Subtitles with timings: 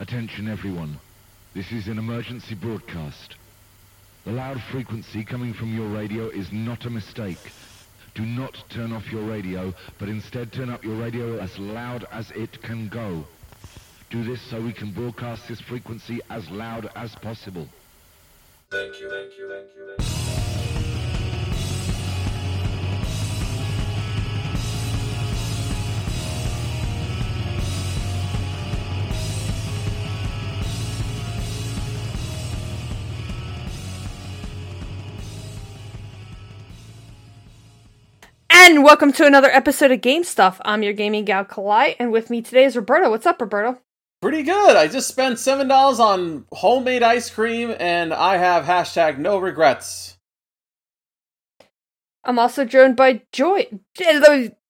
[0.00, 0.98] Attention everyone.
[1.52, 3.34] This is an emergency broadcast.
[4.24, 7.52] The loud frequency coming from your radio is not a mistake.
[8.14, 12.30] Do not turn off your radio, but instead turn up your radio as loud as
[12.30, 13.26] it can go.
[14.08, 17.68] Do this so we can broadcast this frequency as loud as possible.
[18.70, 20.39] Thank you, thank you, thank you, thank you.
[38.70, 40.60] And welcome to another episode of Game Stuff.
[40.64, 43.10] I'm your gaming gal Kalai, and with me today is Roberto.
[43.10, 43.80] What's up, Roberto?
[44.22, 44.76] Pretty good.
[44.76, 50.18] I just spent seven dollars on homemade ice cream, and I have hashtag no regrets.
[52.22, 53.66] I'm also joined by Joy.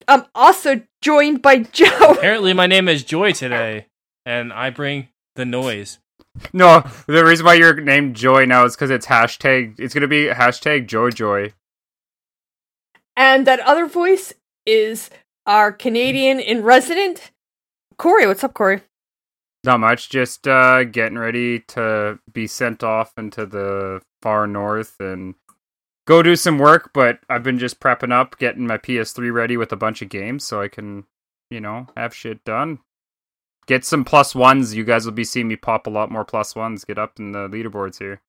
[0.09, 2.13] I'm also joined by Joe.
[2.17, 3.89] Apparently, my name is Joy today,
[4.25, 5.99] and I bring the noise.
[6.55, 9.79] No, the reason why you're named Joy now is because it's hashtag.
[9.79, 11.53] It's gonna be hashtag Joy Joy.
[13.17, 14.33] And that other voice
[14.67, 15.11] is
[15.47, 17.31] our Canadian in resident,
[17.99, 18.27] Corey.
[18.27, 18.83] What's up, Corey?
[19.65, 20.09] Not much.
[20.09, 25.35] Just uh, getting ready to be sent off into the far north and
[26.07, 26.93] go do some work.
[26.95, 30.45] But I've been just prepping up, getting my PS3 ready with a bunch of games,
[30.45, 31.05] so I can,
[31.51, 32.79] you know, have shit done.
[33.67, 34.75] Get some plus ones.
[34.75, 36.85] You guys will be seeing me pop a lot more plus ones.
[36.85, 38.23] Get up in the leaderboards here.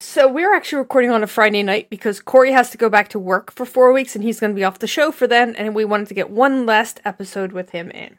[0.00, 3.18] So we're actually recording on a Friday night because Corey has to go back to
[3.18, 5.56] work for four weeks, and he's going to be off the show for then.
[5.56, 8.18] And we wanted to get one last episode with him in.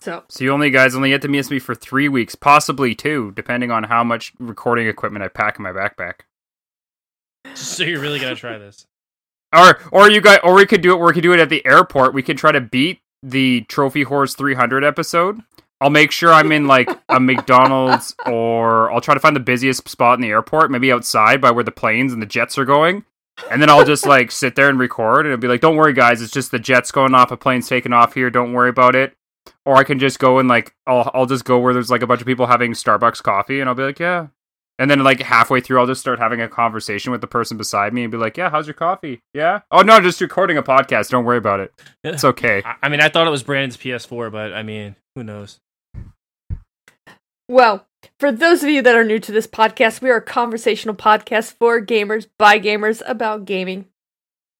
[0.00, 3.32] So So you only guys only get to miss me for three weeks, possibly two,
[3.32, 6.20] depending on how much recording equipment I pack in my backpack.
[7.54, 8.86] So you're really gonna try this?
[9.54, 10.96] Or or you guys or we could do it.
[10.96, 12.12] Or we could do it at the airport.
[12.12, 15.42] We could try to beat the Trophy Horse 300 episode.
[15.84, 19.86] I'll make sure I'm in like a McDonald's, or I'll try to find the busiest
[19.86, 23.04] spot in the airport, maybe outside by where the planes and the jets are going.
[23.50, 25.92] And then I'll just like sit there and record, and it'll be like, "Don't worry,
[25.92, 28.30] guys, it's just the jets going off, a plane's taking off here.
[28.30, 29.14] Don't worry about it."
[29.66, 32.06] Or I can just go and like I'll I'll just go where there's like a
[32.06, 34.28] bunch of people having Starbucks coffee, and I'll be like, "Yeah."
[34.78, 37.92] And then like halfway through, I'll just start having a conversation with the person beside
[37.92, 39.20] me and be like, "Yeah, how's your coffee?
[39.34, 39.60] Yeah?
[39.70, 41.10] Oh no, just recording a podcast.
[41.10, 41.72] Don't worry about it.
[42.02, 45.22] It's okay." I- I mean, I thought it was Brandon's PS4, but I mean, who
[45.24, 45.60] knows?
[47.48, 47.86] Well,
[48.18, 51.54] for those of you that are new to this podcast, we are a conversational podcast
[51.54, 53.86] for gamers by gamers about gaming.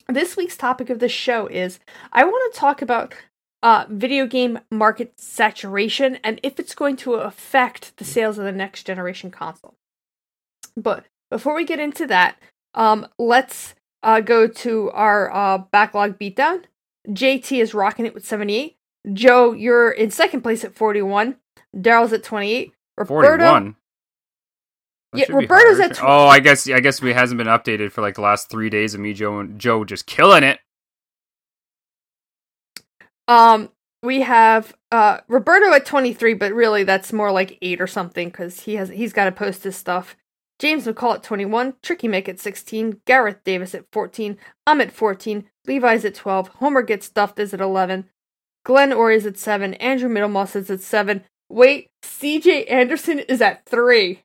[0.06, 1.78] This week's topic of the show is
[2.12, 3.14] I want to talk about
[3.62, 8.52] uh, video game market saturation and if it's going to affect the sales of the
[8.52, 9.76] next generation console.
[10.76, 12.36] But before we get into that,
[12.74, 16.64] um, let's uh, go to our uh, backlog beatdown.
[17.08, 18.76] JT is rocking it with 78.
[19.10, 21.36] Joe, you're in second place at 41.
[21.74, 22.72] Daryl's at 28.
[22.96, 23.76] Roberto, Forty-one.
[25.12, 28.02] That Yeah, Roberto's at tw- oh, I guess I guess we hasn't been updated for
[28.02, 30.60] like the last three days of me, Joe, and Joe just killing it.
[33.26, 33.70] Um,
[34.02, 38.60] we have uh Roberto at 23, but really that's more like 8 or something cuz
[38.60, 40.16] he has he's got to post his stuff.
[40.60, 45.50] James McCall at 21, Tricky Mick at 16, Gareth Davis at 14, I'm at 14,
[45.66, 48.08] Levi's at 12, Homer Gets Stuffed is at 11,
[48.64, 51.24] Glenn Ori is at 7, Andrew Middlemoss is at 7.
[51.50, 54.20] Wait, CJ Anderson is at 3.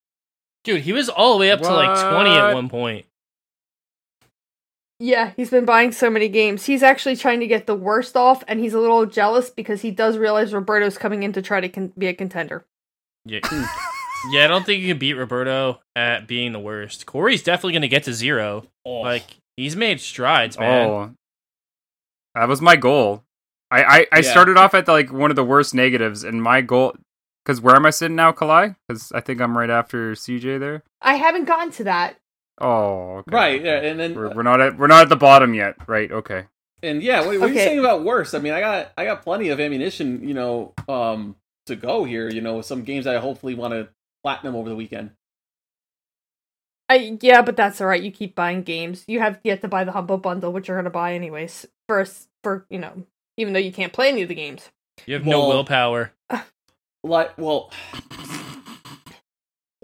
[0.64, 3.06] Dude, he was all the way up to like 20 at one point.
[5.02, 6.66] Yeah, he's been buying so many games.
[6.66, 9.92] He's actually trying to get the worst off, and he's a little jealous because he
[9.92, 12.66] does realize Roberto's coming in to try to con- be a contender.
[13.26, 13.40] Yeah.
[14.34, 17.06] yeah, I don't think you can beat Roberto at being the worst.
[17.06, 18.66] Corey's definitely gonna get to zero.
[18.86, 19.00] Oh.
[19.02, 20.90] Like he's made strides, man.
[20.90, 21.12] Oh,
[22.36, 23.24] that was my goal.
[23.72, 24.22] I I, I Yeah.
[24.32, 26.96] started off at like one of the worst negatives, and my goal.
[27.46, 28.76] Because where am I sitting now, Kalai?
[28.88, 30.84] Because I think I'm right after CJ there.
[31.02, 32.18] I haven't gotten to that.
[32.62, 33.32] Oh, okay.
[33.36, 36.12] Right, yeah, and then We're, we're not at we're not at the bottom yet, right?
[36.12, 36.46] Okay.
[36.84, 38.34] and yeah, what, what are you saying about worse?
[38.34, 41.38] I mean, I got I got plenty of ammunition, you know, um,
[41.68, 42.30] to go here.
[42.30, 43.88] You know, with some games that I hopefully want to
[44.24, 45.12] platinum over the weekend.
[46.90, 48.02] I yeah, but that's all right.
[48.02, 49.06] You keep buying games.
[49.08, 51.66] You have yet to buy the Humble Bundle, which you're gonna buy anyways.
[51.88, 53.04] First, for you know,
[53.38, 54.70] even though you can't play any of the games.
[55.06, 56.12] You have no Well- willpower.
[57.04, 57.72] Like, well,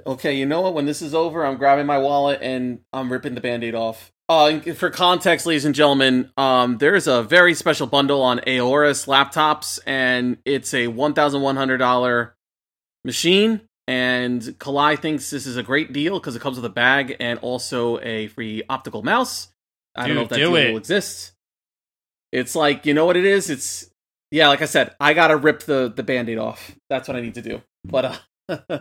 [0.06, 0.74] okay, you know what?
[0.74, 4.12] When this is over, I'm grabbing my wallet and I'm ripping the band-aid off.
[4.28, 9.80] Uh, for context, ladies and gentlemen, um, there's a very special bundle on Aorus laptops,
[9.86, 12.36] and it's a one thousand one hundred dollar
[13.04, 13.62] machine.
[13.88, 17.38] And Kalai thinks this is a great deal because it comes with a bag and
[17.40, 19.50] also a free optical mouse.
[19.96, 20.72] I don't know if that do deal it.
[20.72, 21.34] will exist.
[22.32, 23.52] It's like you know what it is.
[23.52, 23.92] It's
[24.32, 26.76] yeah, like I said, I gotta rip the the band-aid off.
[26.90, 27.62] That's what I need to do.
[27.84, 28.06] But
[28.50, 28.58] uh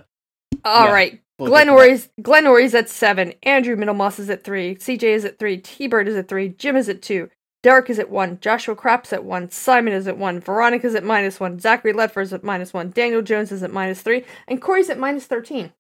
[0.65, 1.21] All Yeah, right.
[1.39, 1.77] we'll Glenn get to that.
[1.77, 3.35] Orry's Glenn Orry's at seven.
[3.43, 4.77] Andrew Middlemoss is at three.
[4.77, 5.59] CJ is at three.
[5.59, 6.49] T Bird is at three.
[6.51, 7.29] Jim is at two.
[7.63, 8.39] Derek is at one.
[8.41, 9.51] Joshua Krapp's at one.
[9.51, 10.39] Simon is at one.
[10.41, 11.59] Veronica's at minus one.
[11.59, 12.91] Zachary Ledford's at minus one.
[12.91, 14.25] Daniel Jones is at minus three.
[14.47, 15.73] And Corey's at minus thirteen.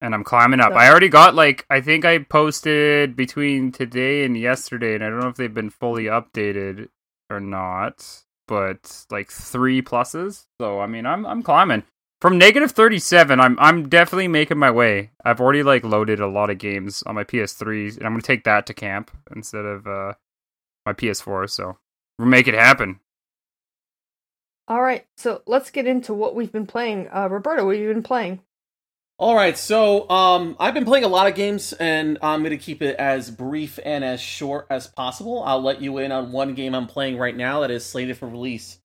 [0.00, 0.72] and I'm climbing up.
[0.72, 5.08] So- I already got like I think I posted between today and yesterday, and I
[5.10, 6.88] don't know if they've been fully updated
[7.30, 10.46] or not, but like three pluses.
[10.60, 11.84] So I mean, I'm I'm climbing
[12.20, 13.38] from negative 37.
[13.38, 15.12] I'm I'm definitely making my way.
[15.24, 18.42] I've already like loaded a lot of games on my PS3, and I'm gonna take
[18.44, 20.14] that to camp instead of uh
[20.84, 21.48] my PS4.
[21.48, 21.78] So
[22.18, 22.98] we'll make it happen.
[24.66, 25.06] All right.
[25.16, 27.08] So let's get into what we've been playing.
[27.12, 28.40] Uh, Roberto, what have you been playing?
[29.20, 32.56] All right, so um, I've been playing a lot of games, and I'm going to
[32.56, 35.42] keep it as brief and as short as possible.
[35.42, 38.28] I'll let you in on one game I'm playing right now that is slated for
[38.28, 38.78] release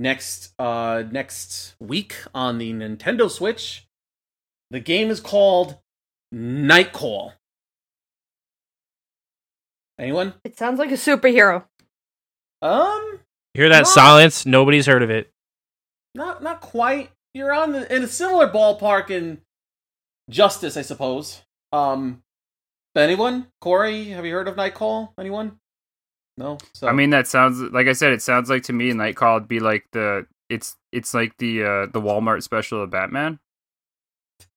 [0.00, 3.86] next uh, next week on the Nintendo Switch.
[4.72, 5.78] The game is called
[6.32, 7.34] Nightcall.
[9.96, 10.34] Anyone?
[10.44, 11.64] It sounds like a superhero.
[12.62, 13.20] Um,
[13.54, 13.90] You hear that No.
[13.90, 14.44] silence?
[14.44, 15.30] Nobody's heard of it.
[16.16, 17.10] not not quite.
[17.32, 19.40] You're on the, in a similar ballpark in
[20.28, 21.42] Justice, I suppose.
[21.72, 22.22] Um,
[22.96, 23.46] anyone?
[23.60, 25.14] Corey, have you heard of Nightcall?
[25.18, 25.58] Anyone?
[26.36, 26.58] No.
[26.74, 28.12] So I mean, that sounds like I said.
[28.12, 31.86] It sounds like to me, Nightcall would be like the it's it's like the uh
[31.86, 33.38] the Walmart special of Batman.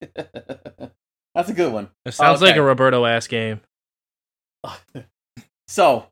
[0.00, 1.90] that's a good one.
[2.04, 2.60] It sounds like Okay.
[2.60, 3.60] a Roberto ass game.
[5.68, 6.06] So,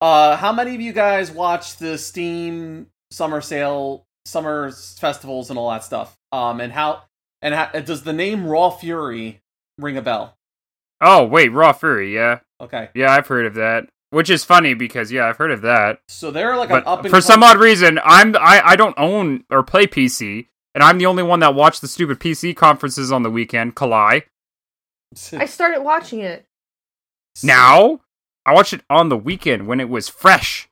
[0.00, 5.70] uh, how many of you guys watch the Steam summer sale, summer festivals, and all
[5.70, 6.16] that stuff?
[6.32, 7.02] Um, and how
[7.42, 9.42] and how, does the name Raw Fury
[9.76, 10.38] ring a bell?
[11.00, 13.88] Oh wait, Raw Fury, yeah, Okay, yeah, I've heard of that.
[14.10, 16.00] Which is funny because yeah, I've heard of that.
[16.06, 19.44] so they're like an up and for some odd reason, I'm I I don't own
[19.50, 23.22] or play PC, and I'm the only one that watched the stupid PC conferences on
[23.22, 23.74] the weekend.
[23.74, 24.24] Kalai.
[25.32, 26.46] I started watching it.
[27.42, 28.00] Now
[28.44, 30.68] I watched it on the weekend when it was fresh.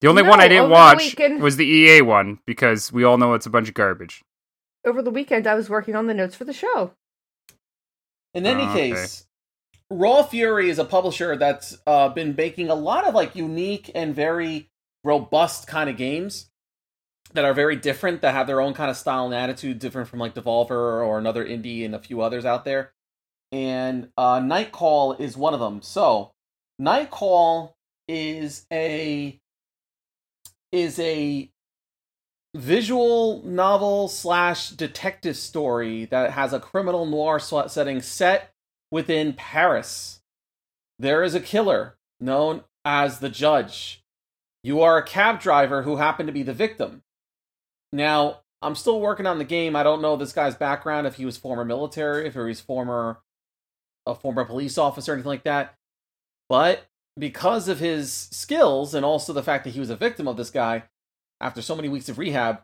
[0.00, 3.18] The only one I didn't over the watch was the EA one because we all
[3.18, 4.22] know it's a bunch of garbage.
[4.84, 6.92] Over the weekend, I was working on the notes for the show.
[8.32, 8.90] In any Oh, okay.
[8.90, 9.26] case,
[9.90, 14.14] Raw Fury is a publisher that's uh, been making a lot of like unique and
[14.14, 14.70] very
[15.04, 16.48] robust kind of games
[17.32, 20.18] that are very different, that have their own kind of style and attitude, different from
[20.20, 22.92] like Devolver or another indie and a few others out there.
[23.52, 25.82] And uh, Nightcall is one of them.
[25.82, 26.32] So,
[26.78, 27.76] Nightcall
[28.08, 29.38] is a
[30.72, 31.50] is a
[32.54, 38.52] visual novel slash detective story that has a criminal noir setting set
[38.90, 40.20] within Paris.
[40.98, 44.02] There is a killer known as the Judge.
[44.62, 47.02] You are a cab driver who happened to be the victim.
[47.92, 49.74] Now, I'm still working on the game.
[49.74, 53.20] I don't know this guy's background, if he was former military, if he was former
[54.06, 55.74] a former police officer, anything like that.
[56.48, 56.86] But
[57.18, 60.50] because of his skills and also the fact that he was a victim of this
[60.50, 60.84] guy,
[61.40, 62.62] after so many weeks of rehab,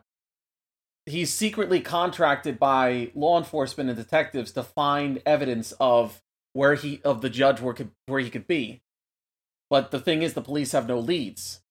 [1.05, 6.21] he's secretly contracted by law enforcement and detectives to find evidence of
[6.53, 8.81] where he of the judge where could where he could be.
[9.69, 11.61] But the thing is the police have no leads.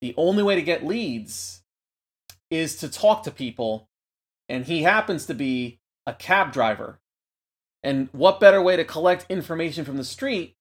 [0.00, 1.62] The only way to get leads
[2.50, 3.88] is to talk to people
[4.48, 7.00] and he happens to be a cab driver.
[7.82, 10.56] And what better way to collect information from the street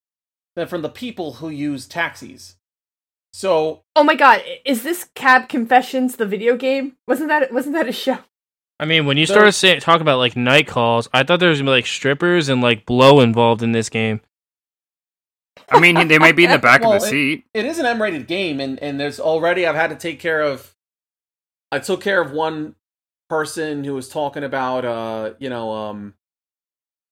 [0.55, 2.55] than from the people who use taxis?
[3.35, 6.95] So Oh my god, is this Cab Confessions the video game?
[7.05, 8.19] Wasn't that wasn't that a show?
[8.79, 11.49] I mean, when you So- started say, talking about like night calls, I thought there
[11.49, 14.21] was gonna be like strippers and like blow involved in this game.
[15.69, 17.45] I mean, they might be in the back Well, of the it- seat.
[17.53, 20.73] it is an M-rated game, and and there's already I've had to take care of.
[21.73, 22.75] I took care of one
[23.29, 26.13] person who was talking about, uh, you know, um,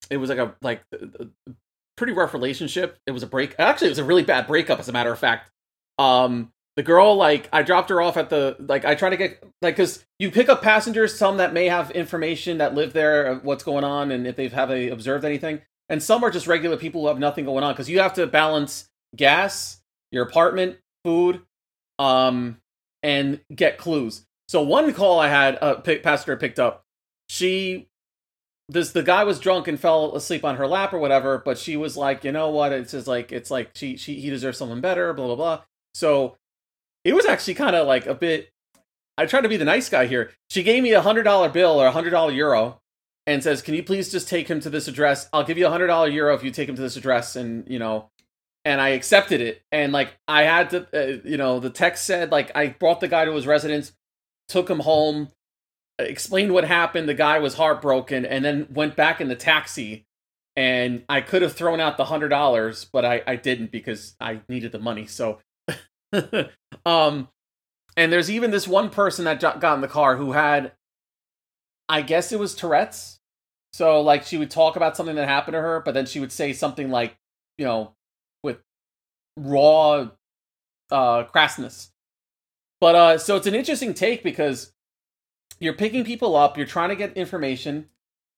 [0.08, 1.52] it was like a like a, a
[1.98, 2.96] pretty rough relationship.
[3.06, 3.54] It was a break.
[3.58, 5.50] Actually, it was a really bad breakup, as a matter of fact.
[5.98, 8.84] Um, the girl, like, I dropped her off at the like.
[8.84, 12.58] I try to get like because you pick up passengers, some that may have information
[12.58, 16.24] that live there, what's going on, and if they've have they observed anything, and some
[16.24, 19.80] are just regular people who have nothing going on because you have to balance gas,
[20.10, 21.42] your apartment, food,
[21.98, 22.58] um,
[23.02, 24.26] and get clues.
[24.48, 26.84] So one call I had a pick, passenger picked up.
[27.28, 27.88] She,
[28.68, 31.76] this the guy was drunk and fell asleep on her lap or whatever, but she
[31.76, 32.72] was like, you know what?
[32.72, 35.12] It's just like it's like she she he deserves someone better.
[35.12, 35.62] Blah blah blah.
[35.94, 36.36] So
[37.04, 38.50] it was actually kind of like a bit.
[39.16, 40.32] I tried to be the nice guy here.
[40.50, 42.80] She gave me a hundred dollar bill or a hundred dollar euro,
[43.26, 45.28] and says, "Can you please just take him to this address?
[45.32, 47.68] I'll give you a hundred dollar euro if you take him to this address, and
[47.68, 48.10] you know."
[48.64, 49.62] and I accepted it.
[49.70, 53.08] And like I had to, uh, you know, the text said like I brought the
[53.08, 53.92] guy to his residence,
[54.48, 55.30] took him home,
[55.98, 57.08] explained what happened.
[57.08, 60.06] The guy was heartbroken, and then went back in the taxi.
[60.56, 64.40] And I could have thrown out the hundred dollars, but I I didn't because I
[64.48, 65.06] needed the money.
[65.06, 65.40] So,
[66.86, 67.28] um,
[67.96, 70.72] and there's even this one person that got in the car who had,
[71.88, 73.20] I guess it was Tourette's.
[73.72, 76.32] So like she would talk about something that happened to her, but then she would
[76.32, 77.16] say something like,
[77.58, 77.94] you know,
[78.42, 78.58] with
[79.36, 80.08] raw
[80.92, 81.90] uh crassness.
[82.80, 84.72] But uh so it's an interesting take because
[85.58, 87.88] you're picking people up, you're trying to get information,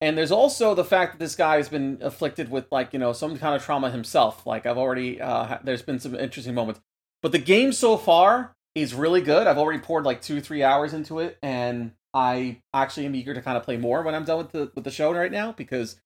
[0.01, 3.13] and there's also the fact that this guy has been afflicted with like, you know,
[3.13, 4.47] some kind of trauma himself.
[4.47, 6.81] Like I've already uh there's been some interesting moments.
[7.23, 9.47] But the game so far is really good.
[9.47, 13.43] I've already poured like 2 3 hours into it and I actually am eager to
[13.43, 16.01] kind of play more when I'm done with the with the show right now because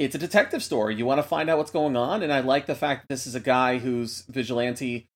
[0.00, 0.96] it's a detective story.
[0.96, 3.24] You want to find out what's going on, and I like the fact that this
[3.24, 5.06] is a guy who's vigilante,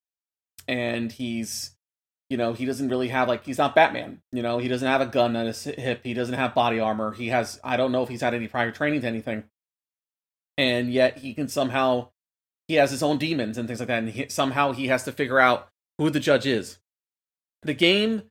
[0.68, 1.72] and he's,
[2.30, 4.20] you know, he doesn't really have like he's not Batman.
[4.30, 6.02] You know, he doesn't have a gun on his hip.
[6.04, 7.12] He doesn't have body armor.
[7.12, 9.42] He has I don't know if he's had any prior training to anything,
[10.56, 12.10] and yet he can somehow
[12.68, 15.12] he has his own demons and things like that, and he, somehow he has to
[15.12, 16.78] figure out who the judge is.
[17.62, 18.22] The game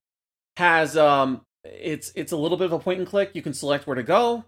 [0.58, 3.32] has um it's it's a little bit of a point and click.
[3.34, 4.46] You can select where to go.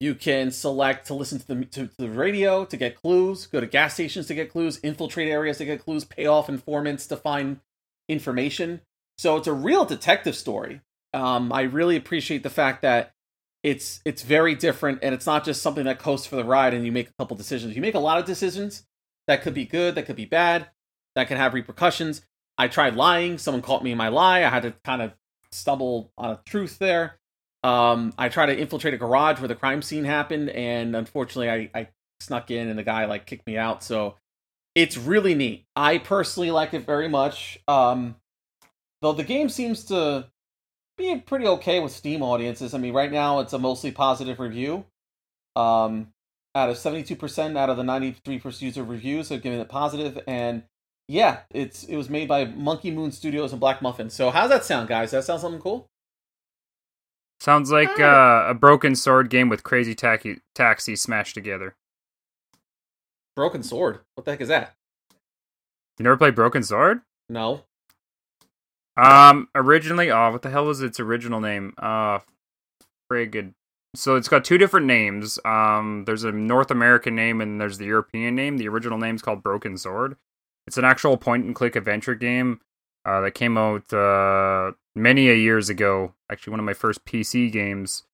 [0.00, 3.46] You can select to listen to the to, to the radio to get clues.
[3.46, 4.78] Go to gas stations to get clues.
[4.82, 6.04] Infiltrate areas to get clues.
[6.04, 7.60] Pay off informants to find
[8.08, 8.80] information.
[9.18, 10.80] So it's a real detective story.
[11.14, 13.12] Um, I really appreciate the fact that
[13.62, 16.84] it's it's very different and it's not just something that coasts for the ride and
[16.84, 17.76] you make a couple decisions.
[17.76, 18.84] You make a lot of decisions
[19.26, 20.68] that could be good, that could be bad,
[21.14, 22.22] that can have repercussions.
[22.58, 23.38] I tried lying.
[23.38, 24.44] Someone caught me in my lie.
[24.44, 25.12] I had to kind of
[25.50, 27.18] stumble on a truth there.
[27.64, 31.80] Um, I tried to infiltrate a garage where the crime scene happened, and unfortunately, I,
[31.80, 31.88] I
[32.20, 33.82] snuck in, and the guy like kicked me out.
[33.84, 34.16] So
[34.74, 35.66] it's really neat.
[35.76, 37.58] I personally like it very much.
[37.68, 38.16] Um,
[39.00, 40.28] though the game seems to
[40.96, 42.74] be pretty okay with Steam audiences.
[42.74, 44.84] I mean, right now it's a mostly positive review.
[45.56, 46.12] Um,
[46.54, 50.18] out of seventy-two percent out of the ninety-three percent user reviews are giving it positive,
[50.26, 50.64] and
[51.08, 54.10] yeah, it's it was made by Monkey Moon Studios and Black Muffin.
[54.10, 55.10] So how's that sound, guys?
[55.10, 55.86] Does that sound something cool?
[57.40, 61.74] Sounds like uh, a broken sword game with crazy taxi taxi smashed together.
[63.34, 64.00] Broken Sword.
[64.14, 64.74] What the heck is that?
[65.98, 67.00] You never played Broken Sword?
[67.28, 67.62] No.
[68.96, 71.72] Um, originally, oh, what the hell was its original name?
[71.78, 72.20] Uh,
[73.10, 73.54] friggin'.
[73.94, 75.38] So it's got two different names.
[75.44, 78.56] Um, there's a North American name and there's the European name.
[78.56, 80.16] The original name's called Broken Sword.
[80.66, 82.60] It's an actual point and click adventure game
[83.04, 86.14] uh, that came out uh, many a years ago.
[86.30, 88.04] Actually, one of my first PC games.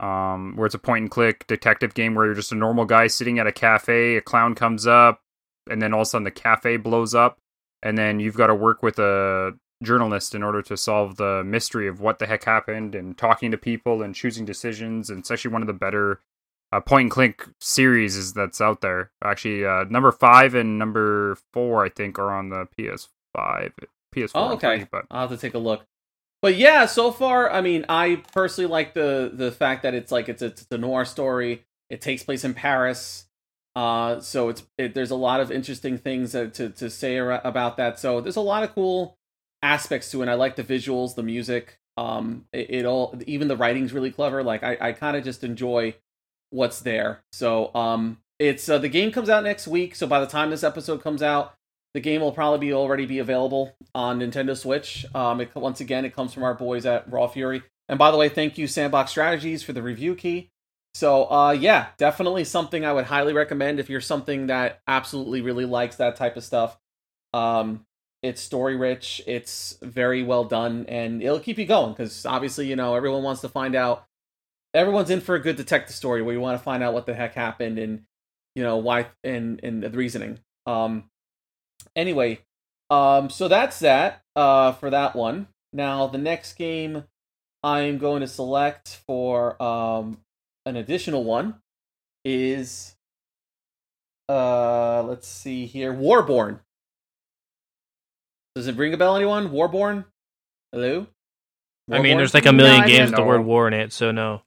[0.00, 3.08] Um, where it's a point and click detective game where you're just a normal guy
[3.08, 4.16] sitting at a cafe.
[4.16, 5.22] A clown comes up,
[5.68, 7.38] and then all of a sudden the cafe blows up,
[7.82, 11.86] and then you've got to work with a journalist in order to solve the mystery
[11.88, 15.10] of what the heck happened and talking to people and choosing decisions.
[15.10, 16.20] And it's actually one of the better
[16.72, 19.10] uh, point and click series is that's out there.
[19.22, 23.72] Actually, uh, number five and number four, I think, are on the PS5,
[24.14, 24.30] PS4.
[24.34, 24.86] Oh, okay.
[24.90, 25.84] but I'll have to take a look.
[26.40, 30.28] But yeah, so far, I mean, I personally like the the fact that it's like
[30.28, 31.64] it's a, it's a noir story.
[31.90, 33.26] It takes place in Paris,
[33.74, 37.98] uh, so it's it, there's a lot of interesting things to to say about that.
[37.98, 39.17] So there's a lot of cool
[39.62, 40.22] aspects to it.
[40.24, 41.78] And I like the visuals, the music.
[41.96, 44.42] Um, it, it all even the writing's really clever.
[44.42, 45.94] Like I I kind of just enjoy
[46.50, 47.22] what's there.
[47.32, 49.94] So um, it's uh, the game comes out next week.
[49.94, 51.54] So by the time this episode comes out,
[51.94, 55.06] the game will probably be already be available on Nintendo Switch.
[55.14, 57.62] Um, it, once again, it comes from our boys at Raw Fury.
[57.88, 60.50] And by the way, thank you Sandbox Strategies for the review key.
[60.94, 65.64] So uh, yeah, definitely something I would highly recommend if you're something that absolutely really
[65.64, 66.78] likes that type of stuff.
[67.32, 67.86] Um,
[68.22, 72.76] it's story rich, it's very well done, and it'll keep you going because obviously you
[72.76, 74.04] know everyone wants to find out.
[74.74, 77.14] Everyone's in for a good detective story where you want to find out what the
[77.14, 78.02] heck happened and
[78.54, 80.40] you know why and and the reasoning.
[80.66, 81.04] Um,
[81.96, 82.40] anyway,
[82.90, 85.48] um, so that's that uh, for that one.
[85.72, 87.04] Now the next game
[87.62, 90.18] I'm going to select for um,
[90.66, 91.56] an additional one
[92.24, 92.94] is
[94.28, 96.60] uh, let's see here, Warborn.
[98.58, 99.52] Does it ring a bell, anyone?
[99.52, 100.04] Warborn?
[100.72, 101.06] Hello.
[101.92, 104.10] I mean, there's like a million No, games with the word war in it, so
[104.10, 104.42] no.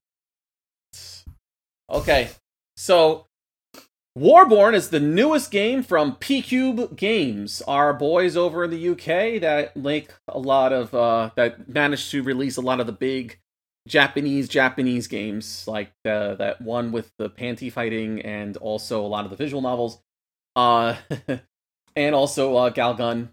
[1.90, 2.30] Okay,
[2.76, 3.28] so
[4.14, 9.78] Warborn is the newest game from PQube Games, our boys over in the UK that
[9.78, 13.40] make a lot of uh, that managed to release a lot of the big
[13.88, 19.24] Japanese Japanese games, like uh, that one with the panty fighting and also a lot
[19.24, 20.02] of the visual novels.
[20.58, 20.98] Uh,
[21.96, 23.30] and also uh, Galgun.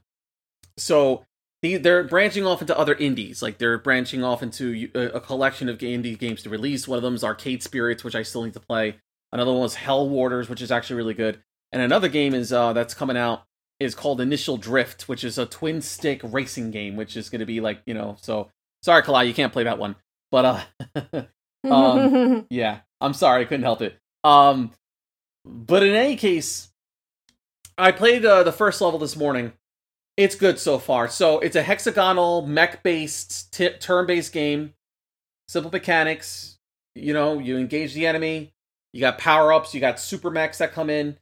[0.78, 1.24] So
[1.62, 3.42] the, they're branching off into other indies.
[3.42, 6.86] Like they're branching off into a, a collection of indie games to release.
[6.86, 8.96] One of them is Arcade Spirits, which I still need to play.
[9.32, 11.42] Another one is Hell Warders, which is actually really good.
[11.72, 13.44] And another game is uh, that's coming out
[13.78, 17.46] is called Inertial Drift, which is a twin stick racing game, which is going to
[17.46, 18.16] be like you know.
[18.20, 18.50] So
[18.82, 19.96] sorry, Kalai, you can't play that one.
[20.30, 21.24] But uh,
[21.70, 23.98] um, yeah, I'm sorry, I couldn't help it.
[24.24, 24.72] Um,
[25.44, 26.70] but in any case,
[27.76, 29.52] I played uh, the first level this morning.
[30.18, 31.06] It's good so far.
[31.06, 34.74] So it's a hexagonal mech-based t- turn-based game.
[35.46, 36.58] Simple mechanics.
[36.96, 38.52] You know, you engage the enemy.
[38.92, 39.72] You got power-ups.
[39.72, 41.18] You got super mechs that come in,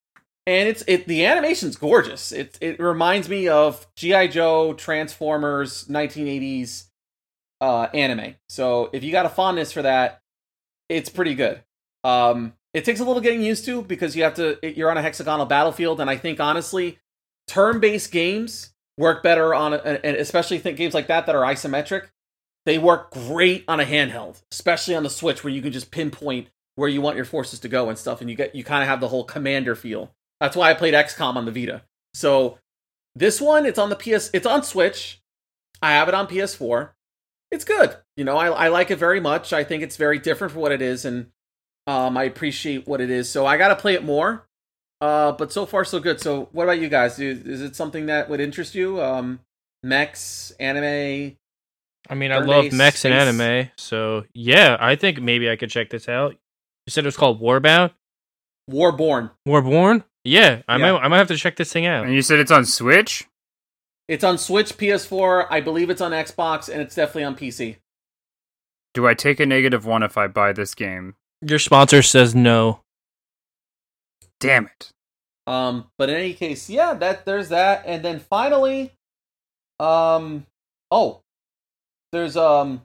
[0.46, 1.06] and it's it.
[1.06, 2.32] The animation's gorgeous.
[2.32, 6.84] It it reminds me of GI Joe, Transformers, 1980s
[7.60, 8.36] uh, anime.
[8.48, 10.22] So if you got a fondness for that,
[10.88, 11.62] it's pretty good.
[12.02, 14.58] Um, it takes a little getting used to because you have to.
[14.62, 16.98] You're on a hexagonal battlefield, and I think honestly,
[17.46, 22.08] turn-based games work better on, and especially think games like that that are isometric.
[22.64, 26.48] They work great on a handheld, especially on the Switch, where you can just pinpoint
[26.74, 28.88] where you want your forces to go and stuff, and you get you kind of
[28.88, 30.12] have the whole commander feel.
[30.40, 31.82] That's why I played XCOM on the Vita.
[32.14, 32.58] So
[33.14, 35.20] this one, it's on the PS, it's on Switch.
[35.80, 36.90] I have it on PS4
[37.50, 37.96] it's good.
[38.16, 39.52] You know, I, I like it very much.
[39.52, 41.30] I think it's very different for what it is, and
[41.86, 43.28] um, I appreciate what it is.
[43.28, 44.45] So I got to play it more.
[45.00, 46.20] Uh, but so far so good.
[46.20, 47.18] So what about you guys?
[47.18, 49.00] Is it something that would interest you?
[49.00, 49.40] Um,
[49.82, 51.36] mechs, anime.
[52.08, 55.90] I mean, I love mechs and anime, so yeah, I think maybe I could check
[55.90, 56.32] this out.
[56.86, 57.90] You said it was called Warbound.
[58.68, 59.30] Warborn.
[59.44, 60.04] Warborn.
[60.24, 60.92] Yeah, I yeah.
[60.92, 60.98] might.
[61.02, 62.06] I might have to check this thing out.
[62.06, 63.26] And you said it's on Switch.
[64.08, 65.46] It's on Switch, PS4.
[65.50, 67.76] I believe it's on Xbox, and it's definitely on PC.
[68.94, 71.16] Do I take a negative one if I buy this game?
[71.42, 72.80] Your sponsor says no.
[74.40, 74.92] Damn it.
[75.46, 78.92] Um, but in any case, yeah, that there's that, and then finally,
[79.78, 80.46] um,
[80.90, 81.20] oh,
[82.12, 82.82] there's um,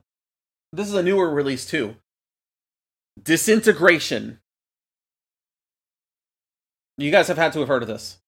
[0.71, 1.95] this is a newer release too.
[3.21, 4.39] Disintegration.
[6.97, 8.19] You guys have had to have heard of this.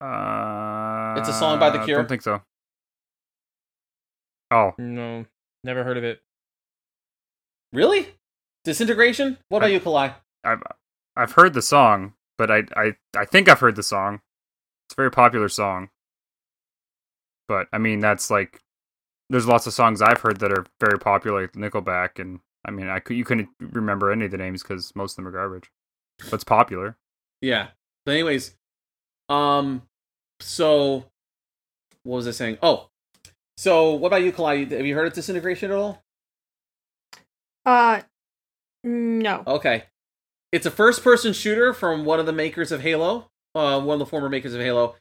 [0.00, 1.98] Uh, it's a song by The Cure.
[1.98, 2.42] I don't think so.
[4.50, 5.24] Oh no,
[5.62, 6.20] never heard of it.
[7.72, 8.08] Really?
[8.64, 9.38] Disintegration?
[9.48, 10.14] What about I, you, Kalai?
[10.44, 10.62] I've
[11.16, 14.20] I've heard the song, but I I I think I've heard the song.
[14.86, 15.90] It's a very popular song.
[17.48, 18.60] But I mean, that's like
[19.30, 22.88] there's lots of songs I've heard that are very popular, like Nickelback, and I mean,
[22.88, 25.70] I could you couldn't remember any of the names because most of them are garbage.
[26.18, 26.96] But it's popular.
[27.40, 27.68] Yeah.
[28.04, 28.54] But anyways,
[29.28, 29.82] um,
[30.40, 31.04] so
[32.04, 32.58] what was I saying?
[32.62, 32.88] Oh,
[33.56, 34.70] so what about you, Kalai?
[34.70, 36.02] Have you heard of Disintegration at all?
[37.64, 38.02] Uh,
[38.82, 39.42] no.
[39.46, 39.84] Okay,
[40.52, 44.06] it's a first-person shooter from one of the makers of Halo, uh, one of the
[44.06, 44.94] former makers of Halo,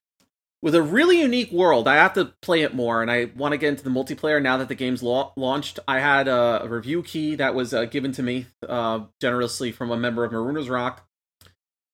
[0.61, 1.87] with a really unique world.
[1.87, 4.57] I have to play it more, and I want to get into the multiplayer now
[4.57, 5.79] that the game's la- launched.
[5.87, 9.91] I had a, a, review key that was uh, given to me uh, generously from
[9.91, 11.05] a member of Marooners Rock,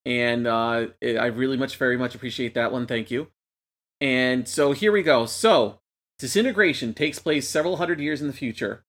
[0.06, 2.86] and uh, it, I really much, very much appreciate that one.
[2.86, 3.28] Thank you.
[4.00, 5.26] And so here we go.
[5.26, 5.80] So,
[6.20, 8.86] disintegration takes place several hundred years in the future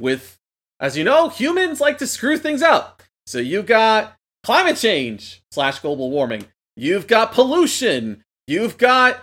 [0.00, 0.38] with,
[0.78, 2.93] as you know, humans like to screw things up.
[3.26, 6.46] So you've got climate change slash global warming.
[6.76, 8.24] You've got pollution.
[8.46, 9.22] You've got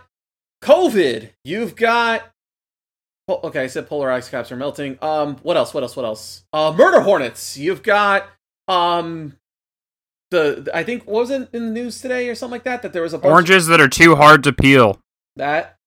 [0.64, 1.32] COVID.
[1.44, 2.32] You've got
[3.30, 4.98] okay, I said polar ice caps are melting.
[5.02, 5.74] Um, what else?
[5.74, 5.96] What else?
[5.96, 6.44] What else?
[6.52, 7.58] Uh, murder hornets.
[7.58, 8.28] You've got
[8.68, 9.38] um
[10.32, 12.94] the I think what was it in the news today or something like that that
[12.94, 15.00] there was a oranges of, that are too hard to peel.
[15.36, 15.78] That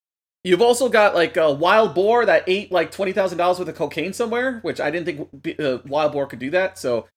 [0.42, 3.74] you've also got like a wild boar that ate like twenty thousand dollars worth of
[3.74, 6.78] cocaine somewhere, which I didn't think uh, wild boar could do that.
[6.78, 7.08] So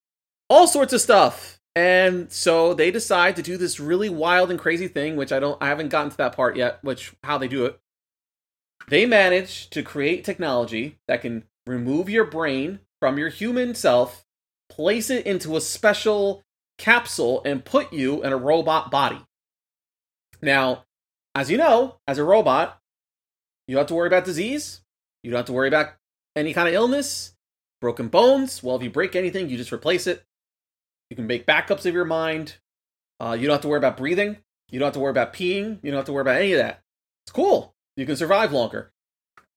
[0.50, 1.60] all sorts of stuff.
[1.76, 5.62] And so they decide to do this really wild and crazy thing, which I don't
[5.62, 7.80] I haven't gotten to that part yet, which how they do it.
[8.88, 14.26] They manage to create technology that can remove your brain from your human self,
[14.70, 16.44] place it into a special
[16.78, 19.20] capsule, and put you in a robot body.
[20.42, 20.86] Now,
[21.36, 22.80] as you know, as a robot,
[23.68, 24.82] you don't have to worry about disease.
[25.22, 25.94] You don't have to worry about
[26.36, 27.36] any kind of illness,
[27.82, 28.64] broken bones.
[28.64, 30.24] Well, if you break anything, you just replace it.
[31.10, 32.58] You can make backups of your mind.
[33.20, 34.38] Uh, you don't have to worry about breathing.
[34.70, 35.80] You don't have to worry about peeing.
[35.82, 36.82] You don't have to worry about any of that.
[37.26, 37.74] It's cool.
[37.96, 38.92] You can survive longer.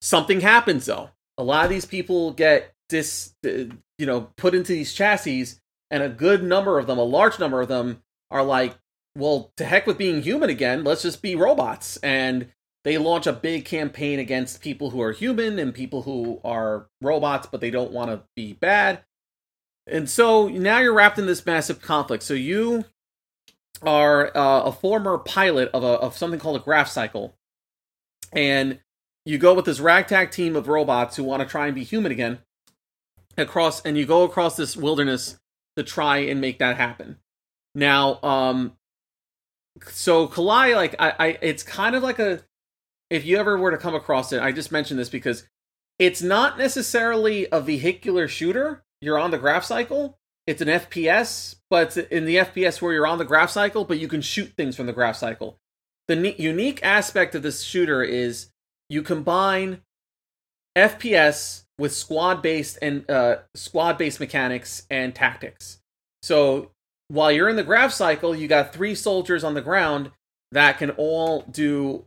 [0.00, 1.10] Something happens though.
[1.36, 5.46] A lot of these people get dis, you know, put into these chassis,
[5.90, 8.76] and a good number of them, a large number of them, are like,
[9.16, 10.84] well, to heck with being human again.
[10.84, 11.96] Let's just be robots.
[11.98, 12.52] And
[12.84, 17.48] they launch a big campaign against people who are human and people who are robots,
[17.50, 19.02] but they don't want to be bad.
[19.86, 22.22] And so now you're wrapped in this massive conflict.
[22.22, 22.84] So you
[23.82, 27.32] are uh, a former pilot of a of something called a gravcycle,
[28.32, 28.80] and
[29.24, 32.12] you go with this ragtag team of robots who want to try and be human
[32.12, 32.38] again
[33.36, 35.38] across, and you go across this wilderness
[35.76, 37.16] to try and make that happen.
[37.74, 38.76] Now, um,
[39.88, 42.42] so Kalai, like I, I, it's kind of like a
[43.08, 45.48] if you ever were to come across it, I just mentioned this because
[45.98, 48.84] it's not necessarily a vehicular shooter.
[49.00, 50.14] You're on the gravcycle.
[50.46, 54.20] It's an FPS, but in the FPS where you're on the gravcycle, but you can
[54.20, 55.54] shoot things from the gravcycle.
[56.08, 58.50] The ne- unique aspect of this shooter is
[58.88, 59.82] you combine
[60.76, 65.80] FPS with squad based and uh, squad based mechanics and tactics.
[66.22, 66.70] So
[67.08, 70.10] while you're in the gravcycle, you got three soldiers on the ground
[70.52, 72.06] that can all do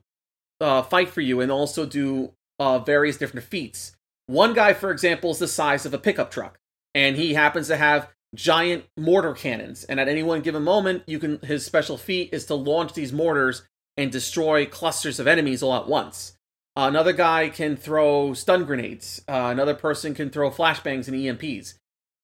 [0.62, 3.96] uh, fight for you and also do uh, various different feats.
[4.28, 6.60] One guy, for example, is the size of a pickup truck,
[6.94, 9.84] and he happens to have giant mortar cannons.
[9.84, 13.14] And at any one given moment, you can his special feat is to launch these
[13.14, 13.64] mortars
[13.98, 16.38] and destroy clusters of enemies all at once.
[16.76, 19.22] Uh, another guy can throw stun grenades.
[19.28, 21.76] Uh, another person can throw flashbangs and EMPs.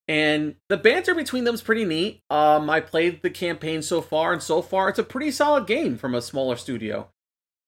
[0.08, 2.24] And the banter between them is pretty neat.
[2.32, 5.98] Um, I played the campaign so far, and so far it's a pretty solid game
[5.98, 7.10] from a smaller studio.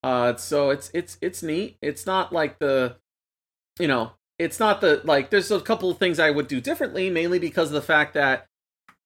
[0.02, 1.76] Uh, so it's it's it's neat.
[1.80, 2.96] It's not like the,
[3.78, 5.30] you know, it's not the like.
[5.30, 8.46] There's a couple of things I would do differently, mainly because of the fact that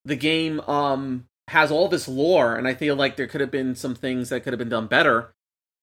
[0.04, 3.74] the game um has all this lore, and I feel like there could have been
[3.74, 5.34] some things that could have been done better,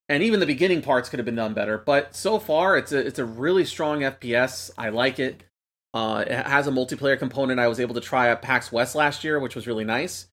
[0.10, 1.78] and even the beginning parts could have been done better.
[1.78, 4.72] But so far, it's a it's a really strong FPS.
[4.78, 5.44] I like it.
[5.94, 7.60] Uh, it has a multiplayer component.
[7.60, 10.28] I was able to try at PAX West last year, which was really nice.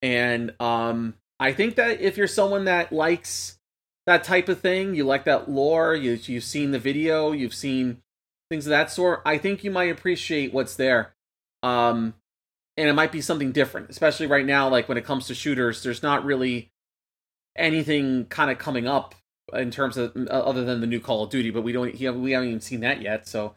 [0.00, 3.58] And um, I think that if you're someone that likes
[4.06, 8.01] that type of thing, you like that lore, you you've seen the video, you've seen
[8.52, 11.14] things of that sort, I think you might appreciate what's there.
[11.62, 12.14] Um
[12.76, 15.82] and it might be something different, especially right now like when it comes to shooters,
[15.82, 16.70] there's not really
[17.56, 19.14] anything kind of coming up
[19.52, 22.32] in terms of uh, other than the new Call of Duty, but we don't we
[22.32, 23.54] haven't even seen that yet, so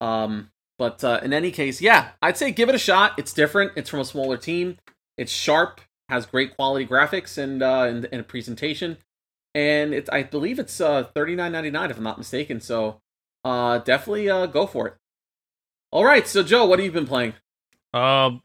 [0.00, 3.12] um but uh, in any case, yeah, I'd say give it a shot.
[3.16, 3.72] It's different.
[3.76, 4.76] It's from a smaller team.
[5.16, 8.98] It's sharp, has great quality graphics and uh, and, and presentation
[9.56, 12.60] and it's I believe it's uh thirty nine ninety nine if I'm not mistaken.
[12.60, 13.00] So
[13.46, 14.94] uh definitely uh go for it.
[15.92, 17.34] All right, so Joe, what have you been playing?
[17.94, 18.42] Um,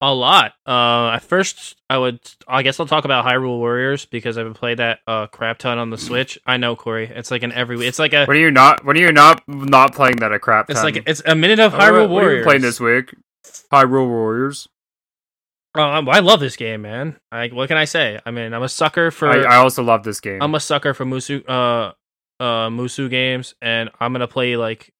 [0.00, 0.52] a lot.
[0.66, 2.20] Uh, at first, I would.
[2.46, 5.78] I guess I'll talk about Hyrule Warriors because I've been playing that uh crap ton
[5.78, 6.38] on the Switch.
[6.46, 7.06] I know Corey.
[7.12, 7.84] It's like an every.
[7.86, 8.24] It's like a.
[8.26, 8.84] When are you not?
[8.84, 10.70] When are you not not playing that a crap?
[10.70, 10.92] It's ton?
[10.94, 12.44] like it's a minute of Oh, Hyrule what- what are you Warriors.
[12.46, 13.14] playing this week?
[13.72, 14.68] Hyrule Warriors.
[15.76, 17.16] Um, I love this game, man.
[17.32, 18.20] I what can I say?
[18.24, 19.28] I mean, I'm a sucker for.
[19.28, 20.40] I, I also love this game.
[20.40, 21.92] I'm a sucker for Musu uh
[22.40, 24.92] uh Musu games and I'm going to play like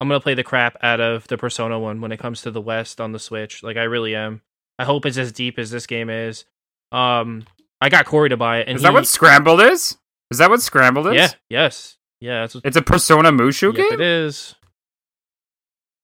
[0.00, 2.50] I'm going to play the crap out of the Persona one when it comes to
[2.50, 3.62] the West on the Switch.
[3.62, 4.42] Like I really am.
[4.78, 6.44] I hope it's as deep as this game is.
[6.92, 7.46] Um
[7.80, 9.96] I got Corey to buy it and is that what Scrambled is?
[10.30, 11.14] Is that what Scrambled is?
[11.14, 11.96] Yeah, yes.
[12.20, 14.00] Yeah, that's what It's a Persona Mushu yep, game.
[14.00, 14.54] it is.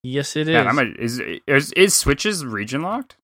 [0.03, 0.55] Yes, it is.
[0.55, 3.16] Man, I'm a, is, is is Switches region locked?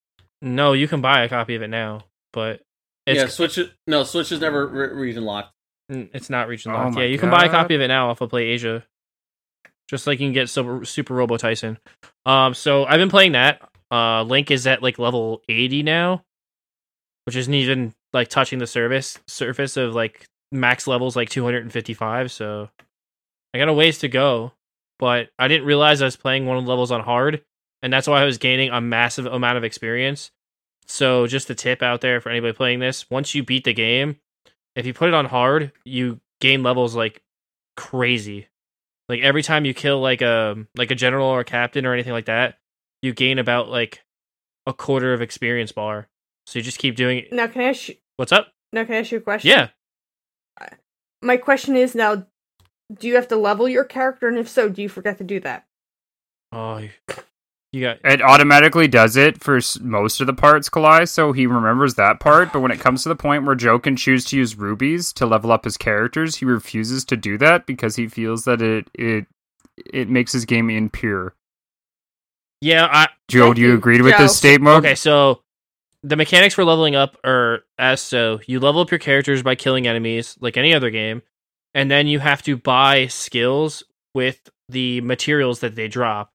[0.43, 2.61] no, you can buy a copy of it now, but
[3.07, 3.59] it's yeah, Switch.
[3.87, 5.53] No, Switch is never re- region locked.
[5.91, 6.95] Mm, It's not region Oh locked.
[6.95, 8.85] my yeah, you can buy a copy of it now off of Play Asia.
[9.89, 11.77] Just like you can get Super, Super Robot Taisen.
[12.25, 13.61] Um, so I've been playing that.
[13.91, 16.25] Uh, Link is at like level eighty now,
[17.25, 21.63] which isn't even like touching the service surface of like max levels like two hundred
[21.63, 22.33] and fifty five.
[22.33, 22.69] So
[23.55, 24.53] I got a ways to go,
[24.99, 27.43] but I didn't realize I was playing one of the levels on hard,
[27.81, 30.33] and that's why I was gaining a massive amount of experience.
[30.89, 34.17] So just a tip out there for anybody playing this: once you beat the game,
[34.77, 37.23] if you put it on hard, you gain levels like
[37.77, 38.47] crazy.
[39.09, 42.13] Like every time you kill like a like a general or a captain or anything
[42.13, 42.59] like that,
[43.03, 44.05] you gain about like
[44.67, 46.09] a quarter of experience bar.
[46.47, 47.33] So you just keep doing it.
[47.33, 48.53] Now can I ask you, What's up?
[48.73, 49.51] now can I ask you a question?
[49.51, 49.69] Yeah.
[50.61, 50.67] Uh,
[51.23, 52.27] my question is now
[52.93, 55.41] do you have to level your character and if so, do you forget to do
[55.41, 55.67] that?
[56.53, 56.87] Oh,
[57.77, 61.47] you- you got It automatically does it for most of the parts, Kalai, so he
[61.47, 62.53] remembers that part.
[62.53, 65.27] But when it comes to the point where Joe can choose to use rubies to
[65.27, 69.27] level up his characters, he refuses to do that because he feels that it it
[69.93, 71.35] it makes his game impure.
[72.61, 72.89] yeah.
[72.91, 74.23] I Joe, Thank do you you, agree with Joe.
[74.23, 74.79] this statement?
[74.79, 74.95] okay.
[74.95, 75.43] So
[76.03, 79.87] the mechanics for leveling up are as so: you level up your characters by killing
[79.87, 81.23] enemies, like any other game,
[81.75, 83.83] and then you have to buy skills
[84.15, 86.31] with the materials that they drop.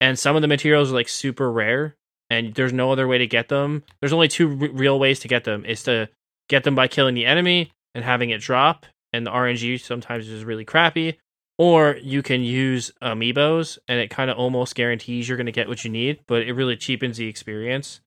[0.00, 1.94] And some of the materials are like super rare,
[2.30, 3.82] and there's no other way to get them.
[4.00, 6.08] There's only two r- real ways to get them: is to
[6.48, 10.44] get them by killing the enemy and having it drop, and the RNG sometimes is
[10.44, 11.18] really crappy.
[11.56, 15.68] Or you can use amiibos, and it kind of almost guarantees you're going to get
[15.68, 18.00] what you need, but it really cheapens the experience.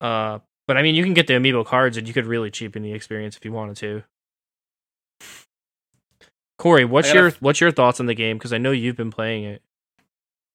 [0.00, 2.82] Uh, But I mean, you can get the amiibo cards, and you could really cheapen
[2.82, 4.04] the experience if you wanted to.
[6.58, 8.38] Corey, what's gotta your what's your thoughts on the game?
[8.38, 9.62] Because I know you've been playing it.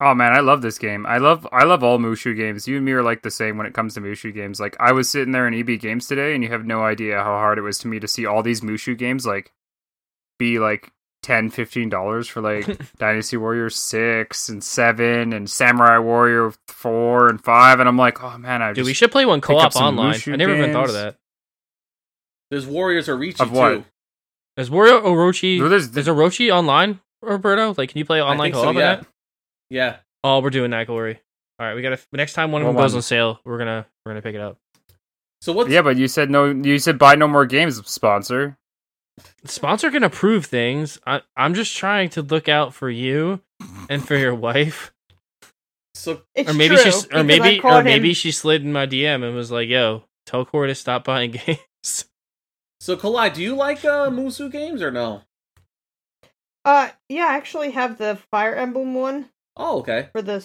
[0.01, 1.05] Oh man, I love this game.
[1.05, 2.67] I love I love all Mushu games.
[2.67, 4.59] You and me are like the same when it comes to Mushu games.
[4.59, 7.37] Like I was sitting there in EB Games today, and you have no idea how
[7.37, 9.53] hard it was to me to see all these Mushu games like
[10.37, 10.91] be like
[11.23, 17.41] 10 15 dollars for like Dynasty Warrior six and seven and Samurai Warrior four and
[17.41, 20.15] five, and I'm like, oh man, I Dude, we should play one co-op online.
[20.15, 21.15] Mushu I never even thought of that.
[22.51, 23.69] There's Warriors Orochi Of what?
[23.69, 23.85] too.
[24.57, 25.59] Is Wario Orochi?
[25.59, 27.73] Well, there's- is Orochi online, Roberto?
[27.77, 28.63] Like, can you play online co-op?
[28.65, 28.95] so, yeah.
[28.97, 29.07] that?
[29.69, 29.97] Yeah.
[30.23, 31.19] Oh, we're doing that, Corey.
[31.59, 31.99] All right, we gotta.
[32.11, 34.35] Next time one of Well, them goes one- on sale, we're gonna we're gonna pick
[34.35, 34.57] it up.
[35.41, 36.45] So what's yeah, but you said no.
[36.49, 38.57] You said buy no more games, sponsor.
[39.45, 40.99] Sponsor can approve things.
[41.07, 43.39] I, I'm just trying to look out for you
[43.89, 44.93] and for your wife.
[45.93, 48.31] so It's or maybe true, she's, or because I maybe, or called him- maybe she
[48.31, 52.05] slid in my DM and was like, "Yo, tell Corey to stop buying games."
[52.81, 55.21] so Kalai, do you like uh Musu games or no?
[56.65, 60.09] Uh, yeah, I actually have the Fire Emblem one Oh, okay.
[60.11, 60.41] for the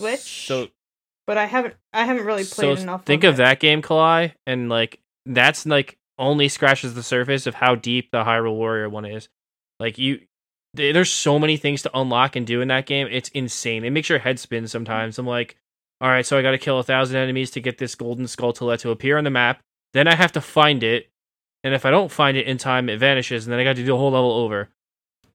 [0.00, 0.46] Switch.
[0.46, 0.68] So,
[1.26, 3.04] but I haven't, I haven't really so played enough.
[3.04, 3.42] think of, of it.
[3.42, 8.24] that game, Kalai, and like that's like only scratches the surface of how deep the
[8.24, 9.28] Hyrule Warrior one is.
[9.78, 10.20] Like you,
[10.74, 13.08] there's so many things to unlock and do in that game.
[13.10, 13.84] It's insane.
[13.84, 15.18] It makes your head spin sometimes.
[15.18, 15.56] I'm like,
[16.00, 18.52] all right, so I got to kill a thousand enemies to get this golden skull
[18.54, 19.60] to let to appear on the map.
[19.92, 21.10] Then I have to find it,
[21.62, 23.82] and if I don't find it in time, it vanishes, and then I got to
[23.82, 24.70] do the whole level over.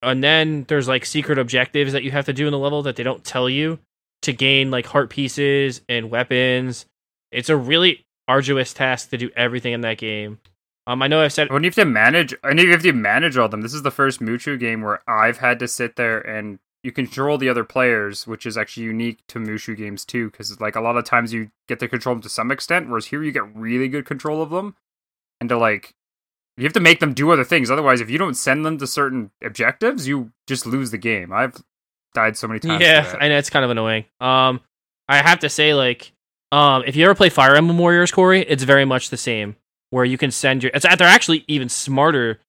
[0.02, 2.96] And then there's like secret objectives that you have to do in the level that
[2.96, 3.80] they don't tell you
[4.22, 6.86] to gain like heart pieces and weapons.
[7.32, 10.40] It's a really arduous task to do everything in that game.
[10.86, 13.38] Um, I know I've said When you have to manage, and you have to manage
[13.38, 13.62] all of them.
[13.62, 17.38] This is the first Mushu game where I've had to sit there and you control
[17.38, 20.30] the other players, which is actually unique to Mushu games too.
[20.30, 23.08] Because like a lot of times you get to control them to some extent, whereas
[23.08, 24.76] here you get really good control of them,
[25.42, 25.94] and to like
[26.58, 27.70] you have to make them do other things.
[27.70, 31.32] Otherwise, if you don't send them to certain objectives, you just lose the game.
[31.32, 31.62] I've
[32.14, 32.82] died so many times.
[32.82, 33.16] yeah.
[33.20, 34.06] I know it's kind of annoying.
[34.20, 34.62] Um,
[35.08, 36.12] I have to say, like,
[36.52, 39.56] um, if you ever play Fire Emblem Warriors, Corey, it's very much the same.
[39.90, 42.42] Where you can send your, it's they're actually even smarter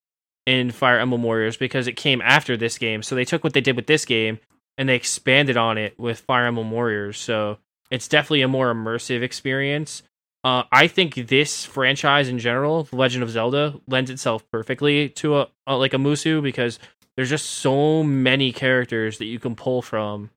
[0.45, 3.03] in Fire Emblem Warriors because it came after this game.
[3.03, 4.41] So they took what they did with this game
[4.77, 7.19] and they expanded on it with Fire Emblem Warriors.
[7.19, 7.59] So
[7.91, 10.03] it's definitely a more immersive experience.
[10.45, 15.49] Uh, I think this franchise in general, Legend of Zelda, lends itself perfectly to a,
[15.67, 16.79] a like a Musu because
[17.17, 20.31] there's just so many characters that you can pull from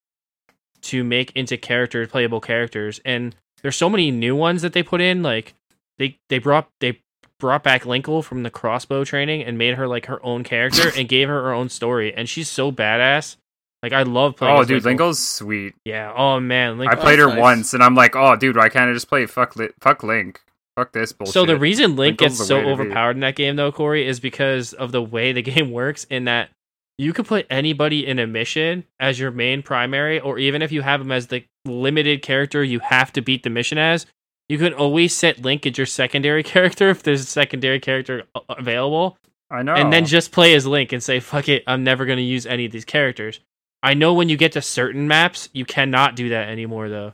[0.82, 5.02] to make into characters, playable characters, and there's so many new ones that they put
[5.02, 5.22] in.
[5.22, 5.54] Like
[6.00, 7.02] they they brought they
[7.40, 11.08] brought back Linkle from the crossbow training and made her like her own character and
[11.08, 13.38] gave her her own story, and she's so badass.
[13.84, 14.58] Like I love playing.
[14.58, 14.84] Oh, dude.
[14.84, 15.74] Linkle's sweet.
[15.86, 16.14] Yeah.
[16.16, 16.80] Oh man.
[16.82, 17.40] I oh, played her nice.
[17.40, 20.42] once, and I'm like, oh, dude, why can't I just play fuck Li- fuck Link?
[20.76, 21.34] Fuck this bullshit.
[21.34, 22.72] So the reason Link gets so way to be.
[22.72, 26.06] overpowered in that game, though, Corey, is because of the way the game works.
[26.06, 26.50] In that
[26.98, 30.84] you could put anybody in a mission as your main primary, or even if you
[30.84, 34.06] have them as the limited character you have to beat the mission as,
[34.48, 39.18] you can always set Link as your secondary character if there's a secondary character available,
[39.50, 42.18] I know, and then just play as Link and say, "Fuck it, I'm never going
[42.18, 43.40] to use any of these characters."
[43.84, 47.14] I know when you get to certain maps, you cannot do that anymore, though.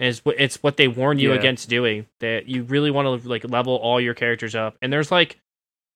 [0.00, 1.38] And it's it's what they warn you Yeah.
[1.38, 2.06] against doing.
[2.20, 5.38] That you really want to like level all your characters up, and there's like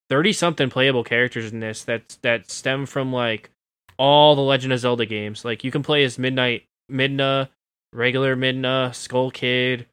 [0.09, 3.49] thirty something playable characters in this that that stem from like
[3.97, 5.43] all the Legend of Zelda games.
[5.43, 7.49] Like you can play as Midnight Midna,
[7.91, 9.87] regular Midna, Skull Kid,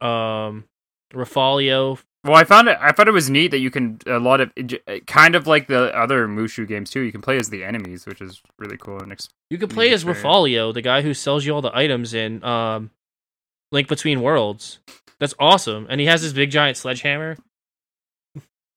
[0.00, 0.64] um,
[1.12, 1.98] Rafalio.
[2.26, 2.76] Well, I found it.
[2.80, 4.50] I thought it was neat that you can a lot of
[5.06, 7.00] kind of like the other Mushu games too.
[7.00, 8.98] You can play as the enemies, which is really cool.
[9.00, 10.04] And ex- You can play as.
[10.04, 12.90] Rafalio, the guy who sells you all the items in um,
[13.70, 14.80] Link Between Worlds.
[15.20, 17.36] That's awesome, and he has this big giant sledgehammer.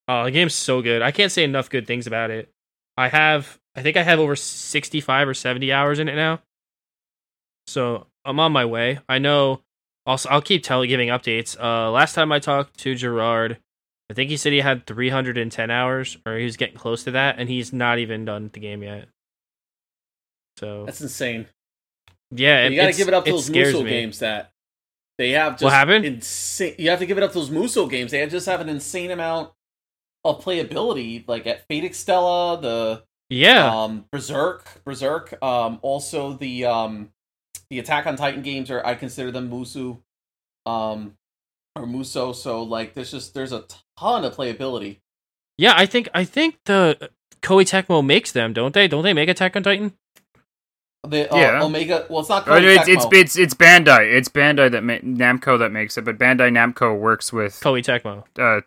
[0.08, 1.02] Oh, the game's so good.
[1.02, 2.48] I can't say enough good things about it.
[2.96, 6.40] I have, I think I have over sixty-five or seventy hours in it now.
[7.68, 8.98] So I'm on my way.
[9.08, 9.60] I know.
[10.10, 11.56] Also, I'll keep telling, giving updates.
[11.60, 13.58] Uh, last time I talked to Gerard,
[14.10, 17.38] I think he said he had 310 hours, or he was getting close to that,
[17.38, 19.06] and he's not even done with the game yet.
[20.58, 21.46] So That's insane.
[22.32, 23.90] yeah, you got to give it up to it those Muso me.
[23.90, 24.50] games that
[25.16, 26.04] they have just What happened?
[26.04, 26.74] insane.
[26.76, 28.10] You have to give it up to those Muso games.
[28.10, 29.52] They just have an insane amount
[30.24, 31.22] of playability.
[31.28, 35.40] Like at Fate Extella, the Yeah, um Berserk, Berserk.
[35.40, 37.12] Um, also the um
[37.70, 39.98] the Attack on Titan games are I consider them Musu,
[40.66, 41.14] um,
[41.76, 42.32] or Muso.
[42.32, 43.64] So like there's just there's a
[43.98, 44.98] ton of playability.
[45.56, 45.74] yeah.
[45.76, 47.10] I think I think the
[47.42, 48.88] Koei Tecmo makes them, don't they?
[48.88, 49.92] Don't they make Attack on Titan?
[51.08, 51.62] The uh, Yeah.
[51.62, 52.06] Omega.
[52.10, 52.46] Well, it's not.
[52.46, 53.14] Oh, Koei it's, it's Tecmo.
[53.14, 54.12] it's it's Bandai.
[54.12, 58.24] It's Bandai that ma- Namco that makes it, but Bandai Namco works with Koei Tecmo.
[58.38, 58.60] uh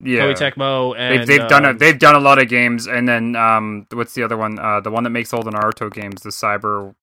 [0.00, 0.20] yeah.
[0.20, 3.08] Koei Tecmo and They've, they've done a, um, they've done a lot of games, and
[3.08, 4.58] then um, what's the other one?
[4.58, 6.94] Uh, the one that makes all the Naruto games, the Cyber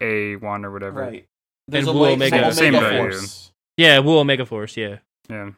[0.00, 1.00] A one or whatever.
[1.02, 1.26] right.
[1.66, 2.36] There's And a Wu Omega.
[2.36, 2.98] Omega Same value.
[3.12, 3.52] Force.
[3.76, 4.76] yeah, Wu Omega Force.
[4.76, 5.50] Yeah, Yeah,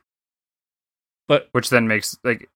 [1.28, 2.48] but which then makes like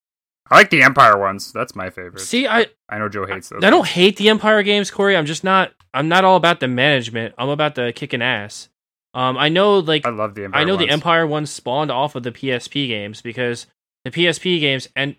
[0.51, 1.53] I like the Empire ones.
[1.53, 2.20] That's my favorite.
[2.20, 3.62] see, I I know Joe hates those.
[3.62, 5.16] I don't hate the Empire games, Corey.
[5.16, 5.73] I'm just not.
[5.94, 7.35] I'm not all about the management.
[7.38, 8.68] I'm about the kicking ass.
[9.14, 10.61] Um, I know like I love the Empire.
[10.61, 10.90] I know the.
[10.90, 13.66] Empire ones spawned off of the PSP games because
[14.05, 15.14] the PSP games and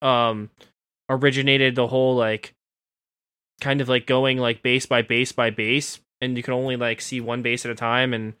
[0.00, 0.50] um
[1.10, 2.54] originated the whole like
[3.60, 7.00] kind of like going like base by base by base and you can only like
[7.00, 8.34] see one base at a time and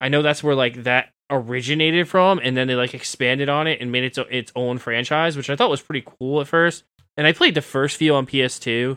[0.00, 3.80] I know that's where like that originated from and then they like expanded on it
[3.80, 6.84] and made its its own franchise which I thought was pretty cool at first.
[7.16, 8.96] And I played the first few on PS2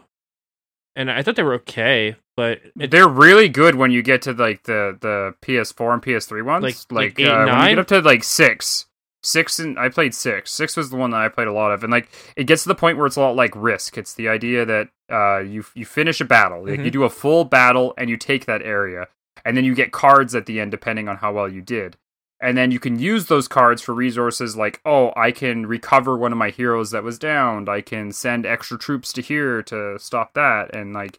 [0.96, 4.34] and I thought they were okay, but it, They're really good when you get to
[4.34, 6.64] like the the PS4 and PS3 ones.
[6.64, 8.86] Like- Like, like eight uh, when you get up to like six,
[9.26, 10.52] six and I played six.
[10.52, 12.70] Six was the one that I played a lot of, and like it gets to
[12.70, 13.98] the point where it's a lot like Risk.
[13.98, 16.86] It's the idea that uh you you finish a battle, like Mhm.
[16.86, 19.08] you do a full battle and you take that area,
[19.44, 21.98] and then you get cards at the end depending on how well you did.
[22.42, 26.34] And then you can use those cards for resources like, oh, I can recover one
[26.34, 27.70] of my heroes that was downed.
[27.70, 30.76] I can send extra troops to here to stop that.
[30.76, 31.18] And like,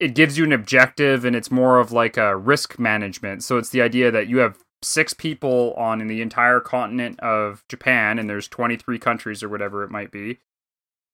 [0.00, 3.42] it gives you an objective and it's more of like a risk management.
[3.42, 7.64] So it's the idea that you have six people on in the entire continent of
[7.68, 10.38] Japan and there's 23 countries or whatever it might be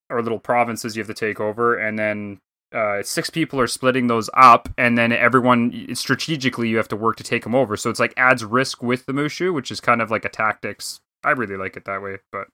[0.08, 2.40] or little provinces you have to take over and then
[2.72, 7.16] uh, six people are splitting those up and then everyone strategically you have to work
[7.16, 10.00] to take them over so it's like adds risk with the Musou which is kind
[10.00, 12.46] of like a tactics i really like it that way but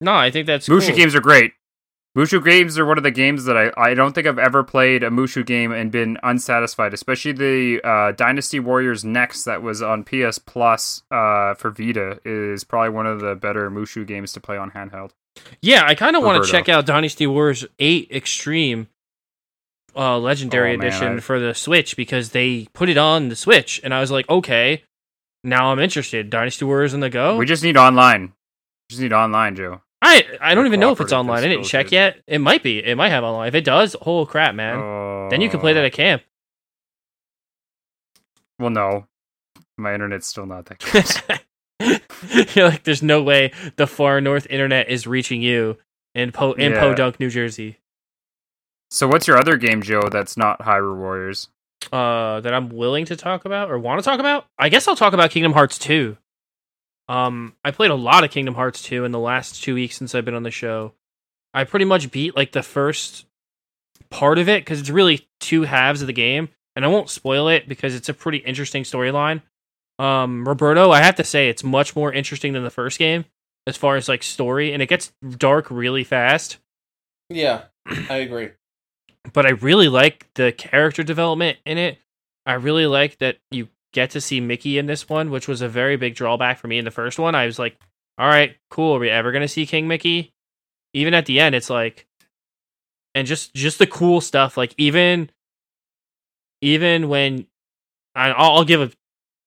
[0.00, 0.96] no, I think that's Musou cool.
[0.96, 1.52] games are great
[2.18, 5.04] Musou games are one of the games that I, I don't think i've ever played
[5.04, 10.02] a Musou game and been unsatisfied especially the uh, dynasty warriors next that was on
[10.02, 14.56] ps plus uh, for vita is probably one of the better Musou games to play
[14.56, 15.10] on handheld
[15.62, 18.88] Yeah, I kind of want to check out Dynasty Warriors 8 Extreme
[19.94, 23.94] uh Legendary Oh, Edition for the Switch because they put it on the Switch and
[23.94, 24.82] I was like, "Okay,
[25.44, 26.30] now I'm interested.
[26.30, 30.24] Dynasty Warriors on the go?" we just need online we just need online joe I
[30.40, 31.44] I don't even know if it's online.
[31.44, 32.20] I didn't check yet.
[32.26, 32.78] It might be.
[32.78, 33.48] It might have online.
[33.48, 35.28] If it does, oh crap, man.
[35.30, 36.22] then you can play that Uh, at camp.
[38.58, 39.06] Well, no,
[39.76, 40.78] my internet's still not that
[41.80, 42.00] good.
[42.56, 45.76] You're like, there's no way the far north internet is reaching you
[46.14, 46.80] in po in Yeah.
[46.80, 47.78] Podunk, New Jersey.
[48.90, 50.02] so, what's your other game, Joe?
[50.10, 51.48] That's not Hyrule Warriors.
[51.92, 54.46] uh that I'm willing to talk about or want to talk about?
[54.58, 56.16] I guess I'll talk about Kingdom Hearts 2.
[57.08, 60.14] Um I played a lot of Kingdom Hearts 2 in the last 2 weeks since
[60.14, 60.94] I've been on the show.
[61.54, 63.24] I pretty much beat like the first
[64.10, 67.48] part of it cuz it's really two halves of the game and I won't spoil
[67.48, 69.42] it because it's a pretty interesting storyline.
[69.98, 73.24] Um Roberto, I have to say it's much more interesting than the first game
[73.66, 76.58] as far as like story and it gets dark really fast
[77.30, 78.50] Yeah, I agree.
[79.32, 81.98] but I really like the character development in it.
[82.46, 85.68] I really like that you get to see Mickey in this one, which was a
[85.68, 87.34] very big drawback for me in the first one.
[87.34, 87.78] I was like,
[88.18, 88.96] all right, cool.
[88.96, 90.32] Are we ever going to see King Mickey?
[90.92, 92.06] Even at the end, it's like,
[93.14, 94.56] and just just the cool stuff.
[94.56, 95.30] Like even
[96.60, 97.46] even when
[98.14, 98.90] I, I'll, I'll give a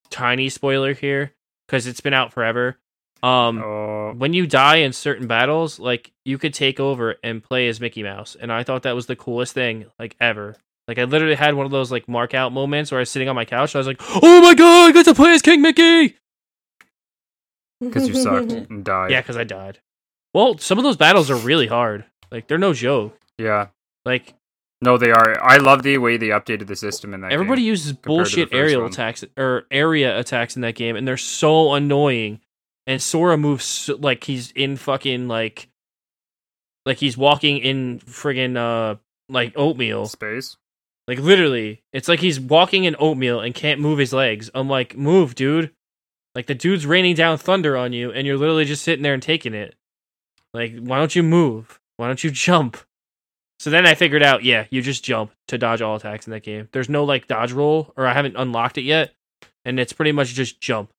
[0.09, 1.33] tiny spoiler here
[1.67, 2.77] because it's been out forever.
[3.23, 7.67] Um, Oh, when you die in certain battles, like you could take over and play
[7.67, 10.55] as Mickey Mouse, and I thought that was the coolest thing like ever.
[10.91, 13.29] Like I literally had one of those like mark out moments where I was sitting
[13.29, 13.73] on my couch.
[13.75, 16.17] I was like, "Oh my god, I got to play as King Mickey!"
[17.79, 19.09] because you sucked and died.
[19.09, 19.79] Yeah, because I died.
[20.33, 22.03] Well, some of those battles are really hard.
[22.29, 23.17] Like they're no joke.
[23.37, 23.67] yeah.
[24.03, 24.33] Like
[24.81, 25.41] No, they are.
[25.41, 27.29] I love the way they updated the system in that.
[27.29, 27.35] Game.
[27.35, 27.69] Everybody game.
[27.69, 28.91] uses bullshit aerial one.
[28.91, 32.41] attacks or area attacks in that game, and they're so annoying.
[32.85, 35.69] And Sora moves so, like he's in fucking like
[36.85, 38.97] like he's walking in friggin' uh
[39.29, 40.05] like oatmeal.
[40.07, 40.57] space.
[41.07, 44.49] Like literally, it's like he's walking in oatmeal and can't move his legs.
[44.53, 45.71] I'm like, move, dude.
[46.35, 49.23] Like the dude's raining down thunder on you, and you're literally just sitting there and
[49.23, 49.75] taking it.
[50.53, 51.79] Like, why don't you move?
[51.97, 52.77] Why don't you jump?
[53.59, 56.43] So then I figured out, yeah, you just jump to dodge all attacks in that
[56.43, 56.67] game.
[56.71, 59.13] There's no like dodge roll, or I haven't unlocked it yet,
[59.65, 60.91] and it's pretty much just jump.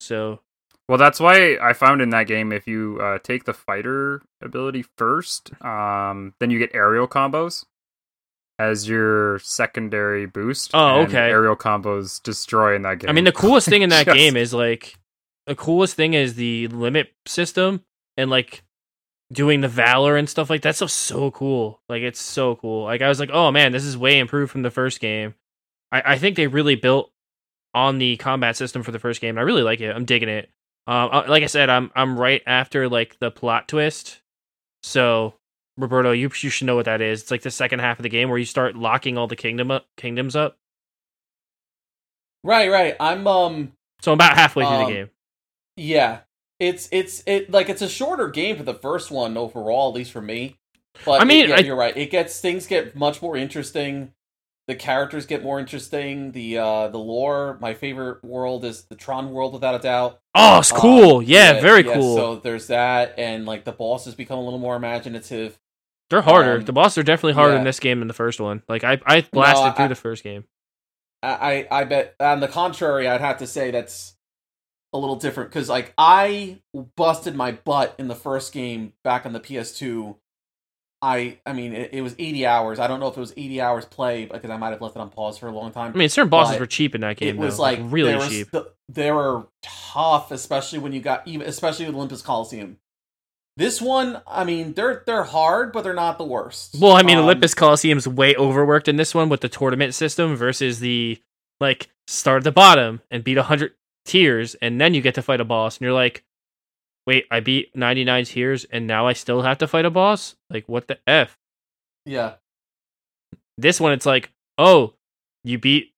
[0.00, 0.40] So
[0.88, 4.84] Well, that's why I found in that game if you uh, take the fighter ability
[4.96, 7.64] first, um, then you get aerial combos
[8.58, 10.70] as your secondary boost.
[10.74, 11.30] Oh, and okay.
[11.30, 13.10] Aerial combos destroy in that game.
[13.10, 14.94] I mean, the coolest thing in that Just- game is like
[15.46, 17.82] the coolest thing is the limit system
[18.16, 18.62] and like
[19.32, 21.80] doing the valor and stuff like that stuff's so cool.
[21.88, 22.84] Like it's so cool.
[22.84, 25.34] Like I was like, oh man, this is way improved from the first game.
[25.92, 27.10] I, I think they really built
[27.74, 29.38] on the combat system for the first game.
[29.38, 29.94] I really like it.
[29.94, 30.50] I'm digging it.
[30.86, 34.22] Um, uh, like I said, I'm I'm right after like the plot twist.
[34.82, 35.34] So
[35.78, 37.22] Roberto, you you should know what that is.
[37.22, 39.70] It's like the second half of the game where you start locking all the kingdom
[39.70, 40.56] up, kingdoms up.
[42.42, 42.96] Right, right.
[43.00, 43.72] I'm um
[44.02, 45.10] So I'm about halfway through Um, the game.
[45.76, 46.20] yeah.
[46.58, 50.12] It's it's it like it's a shorter game for the first one overall, at least
[50.12, 50.56] for me.
[51.04, 51.94] But I mean, yeah, I- you're right.
[51.96, 54.12] It gets things get much more interesting.
[54.66, 56.32] The characters get more interesting.
[56.32, 57.58] The uh the lore.
[57.60, 60.20] My favorite world is the Tron world, without a doubt.
[60.34, 61.22] Oh, it's Uh, cool.
[61.22, 62.16] yeah, very cool.
[62.16, 65.58] So there's that, and like the bosses become a little more imaginative.
[66.10, 66.58] They're harder.
[66.58, 67.58] um, the bosses are definitely harder yeah.
[67.60, 68.62] in this game than the first one.
[68.68, 70.44] Like I I blasted I- through the first game.
[71.22, 74.14] I, I I bet on the contrary, I'd have to say that's
[74.92, 76.60] a little different because like I
[76.96, 80.16] busted my butt in the first game back on the PS2.
[81.02, 82.78] I I mean it, it was 80 hours.
[82.78, 85.00] I don't know if it was 80 hours play because I might have left it
[85.00, 85.92] on pause for a long time.
[85.92, 87.36] I mean, certain bosses were cheap in that game.
[87.36, 87.62] it was though.
[87.62, 88.50] like really cheap.
[88.50, 92.78] the- they were tough, especially when you got even especially with Olympus Coliseum.
[93.58, 96.76] This one, I mean, they're they're hard, but they're not the worst.
[96.78, 100.36] Well, I mean, Um, Olympus Coliseum's way overworked in this one with the tournament system
[100.36, 101.18] versus the
[101.58, 103.72] like start at the bottom and beat hundred
[104.04, 106.22] tiers, and then you get to fight a boss, and you're like,
[107.06, 110.36] wait, I beat ninety nine tiers, and now I still have to fight a boss?
[110.50, 111.38] Like, what the f?
[112.04, 112.34] Yeah,
[113.56, 114.92] This one, it's like, oh,
[115.44, 115.92] you beat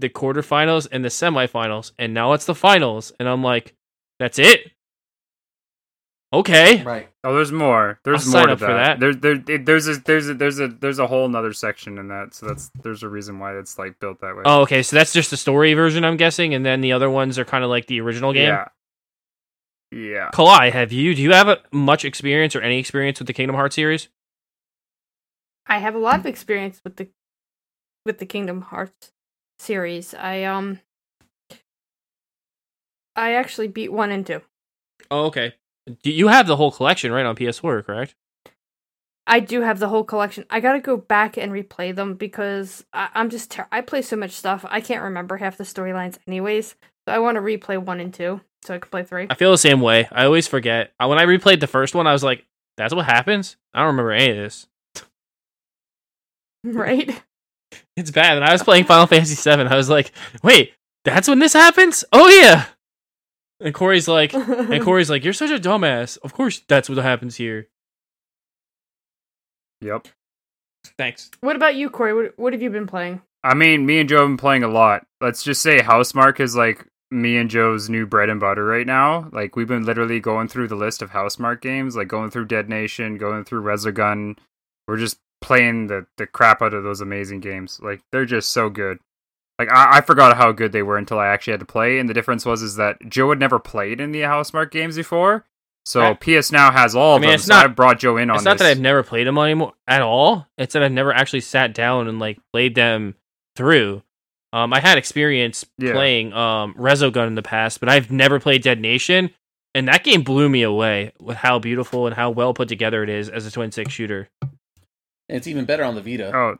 [0.00, 3.74] the quarterfinals and the semifinals, and now it's the finals, and I'm like,
[4.18, 4.72] that's it.
[6.32, 6.82] Okay.
[6.82, 7.08] right.
[7.24, 7.98] Oh, there's more.
[8.04, 8.98] There's I'll more sign to up for that.
[8.98, 9.20] that.
[9.20, 12.08] There, there, it- there's a, there's a, there's a, there's a whole nother section in
[12.08, 12.34] that.
[12.34, 14.42] So that's there's a reason why it's like built that way.
[14.44, 14.82] Oh, okay.
[14.82, 17.62] So that's just the story version, I'm guessing, and then the other ones are kind
[17.64, 18.48] of like the original game.
[18.48, 18.68] yeah,
[19.92, 20.30] yeah.
[20.32, 21.14] Kalai, have you?
[21.14, 24.08] Do you have a, much experience or any experience with the Kingdom Hearts series?
[25.66, 27.08] I have a lot of experience with the
[28.04, 29.12] with the Kingdom Hearts
[29.58, 30.12] series.
[30.12, 30.80] I um
[33.14, 34.42] I actually beat one and two.
[35.10, 35.54] Oh, okay.
[36.02, 38.14] Do you have the whole collection right on PS4, correct?
[39.26, 40.44] I do have the whole collection.
[40.50, 44.16] I gotta go back and replay them because I, I'm just ter- I play so
[44.16, 44.64] much stuff.
[44.68, 46.76] I can't remember half the storylines, anyways.
[47.08, 49.26] So I want to replay one and two so I can play three.
[49.28, 50.08] I feel the same way.
[50.12, 50.92] I always forget.
[51.00, 52.44] I, when I replayed the first one, I was like,
[52.76, 54.66] "That's what happens." I don't remember any of this.
[56.64, 57.22] right?
[57.96, 58.36] It's bad.
[58.36, 59.62] And I was playing Final Fantasy VII.
[59.62, 60.12] I was like,
[60.42, 60.72] "Wait,
[61.04, 62.66] that's when this happens?" Oh yeah.
[63.60, 67.36] And Corey's like, and Corey's like, "You're such a dumbass." Of course, that's what happens
[67.36, 67.68] here.
[69.80, 70.08] Yep.
[70.98, 71.30] Thanks.
[71.40, 72.14] what about you, Corey?
[72.14, 73.20] What, what have you been playing?
[73.42, 75.06] I mean, me and Joe have been playing a lot.
[75.20, 79.28] Let's just say Housemarque is like me and Joe's new bread and butter right now.
[79.32, 82.68] Like we've been literally going through the list of Housemarque games, like going through Dead
[82.68, 84.38] Nation, going through Resogun.
[84.88, 87.80] We're just playing the the crap out of those amazing games.
[87.82, 88.98] Like they're just so good.
[89.58, 92.08] Like I, I forgot how good they were until I actually had to play, and
[92.08, 95.44] the difference was is that Joe had never played in the Housemarque games before.
[95.86, 97.34] So I- PS now has all I of mean, them.
[97.36, 98.66] it's so not- I brought Joe in on It's not this.
[98.66, 100.46] that I've never played them anymore at all.
[100.58, 103.14] It's that I've never actually sat down and like played them
[103.54, 104.02] through.
[104.52, 105.92] Um, I had experience Yeah.
[105.92, 109.30] playing um Resogun in the past, but I've never played Dead Nation,
[109.74, 113.08] and that game blew me away with how beautiful and how well put together it
[113.08, 114.28] is as a twin stick shooter.
[114.42, 116.56] And it's even better on the Vita, Oh,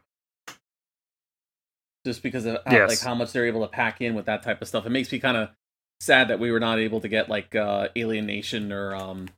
[2.07, 2.89] just because of how, Yes.
[2.89, 4.87] like how much they're able to pack in with that type of stuff.
[4.87, 5.51] It makes me kind of
[6.01, 9.29] sad that we were not able to get like uh, Alienation or um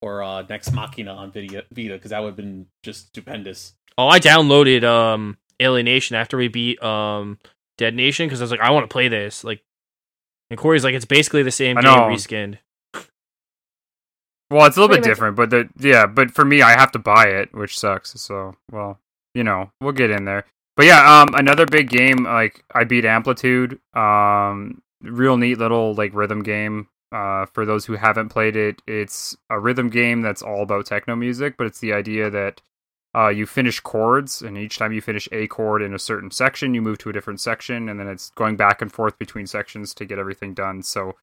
[0.00, 3.72] or uh, Nex Machina on Vita Vita because that would have been just stupendous.
[3.98, 7.38] Oh, I downloaded um Alienation after we beat um
[7.78, 9.42] Dead Nation because I was like, I want to play this.
[9.44, 9.62] Like,
[10.50, 12.06] and Corey's like, it's basically the same I game know.
[12.08, 12.58] reskinned.
[14.50, 16.92] Well, it's a little bit much- different, but the yeah, but for me, I have
[16.92, 18.12] to buy it, which sucks.
[18.20, 19.00] So, well,
[19.34, 20.44] you know, we'll get in there.
[20.76, 23.78] But yeah, um, another big game like I beat Amplitude.
[23.94, 26.88] Um, real neat little like rhythm game.
[27.12, 31.14] Uh, for those who haven't played it, it's a rhythm game that's all about techno
[31.14, 32.60] music, but it's the idea that
[33.14, 36.74] uh, you finish chords, and each time you finish a chord in a certain section,
[36.74, 39.94] you move to a different section, and then it's going back and forth between sections
[39.94, 40.82] to get everything done.
[40.82, 41.14] So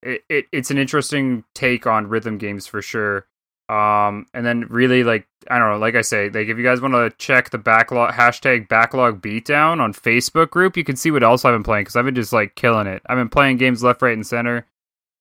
[0.00, 3.26] it, it it's an interesting take on rhythm games for sure.
[3.72, 6.82] Um, and then really like I don't know, like I say, like if you guys
[6.82, 11.22] want to check the backlog hashtag backlog beatdown on Facebook group, you can see what
[11.22, 13.00] else I've been playing because I've been just like killing it.
[13.06, 14.66] I've been playing games left, right, and center,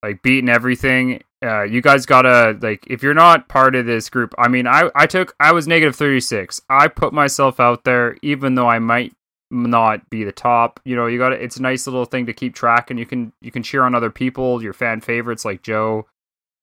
[0.03, 1.23] like beating everything.
[1.41, 4.35] Uh, you guys gotta like if you're not part of this group.
[4.37, 6.61] I mean, I I took I was negative thirty six.
[6.69, 9.13] I put myself out there, even though I might
[9.49, 10.81] not be the top.
[10.83, 13.31] You know, you got It's a nice little thing to keep track, and you can
[13.41, 16.05] you can cheer on other people, your fan favorites like Joe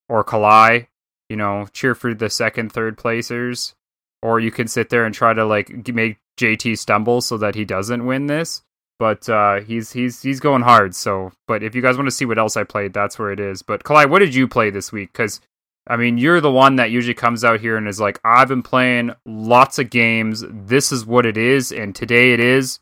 [0.07, 0.88] or Kalai.
[1.29, 3.75] You know, cheer for the second, third placers,
[4.23, 7.65] or you can sit there and try to like make JT stumble so that he
[7.65, 8.63] doesn't win this.
[8.99, 10.95] But uh, he's he's he's going hard.
[10.95, 13.39] So, but if you guys want to see what else I played, that's where it
[13.39, 13.63] is.
[13.63, 15.13] But Kalai, what did you play this week?
[15.13, 15.41] Because
[15.89, 18.63] I mean, you're the one that usually comes out here and is like, I've been
[18.63, 20.45] playing lots of games.
[20.49, 22.79] This is what it is, and today it is.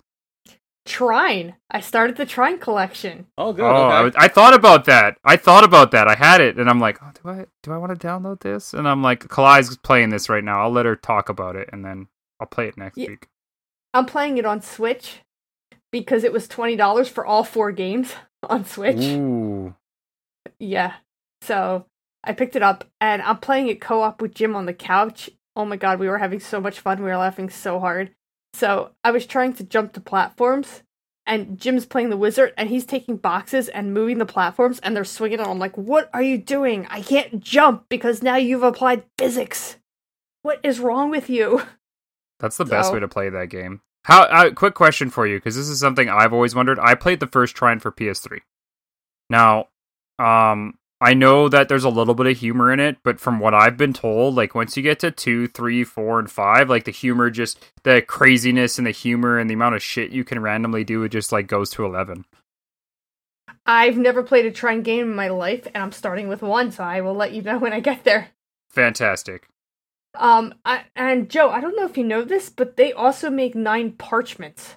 [0.87, 1.55] Trine.
[1.71, 3.27] I started the Trine collection.
[3.37, 3.65] Oh, good.
[3.65, 4.05] Oh, I, okay.
[4.05, 5.19] was- I thought about that.
[5.25, 6.09] I thought about that.
[6.09, 8.73] I had it, and I'm like, oh, do I do I want to download this?
[8.73, 10.63] And I'm like, Kalai's playing this right now.
[10.63, 12.09] I'll let her talk about it, and then
[12.41, 13.09] I'll play it next Yeah.
[13.09, 13.27] week.
[13.93, 15.21] I'm playing it on Switch
[15.93, 18.97] because it was twenty dollars for all four games on Switch.
[19.03, 19.75] Ooh,
[20.59, 20.95] Yeah.
[21.43, 21.87] So
[22.25, 25.31] I picked it up and I'm playing it co op with Jim on the couch.
[25.55, 26.99] Oh my god, we were having so much fun.
[26.99, 28.15] We were laughing so hard.
[28.57, 30.83] So I was trying to jump to platforms
[31.27, 35.05] and Jim's playing the wizard and he's taking boxes and moving the platforms and they're
[35.05, 36.87] swinging and I'm like, what are you doing?
[36.89, 39.77] I can't jump because now you've applied physics.
[40.41, 41.63] What is wrong with you?
[42.41, 43.83] that's the best way to play that game.
[44.05, 44.23] How?
[44.23, 46.79] Uh, quick question for you, because this is something I've always wondered.
[46.79, 48.39] I played the first Trine for PS3.
[49.29, 49.67] Now,
[50.21, 53.53] um, I know that there's a little bit of humor in it, but from what
[53.53, 56.91] I've been told, like once you get to two, three, four, and five, like the
[56.91, 60.85] humor just the craziness and the humor and the amount of shit you can randomly
[60.85, 62.25] do, it just like goes to eleven.
[63.67, 66.85] I've never played a Trine game in my life and I'm starting with one, so
[66.85, 68.31] I will let you know when I get there.
[68.71, 69.49] Fantastic.
[70.15, 73.55] Um, I, and Joe, I don't know if you know this, but they also make
[73.55, 74.77] nine parchments.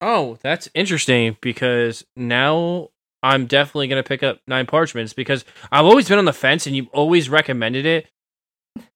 [0.00, 2.88] Oh, that's interesting because now
[3.22, 6.74] I'm definitely gonna pick up Nine Parchments because I've always been on the fence and
[6.74, 8.08] you've always recommended it.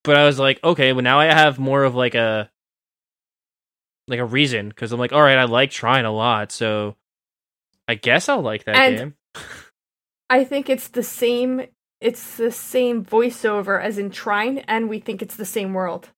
[0.05, 2.51] But I was like, okay, well now I have more of like a
[4.09, 6.97] like a reason because I'm like, all right, I like Trine a lot, so
[7.89, 9.15] I guess I'll like that And- game.
[10.31, 11.67] I think it's the same.
[12.01, 16.09] It's the same voiceover as in Trine, and we think it's the same world.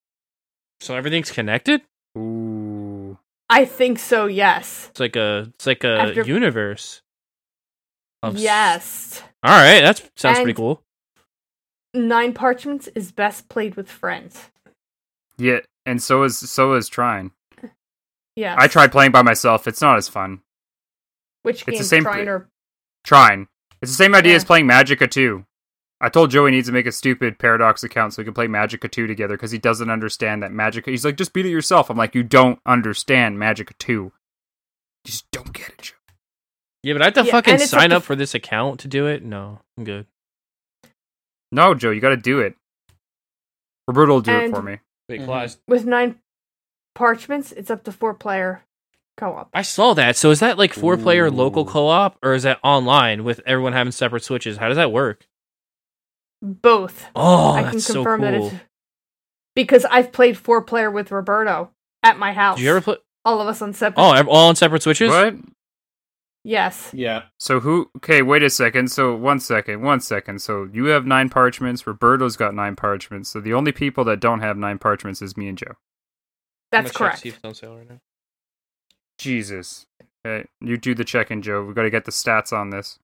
[0.81, 1.83] So everything's connected.
[2.17, 3.19] Ooh.
[3.51, 4.27] I think so.
[4.27, 4.89] Yes.
[4.91, 7.03] It's like a it's like a After- universe.
[8.23, 9.23] Of s- Yes.
[9.43, 10.83] All right, that sounds And- pretty cool.
[11.95, 14.51] Nine parchments is best played with friends.
[15.39, 17.31] Yeah, and so is so is Trine.
[18.37, 19.67] Yeah, I tried playing by myself.
[19.67, 20.43] It's not as fun.
[21.43, 21.83] Which the game?
[21.83, 22.49] same trying pr- or
[23.05, 23.49] Trine.
[23.81, 24.37] It's the same idea Yeah.
[24.37, 25.45] as playing Magicka 2.
[26.01, 28.47] I told Joey he needs to make a stupid Paradox account so we can play
[28.47, 30.87] Magicka 2 together because he doesn't understand that Magicka.
[30.89, 31.91] He's like, just beat it yourself.
[31.91, 33.93] I'm like, you don't understand Magicka 2.
[33.93, 34.13] You
[35.05, 35.95] just don't get it, Joe.
[36.83, 38.35] Yeah, but I have to Yeah, fucking and it's up sign up f- for this
[38.35, 39.25] account to do it.
[39.25, 40.07] No, I'm good.
[41.51, 42.55] No, Joe, you got to do it.
[43.87, 44.79] Roberto will do it for me.
[45.09, 45.57] Wait, Mhm.
[45.67, 46.21] With nine
[46.95, 48.63] parchments, it's up to four player
[49.17, 49.49] co-op.
[49.55, 50.17] I saw that.
[50.17, 53.91] So is that like four player local co-op or is that online with everyone having
[53.93, 54.59] separate switches?
[54.59, 55.27] How does that work?
[56.43, 57.07] Both.
[57.17, 58.31] Oh, I that's can so confirm cool.
[58.31, 58.55] that it's
[59.57, 61.71] because I've played four player with Roberto
[62.05, 62.59] at my house.
[62.59, 62.97] Did you ever play?
[63.25, 64.01] All of us on separate.
[64.03, 65.09] Oh, all on separate switches.
[65.11, 65.35] What?
[66.49, 66.91] Yes.
[66.95, 67.25] Yeah.
[67.39, 67.91] So who?
[67.99, 68.91] Okay, wait a second.
[68.91, 70.41] So one second, one second.
[70.41, 71.87] So you have nine parchments.
[71.87, 73.29] Roberto's got nine parchments.
[73.31, 75.77] So the only people that don't have nine parchments is me and Joe.
[76.71, 77.21] That's correct.
[77.21, 78.01] see if it's on sale right now.
[79.19, 79.87] Jesus.
[80.27, 81.65] Okay, you do the check-in, Joe.
[81.65, 82.99] We got to get the stats on this.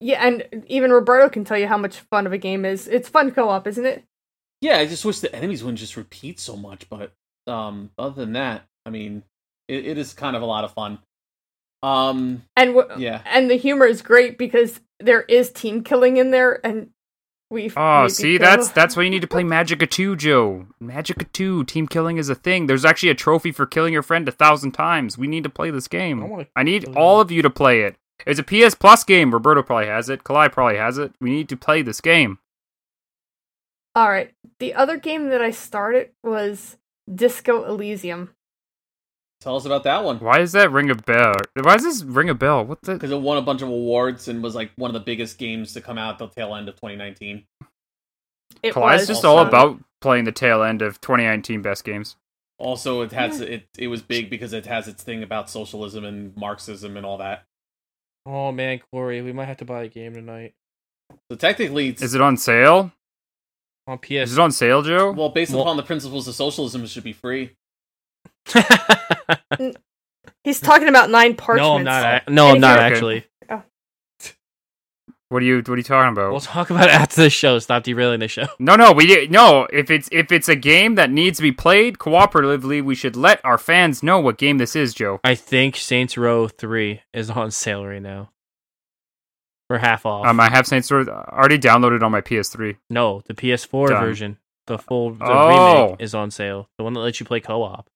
[0.00, 2.88] Yeah, and even Roberto can tell you how much fun of a game is.
[2.88, 4.04] It's fun co-op, isn't it?
[4.60, 7.12] Yeah, I just wish the enemies wouldn't just repeat so much, but
[7.46, 9.22] um other than that, I mean,
[9.68, 10.98] it, it is kind of a lot of fun.
[11.82, 13.22] Um And w- yeah.
[13.24, 16.90] and the humor is great because there is team killing in there, and
[17.50, 17.72] we.
[17.76, 20.66] Oh, see, go- that's that's why you need to play Magicka 2, Joe.
[20.82, 22.66] Magicka 2, team killing is a thing.
[22.66, 25.16] There's actually a trophy for killing your friend a thousand times.
[25.16, 26.22] We need to play this game.
[26.22, 27.96] I wanna I need all of you to play it.
[28.26, 29.32] It's a PS Plus game.
[29.32, 30.22] Roberto probably has it.
[30.22, 31.12] Kalai probably has it.
[31.20, 32.38] We need to play this game.
[33.96, 34.32] All right.
[34.58, 36.76] The other game that I started was
[37.12, 38.34] Disco Elysium.
[39.40, 40.18] Tell us about that one.
[40.18, 41.34] Why does that ring a bell?
[41.54, 42.64] Why does this ring a bell?
[42.64, 42.94] What the?
[42.94, 45.72] Because it won a bunch of awards and was like one of the biggest games
[45.72, 47.44] to come out at the tail end of 2019.
[48.62, 52.16] It Kalai's was just all um, about playing the tail end of 2019 best games.
[52.58, 53.66] Also, it has it.
[53.78, 57.44] It was big because it has its thing about socialism and Marxism and all that.
[58.26, 60.52] Oh man, Corey, we might have to buy a game tonight
[61.30, 62.92] So technically, it's, Is it on sale?
[63.86, 64.10] on PS.
[64.28, 65.12] Is it on sale, Joe?
[65.12, 67.56] well based Well- upon the principles of socialism, it should be free.
[70.44, 71.66] He's talking about nine parchments.
[71.68, 72.22] no, I'm not.
[72.26, 73.24] a- No, I'm not if you're- actually.
[75.28, 76.32] What are you What are you talking about?
[76.32, 77.60] We'll talk about it after the show.
[77.60, 78.46] Stop derailing the show.
[78.58, 79.68] No, no, we no.
[79.72, 83.40] If it's if it's a game that needs to be played cooperatively, we should let
[83.44, 85.20] our fans know what game this is, Joe.
[85.22, 88.30] I think Saints Row Three is on sale right now.
[89.68, 90.26] for half off.
[90.26, 92.76] Um, I have Saints Row already downloaded on my PS3.
[92.90, 94.04] no, the PS4 Done.
[94.04, 95.84] version, the full the Oh.
[95.84, 96.68] remake is on sale.
[96.76, 97.88] The one that lets you play co-op.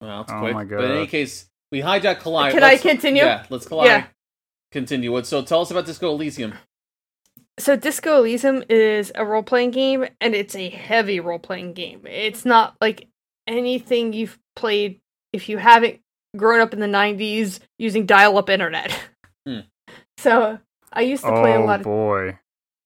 [0.00, 0.54] Wow, that's Oh quick.
[0.54, 2.50] my But in any case, we hijacked Kalai.
[2.52, 3.22] Can I Let's- continue?
[3.22, 3.84] Yeah, let's Kalai.
[3.86, 4.06] Yeah.
[4.70, 5.12] Continue.
[5.12, 5.26] What?
[5.26, 6.54] So tell us about Disco Elysium.
[7.58, 12.06] So Disco Elysium is a role playing game, and it's a heavy role playing game.
[12.06, 13.08] It's not like
[13.48, 15.00] anything you've played
[15.32, 16.00] if you haven't
[16.36, 18.96] grown up in the '90s using dial up internet.
[19.46, 19.60] Hmm.
[20.18, 20.58] So
[20.92, 22.38] I used to play a Oh lot of boy.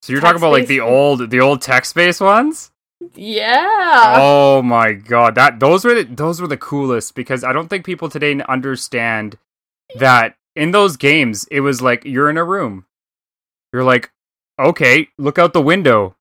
[0.03, 2.71] So you're talking about like the old the old text based ones?
[3.15, 4.15] Yeah.
[4.19, 7.85] oh my god, that those were the, those were the coolest because I don't think
[7.85, 9.39] people today understand
[9.97, 12.87] that in those games it was like you're in a room.
[13.73, 14.11] You're like,
[14.59, 16.17] okay, look out the window.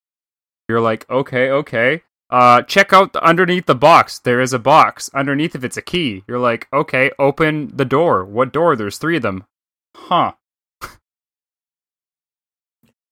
[0.70, 2.04] You're like, okay, okay.
[2.30, 4.20] Uh, check out the, underneath the box.
[4.20, 5.54] There is a box underneath.
[5.54, 8.24] If it's a key, you're like, okay, open the door.
[8.24, 8.78] What door?
[8.78, 9.44] There's three of them.
[9.96, 10.34] Huh.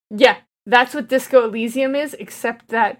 [0.09, 2.99] Yeah, that's what Disco Elysium is, except that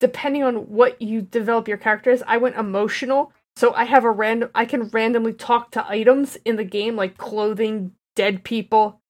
[0.00, 3.32] depending on what you develop your character as, I went emotional.
[3.56, 7.18] So I have a random I can randomly talk to items in the game like
[7.18, 9.00] clothing, dead people,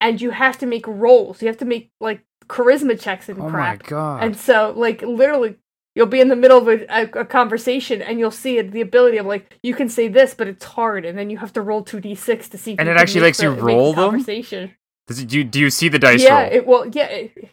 [0.00, 1.42] and you have to make rolls.
[1.42, 3.82] You have to make like charisma checks and Oh my crap.
[3.84, 4.22] god.
[4.22, 5.56] And so like literally
[5.96, 8.82] you'll be in the middle of a, a, a conversation and you'll see it, the
[8.82, 11.62] ability of like you can say this but it's hard and then you have to
[11.62, 13.92] roll 2d6 to see if And it actually make lets you the- make the roll
[13.94, 14.10] them?
[14.10, 14.72] conversation.
[15.08, 16.52] Does it, do, you, do you see the dice yeah, roll?
[16.52, 17.50] it well yeah, it,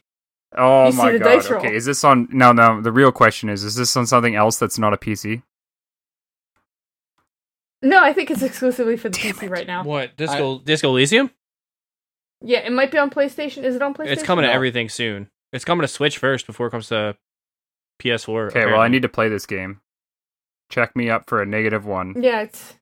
[0.57, 1.23] oh you my god.
[1.23, 1.59] dice roll.
[1.59, 4.57] Okay, is this on No, no, the real question is is this on something else
[4.57, 5.43] that's not a PC?
[7.81, 9.49] No, I think it's exclusively for the Damn PC it.
[9.49, 9.83] right now.
[9.83, 11.31] What Disco Disco Elysium?
[12.41, 13.63] Yeah, it might be on PlayStation.
[13.63, 14.11] Is it on PlayStation?
[14.11, 15.29] It's coming to everything soon.
[15.51, 17.15] It's coming to Switch first before it comes to
[18.01, 18.47] PS4.
[18.47, 19.81] Okay, well I need to play this game.
[20.69, 22.21] Check me up for a negative 1.
[22.23, 22.75] Yeah, it's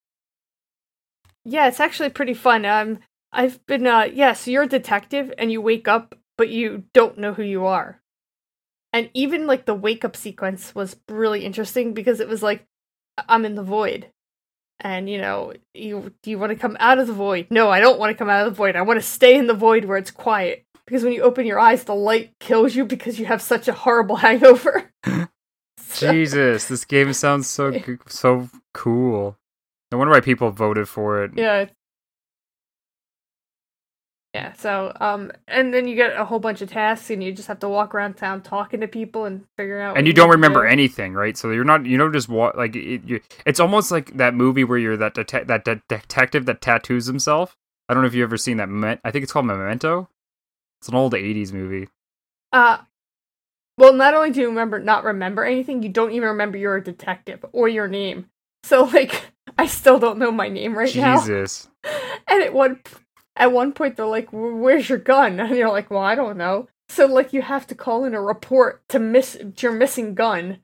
[1.43, 2.65] yeah, it's actually pretty fun.
[2.65, 2.99] Um,
[3.33, 7.19] I've been uh, yeah, so you're a detective and you wake up, but you don't
[7.19, 8.01] know who you are.
[8.91, 12.65] And even like the wake up sequence was really interesting because it was like,
[13.29, 14.07] I'm in the void.
[14.79, 17.45] And you know, you do you want to come out of the void?
[17.51, 18.75] No, I don't want to come out of the void.
[18.75, 20.65] I want to stay in the void where it's quiet.
[20.87, 23.73] Because when you open your eyes, the light kills you because you have such a
[23.73, 24.89] horrible hangover.
[25.77, 27.71] So- Jesus, this game sounds so
[28.07, 29.37] so cool.
[29.91, 31.33] No wonder why people voted for it.
[31.35, 31.65] Yeah.
[34.33, 37.49] Yeah, so um and then you get a whole bunch of tasks and you just
[37.49, 40.65] have to walk around town talking to people and figuring out and you don't remember
[40.65, 41.35] anything, right?
[41.35, 44.63] So you're not you don't just wa- like it, you, it's almost like that movie
[44.63, 47.57] where you're that dete- that de- detective that tattoos himself.
[47.89, 48.99] I don't know if you've ever seen that.
[49.03, 50.07] I think it's called Memento.
[50.79, 51.89] It's an old '80s movie.
[52.53, 52.77] Uh
[53.77, 56.83] well, not only do you remember not remember anything, you don't even remember you're a
[56.83, 58.27] detective or your name.
[58.63, 61.19] So like I still don't know my name right now.
[61.19, 61.67] Jesus.
[62.27, 62.79] And at one
[63.35, 66.67] at one point they're like, "Where's your gun?" And you're like, "Well, I don't know."
[66.89, 70.59] So like you have to call in a report to miss your missing gun,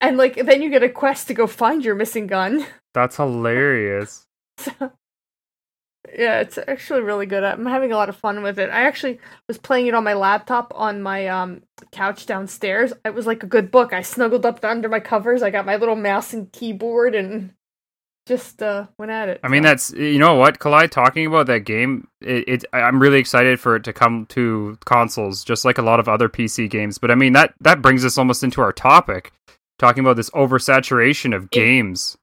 [0.00, 2.66] and like then you get a quest to go find your missing gun.
[2.94, 4.26] That's hilarious.
[4.58, 4.92] So,
[6.16, 7.44] yeah, it's actually really good.
[7.44, 8.70] I'm having a lot of fun with it.
[8.70, 11.62] I actually was playing it on my laptop on my um
[11.92, 12.92] couch downstairs.
[13.04, 13.92] It was like a good book.
[13.92, 15.42] I snuggled up under my covers.
[15.42, 17.52] I got my little mouse and keyboard and
[18.26, 19.40] just uh went at it.
[19.42, 22.08] I mean, So- that's you know what, Kalai talking about that game.
[22.20, 26.00] It, it I'm really excited for it to come to consoles, just like a lot
[26.00, 26.98] of other PC games.
[26.98, 29.32] But I mean that that brings us almost into our topic,
[29.78, 32.16] talking about this oversaturation of games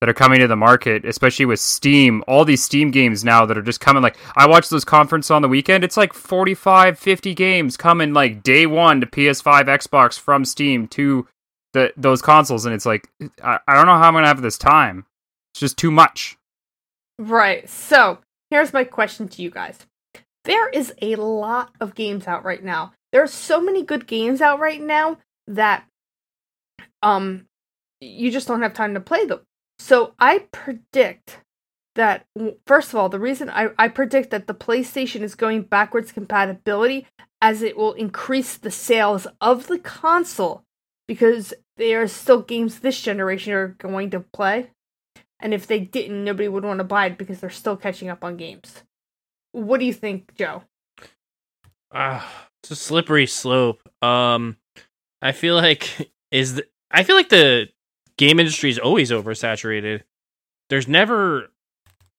[0.00, 2.22] that are coming to the market, especially with Steam.
[2.28, 4.00] All these Steam games now that are just coming.
[4.02, 5.82] Like I watched those conference on the weekend.
[5.82, 11.26] It's like 45, 50 games coming like day one to PS5, Xbox from Steam to
[11.72, 13.08] the those consoles, and it's like
[13.42, 15.04] I, I don't know how I'm gonna have this time.
[15.58, 16.38] It's just too much.
[17.18, 17.68] Right.
[17.68, 19.76] So, here's my question to you guys.
[20.44, 22.92] There is a lot of games out right now.
[23.10, 25.84] There are so many good games out right now that
[27.02, 27.46] um
[28.00, 29.40] you just don't have time to play them.
[29.80, 31.40] So, I predict
[31.96, 32.24] that
[32.64, 37.08] first of all, the reason I, I predict that the PlayStation is going backwards compatibility
[37.42, 40.62] as it will increase the sales of the console
[41.08, 44.70] because there are still games this generation are going to play
[45.40, 48.24] and if they didn't, nobody would want to buy it because they're still catching up
[48.24, 48.82] on games.
[49.52, 50.62] What do you think, Joe?
[51.92, 53.80] Ah, it's a slippery slope.
[54.02, 54.56] Um,
[55.22, 57.68] I feel like is the, I feel like the
[58.16, 60.02] game industry is always oversaturated.
[60.68, 61.50] There's never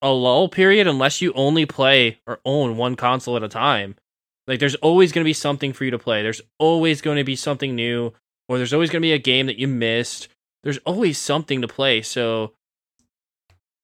[0.01, 3.95] a lull period unless you only play or own one console at a time.
[4.47, 6.23] Like there's always going to be something for you to play.
[6.23, 8.13] There's always going to be something new,
[8.47, 10.29] or there's always going to be a game that you missed.
[10.63, 12.01] There's always something to play.
[12.01, 12.53] So,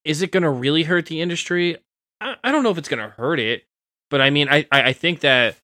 [0.06, 1.78] is it going to really hurt the industry?
[2.22, 3.66] I, I don't know if it's going to hurt it.
[4.10, 5.58] but I mean, I, I think that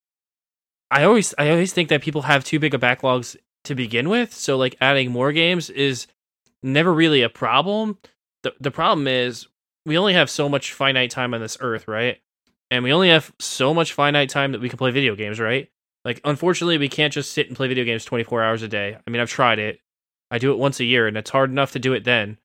[0.90, 4.34] I always I always think that people have too big of backlogs to begin with.
[4.34, 6.08] So like adding more games is
[6.64, 7.98] never really a problem.
[8.44, 9.48] The the problem is
[9.86, 12.20] we only have so much finite time on this earth, right?
[12.70, 15.70] And we only have so much finite time that we can play video games, right?
[16.04, 18.98] Like unfortunately we can't just sit and play video games 24 hours a day.
[19.06, 19.80] I mean, I've tried it.
[20.30, 22.38] I do it once a year and it's hard enough to do it then.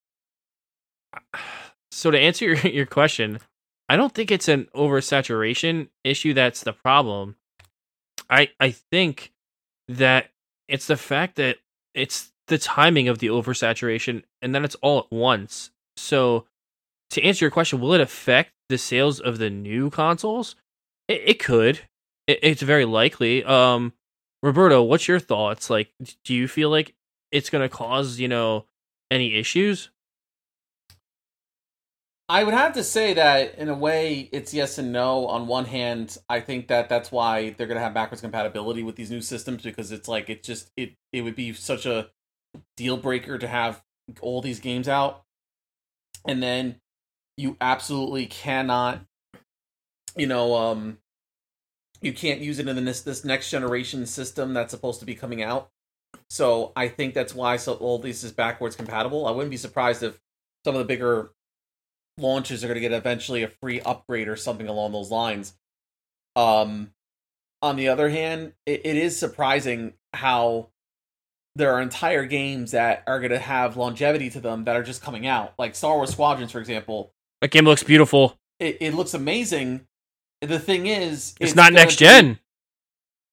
[1.96, 3.40] So to answer your, your question,
[3.88, 7.36] I don't think it's an oversaturation issue that's the problem.
[8.28, 9.32] I I think
[9.88, 10.30] that
[10.68, 11.56] it's the fact that
[11.94, 15.70] it's the timing of the oversaturation and then it's all at once.
[15.96, 16.46] So
[17.10, 20.54] to answer your question, will it affect the sales of the new consoles?
[21.08, 21.80] It, it could.
[22.26, 23.42] It, it's very likely.
[23.44, 23.94] Um,
[24.42, 25.70] Roberto, what's your thoughts?
[25.70, 25.92] Like,
[26.24, 26.94] do you feel like
[27.32, 28.66] it's going to cause you know
[29.10, 29.90] any issues?
[32.28, 35.26] I would have to say that in a way it's yes and no.
[35.26, 38.96] On one hand, I think that that's why they're going to have backwards compatibility with
[38.96, 42.10] these new systems because it's like it just it it would be such a
[42.76, 43.82] deal breaker to have
[44.20, 45.24] all these games out
[46.26, 46.76] and then
[47.36, 49.00] you absolutely cannot
[50.16, 50.98] you know um
[52.00, 55.42] you can't use it in this this next generation system that's supposed to be coming
[55.42, 55.70] out.
[56.28, 59.26] So I think that's why so all this is backwards compatible.
[59.26, 60.20] I wouldn't be surprised if
[60.64, 61.30] some of the bigger
[62.18, 65.54] launches are going to get eventually a free upgrade or something along those lines.
[66.34, 66.92] Um,
[67.62, 70.68] on the other hand, it, it is surprising how
[71.54, 75.02] there are entire games that are going to have longevity to them that are just
[75.02, 75.54] coming out.
[75.58, 78.36] Like Star Wars Squadrons, for example, That game looks beautiful.
[78.60, 79.86] it, it looks amazing.
[80.42, 82.38] The thing is, It's, not gonna next be- gen.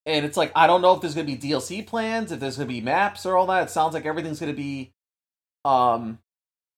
[0.06, 2.68] and it's like I don't know if there's gonna be DLC plans, if there's gonna
[2.68, 3.64] be maps or all that.
[3.64, 4.94] It sounds like everything's gonna be,
[5.66, 6.20] um,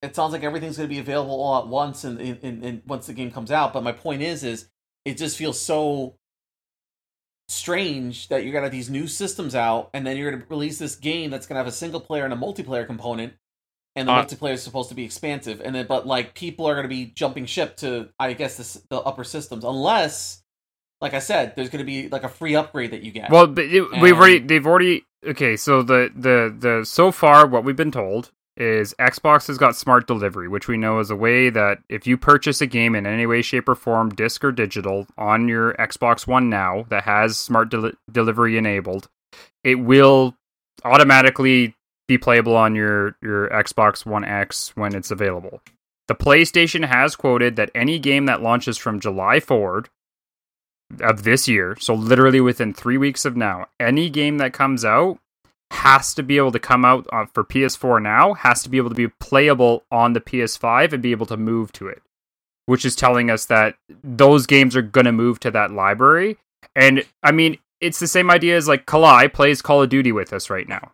[0.01, 3.07] it sounds like everything's gonna be available all at once and in, in, in once
[3.07, 3.73] the game comes out.
[3.73, 4.67] But my point is, is
[5.05, 6.15] it just feels so
[7.47, 10.95] strange that you're gonna have these new systems out, and then you're gonna release this
[10.95, 13.33] game that's gonna have a single player and a multiplayer component,
[13.95, 16.75] and the Uh, multiplayer is supposed to be expansive, and then but like people are
[16.75, 20.41] gonna be jumping ship to I guess the, the upper systems unless.
[21.01, 23.29] Like I said, there's going to be like a free upgrade that you get.
[23.29, 25.57] Well, but it, we've already they've already okay.
[25.57, 30.07] So the the the so far what we've been told is Xbox has got smart
[30.07, 33.25] delivery, which we know is a way that if you purchase a game in any
[33.25, 37.69] way, shape, or form, disc or digital, on your Xbox One now that has smart
[37.69, 39.09] del- delivery enabled,
[39.63, 40.35] it will
[40.83, 41.75] automatically
[42.07, 45.61] be playable on your your Xbox One X when it's available.
[46.07, 49.89] The PlayStation has quoted that any game that launches from July forward
[51.01, 55.17] of this year, so literally within three weeks of now, any game that comes out
[55.75, 58.89] has to be able to come out uh, for PS4 now, has to be able
[58.89, 62.01] to be playable on the PS5 and be able to move to it,
[62.65, 66.37] which is telling us that those games are going to move to that library.
[66.75, 70.33] And I mean, it's the same idea as like Kalai plays Call of Duty with
[70.33, 70.93] us right now,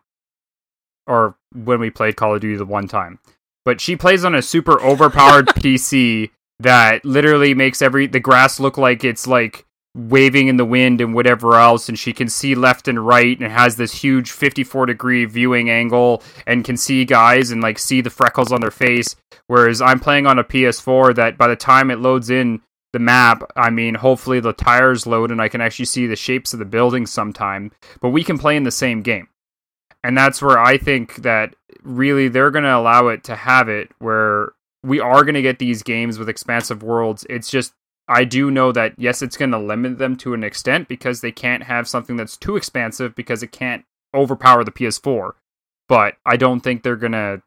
[1.06, 3.18] or when we played Call of Duty the one time.
[3.64, 8.76] But she plays on a super overpowered PC that literally makes every the grass look
[8.76, 9.64] like it's like
[9.94, 13.52] waving in the wind and whatever else and she can see left and right and
[13.52, 18.08] has this huge 54 degree viewing angle and can see guys and like see the
[18.08, 19.16] freckles on their face.
[19.48, 22.62] Whereas i'm playing on a ps4 that by the time it loads in
[22.94, 26.52] the map i mean hopefully the tires load and i can actually see the shapes
[26.52, 27.70] of the buildings sometime
[28.00, 29.28] but we can play in the same game.
[30.04, 33.90] And that's where i think that really they're going to allow it to have it
[33.98, 37.24] where we are going to get these games with expansive worlds.
[37.30, 37.72] It's just
[38.08, 41.32] I do know that yes, it's going to limit them to an extent because they
[41.32, 43.84] can't have something that's too expansive because it can't
[44.14, 45.32] overpower the PS4.
[45.88, 47.42] But I don't think they're going to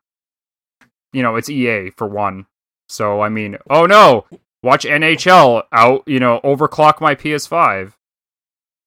[1.13, 2.45] you know, it's EA for one.
[2.89, 4.25] So I mean, oh no,
[4.61, 7.93] watch NHL out, you know, overclock my PS5.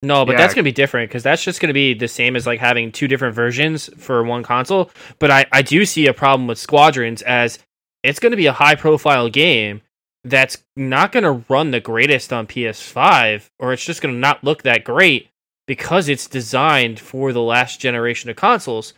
[0.01, 0.37] No, but Yeah.
[0.37, 3.07] that's gonna be different because that's just gonna be the same as like having two
[3.07, 4.91] different versions for one console.
[5.17, 7.59] But I, I do see a problem with Squadrons as
[8.03, 9.81] it's gonna be a high profile game
[10.23, 14.83] that's not gonna run the greatest on PS5, or it's just gonna not look that
[14.83, 15.29] great
[15.67, 18.93] because it's designed for the last generation of consoles.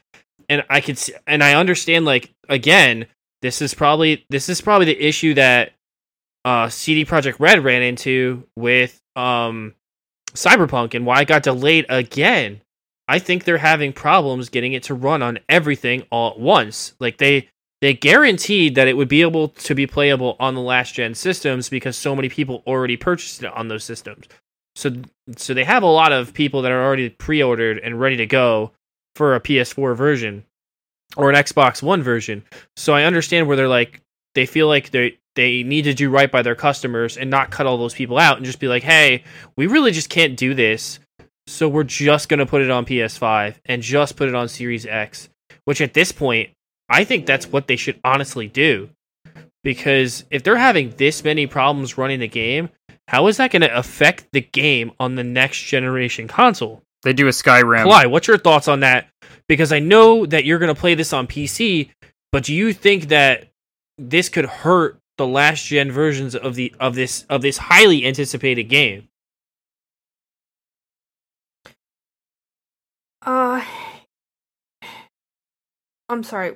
[0.50, 3.08] And I could see, and I understand like again,
[3.42, 5.74] this is probably this is probably the issue that
[6.46, 9.76] uh CD Projekt Red ran into with um
[10.34, 12.62] Cyberpunk and why it got delayed again.
[13.08, 16.94] I think they're having problems getting it to run on everything all at once.
[17.00, 17.50] Like they
[17.82, 21.68] they guaranteed that it would be able to be playable on the last gen systems
[21.68, 24.28] because so many people already purchased it on those systems.
[24.76, 24.94] So
[25.36, 28.72] so they have a lot of people that are already pre-ordered and ready to go
[29.16, 30.46] for a PS4 version
[31.18, 32.44] or an Xbox One version.
[32.78, 34.02] So I understand where they're like
[34.36, 37.66] they feel like they they need to do right by their customers and not cut
[37.66, 39.24] all those people out and just be like, hey,
[39.56, 41.00] we really just can't do this,
[41.48, 45.30] so we're just gonna put it on PS5 and just put it on Series X.
[45.66, 46.52] Which at this point,
[46.92, 48.90] I think that's what they should honestly do.
[49.64, 52.70] Because if they're having this many problems running the game,
[53.08, 56.84] how is that going to affect the game on the next generation console?
[57.04, 57.84] They do a Skyrim.
[57.84, 59.08] Fly, what's your thoughts on that?
[59.48, 61.90] Because I know that you're going to play this on PC,
[62.32, 63.50] but do you think that
[63.98, 68.64] this could hurt the last gen versions of the of this of this highly anticipated
[68.64, 69.08] game?
[73.24, 73.64] Uh,
[76.10, 76.56] I'm sorry.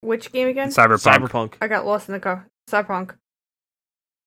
[0.00, 0.70] Which game again?
[0.70, 1.28] Cyberpunk.
[1.28, 1.54] Cyberpunk.
[1.60, 2.46] I got lost in the car.
[2.70, 3.14] Cyberpunk.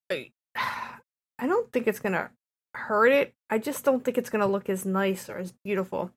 [0.10, 2.32] I I don't think it's gonna
[2.76, 3.34] hurt it.
[3.50, 6.12] I just don't think it's gonna look as nice or as beautiful.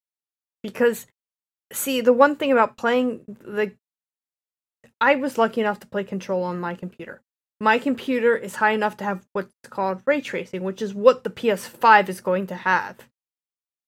[0.63, 1.07] Because,
[1.73, 3.73] see, the one thing about playing the.
[5.01, 7.21] I was lucky enough to play Control on my computer.
[7.61, 11.31] My computer is high enough to have what's called ray tracing, which is what the
[11.31, 13.09] PS5 is going to have.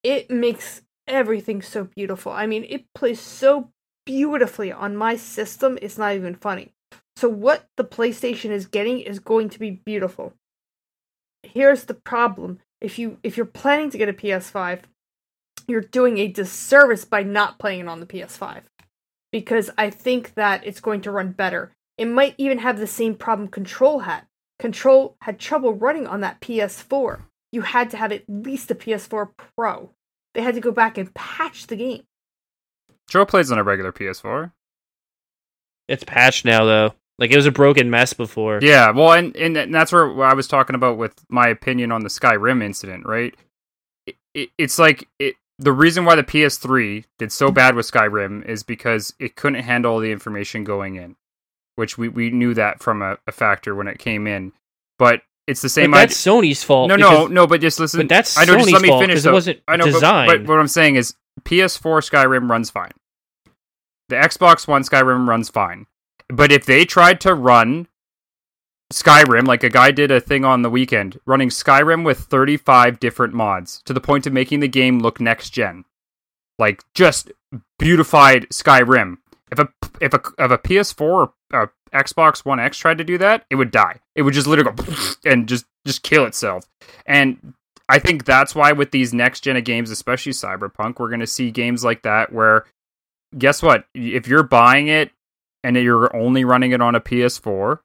[0.02, 2.32] It makes everything so beautiful.
[2.32, 3.70] I mean, it plays so
[4.06, 6.72] beautifully on my system, it's not even funny.
[7.16, 10.32] So what the PlayStation is getting is going to be beautiful.
[11.42, 12.60] Here's the problem.
[12.80, 14.80] If you if you're planning to get a PS5,
[15.66, 18.62] you're doing a disservice by not playing it on the PS5.
[19.32, 21.72] Because I think that it's going to run better.
[21.98, 24.22] It might even have the same problem Control had.
[24.58, 27.22] Control had trouble running on that PS4.
[27.52, 29.90] You had to have at least a PS4 Pro.
[30.34, 32.04] They had to go back and patch the game.
[33.08, 34.52] Joe plays on a regular PS4.
[35.88, 36.94] It's patched now though.
[37.18, 38.58] Like it was a broken mess before.
[38.60, 42.08] Yeah, well, and, and that's where I was talking about with my opinion on the
[42.10, 43.34] Skyrim incident, right?
[44.06, 45.36] It, it, it's like it.
[45.58, 49.94] The reason why the PS3 did so bad with Skyrim is because it couldn't handle
[49.94, 51.16] all the information going in,
[51.76, 54.52] which we, we knew that from a, a factor when it came in.
[54.98, 56.06] But it's the same But idea.
[56.08, 56.88] that's Sony's fault.
[56.90, 57.46] No, no, because- no.
[57.46, 58.00] But just listen.
[58.00, 58.58] but that's I know.
[58.58, 59.24] Just let me fault, finish.
[59.24, 60.48] it wasn't I know, but- But, designed.
[60.48, 62.92] what I'm saying is, PS4 Skyrim runs fine.
[64.08, 65.86] The Xbox One Skyrim runs fine.
[66.28, 67.88] But if they tried to run
[68.92, 73.34] Skyrim, like a guy did a thing on the weekend, running Skyrim with 35 different
[73.34, 75.84] mods to the point of making the game look next gen,
[76.58, 77.32] like just
[77.78, 79.18] beautified Skyrim.
[79.50, 79.68] If a
[80.00, 83.56] if a if a PS4 or a Xbox One X tried to do that, it
[83.56, 84.00] would die.
[84.14, 84.84] It would just literally go
[85.24, 86.64] and just just kill itself.
[87.06, 87.54] And
[87.88, 91.26] I think that's why with these next gen of games, especially Cyberpunk, we're going to
[91.26, 92.66] see games like that where
[93.36, 93.86] guess what?
[93.94, 95.10] If you're buying it
[95.62, 97.80] and you're only running it on a PS4 or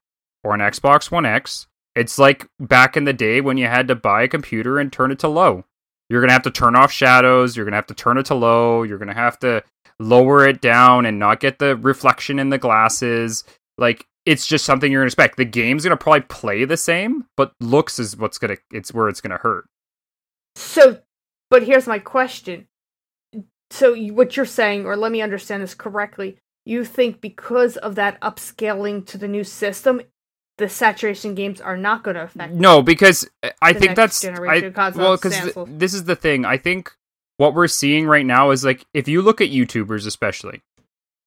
[0.53, 4.23] an Xbox One X, it's like back in the day when you had to buy
[4.23, 5.65] a computer and turn it to low.
[6.09, 8.25] You're going to have to turn off shadows, you're going to have to turn it
[8.27, 9.63] to low, you're going to have to
[9.99, 13.43] lower it down and not get the reflection in the glasses.
[13.77, 15.37] Like it's just something you're going to expect.
[15.37, 18.93] The game's going to probably play the same, but looks is what's going to it's
[18.93, 19.65] where it's going to hurt.
[20.61, 20.99] So,
[21.49, 22.67] but here's my question.
[23.69, 27.95] So, you- what you're saying, or let me understand this correctly, you think because of
[27.95, 30.01] that upscaling to the new system,
[30.57, 33.27] the saturation games are not going to affect No, because
[33.61, 36.45] I The think that's generation I, well, because for- this is the thing.
[36.45, 36.91] I think
[37.37, 40.61] what we're seeing right now is like if you look at YouTubers, especially,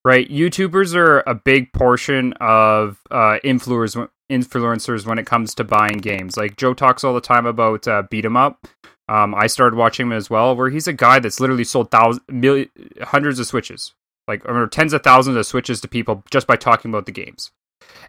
[0.05, 0.28] right?
[0.30, 6.37] YouTubers are a big portion of uh, influencers influencers when it comes to buying games.
[6.37, 8.68] Like Joe talks all the time about uh, beat 'em up.
[9.09, 12.69] Um, I started watching him as well, where he's a guy that's literally sold thousands,
[13.03, 13.93] hundreds of switches,
[14.27, 17.51] like or tens of thousands of switches to people just by talking about the games.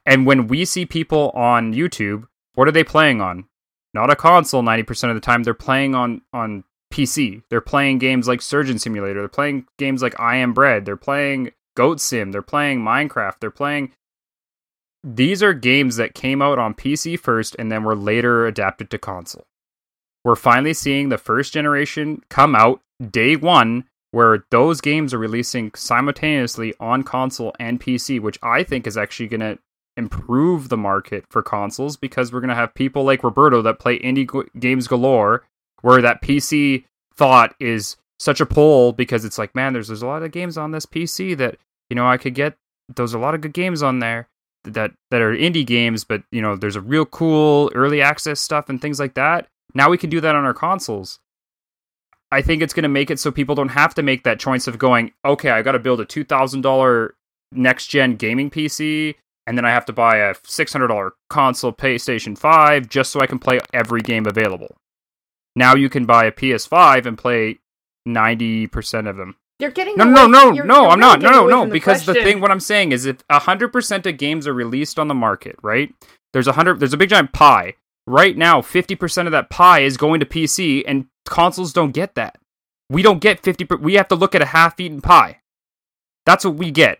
[0.05, 3.45] And when we see people on YouTube, what are they playing on?
[3.93, 5.43] Not a console 90% of the time.
[5.43, 7.43] They're playing on on PC.
[7.49, 9.19] They're playing games like Surgeon Simulator.
[9.19, 10.85] They're playing games like I Am Bread.
[10.85, 12.31] They're playing Goat Sim.
[12.31, 13.39] They're playing Minecraft.
[13.41, 13.91] They're playing
[15.03, 18.97] These are games that came out on PC first and then were later adapted to
[18.97, 19.45] console.
[20.25, 25.71] We're finally seeing the first generation come out day 1 where those games are releasing
[25.75, 29.59] simultaneously on console and PC, which I think is actually going to
[29.97, 33.99] improve the market for consoles because we're going to have people like Roberto that play
[33.99, 34.27] indie
[34.59, 35.43] games galore
[35.81, 40.07] where that PC thought is such a pull because it's like man there's there's a
[40.07, 41.57] lot of games on this PC that
[41.89, 42.57] you know I could get
[42.93, 44.27] there's a lot of good games on there
[44.63, 48.69] that that are indie games but you know there's a real cool early access stuff
[48.69, 51.19] and things like that now we can do that on our consoles
[52.31, 54.67] I think it's going to make it so people don't have to make that choice
[54.67, 57.15] of going, okay, I got to build a two thousand dollar
[57.51, 59.15] next gen gaming PC,
[59.47, 63.21] and then I have to buy a six hundred dollar console PlayStation Five just so
[63.21, 64.75] I can play every game available.
[65.55, 67.59] Now you can buy a PS5 and play
[68.05, 71.21] ninety percent of them, You're getting No, no, no, no, you're I'm not.
[71.21, 71.65] No, no, no.
[71.67, 75.07] Because the thing, what I'm saying is, if hundred percent of games are released on
[75.07, 75.93] the market, right?
[76.33, 76.79] There's a hundred.
[76.79, 77.75] There's a big giant pie.
[78.07, 82.15] Right now, fifty percent of that pie is going to PC, and consoles don't get
[82.15, 82.37] that.
[82.89, 83.65] We don't get fifty.
[83.65, 85.41] Per- we have to look at a half-eaten pie.
[86.25, 86.99] That's what we get.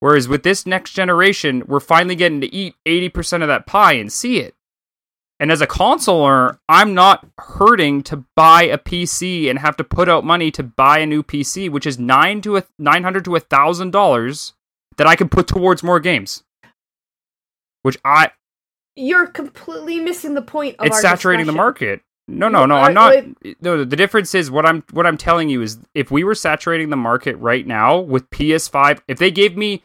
[0.00, 3.94] Whereas with this next generation, we're finally getting to eat eighty percent of that pie
[3.94, 4.54] and see it.
[5.40, 9.84] And as a console owner, I'm not hurting to buy a PC and have to
[9.84, 13.24] put out money to buy a new PC, which is nine to a nine hundred
[13.24, 14.52] to a thousand dollars
[14.98, 16.44] that I can put towards more games.
[17.82, 18.32] Which I
[18.94, 22.02] You're completely missing the point of it's saturating the market.
[22.28, 22.76] No, no, no.
[22.76, 23.24] No, I'm not.
[23.60, 26.90] No, the difference is what I'm what I'm telling you is if we were saturating
[26.90, 29.82] the market right now with PS5, if they gave me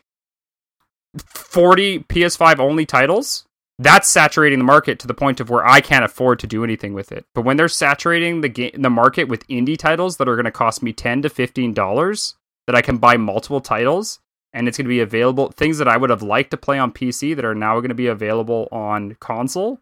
[1.26, 3.46] 40 PS5 only titles,
[3.80, 6.94] that's saturating the market to the point of where I can't afford to do anything
[6.94, 7.26] with it.
[7.34, 10.52] But when they're saturating the game the market with indie titles that are going to
[10.52, 12.36] cost me 10 to 15 dollars
[12.66, 14.20] that I can buy multiple titles
[14.54, 16.92] and it's going to be available things that I would have liked to play on
[16.92, 19.80] PC that are now going to be available on console.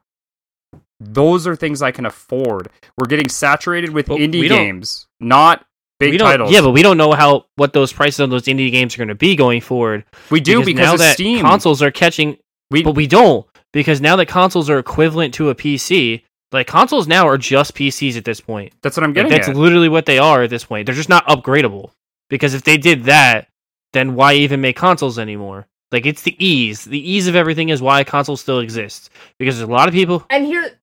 [0.99, 2.70] Those are things I can afford.
[2.97, 5.66] We're getting saturated with But indie games, not
[5.99, 6.51] big we don't, titles.
[6.51, 9.09] Yeah, but we don't know how what those prices on those indie games are going
[9.09, 10.05] to be going forward.
[10.32, 11.41] we do because, now of that Steam.
[11.41, 12.38] consoles are catching,
[12.72, 16.24] we, but we don't because now that consoles are equivalent to a PC.
[16.51, 18.72] Like consoles now are just PCs at this point.
[18.82, 19.57] that's what I'm Like, getting that's at.
[19.57, 20.86] literally what they are at this point.
[20.86, 21.89] They're just not upgradable.
[22.30, 23.49] Because if they did that,
[23.96, 25.66] then why even make consoles anymore?
[25.91, 26.84] Like it's the ease.
[26.86, 29.10] The ease of everything is why consoles still exist.
[29.39, 30.80] Because there's a lot of people And here,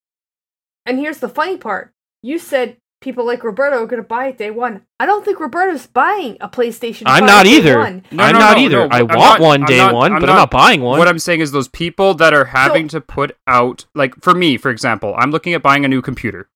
[0.87, 1.93] and here's the funny part.
[2.23, 4.83] You said people like Roberto are going to buy it day one.
[5.01, 7.03] I don't think Roberto's buying a PlayStation.
[7.07, 7.79] I'm not either.
[7.79, 8.05] one.
[8.13, 8.89] No, I'm no, not no, either.
[8.89, 10.81] no, I I'm want not- one day not- one, I'm but not- I'm not buying
[10.83, 10.99] one.
[10.99, 14.57] What I'm saying is those people that are having to put out like for me,
[14.57, 16.49] for example, I'm looking at buying a new computer.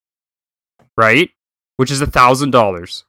[0.95, 1.29] Right?
[1.75, 3.03] Which is a thousand dollars.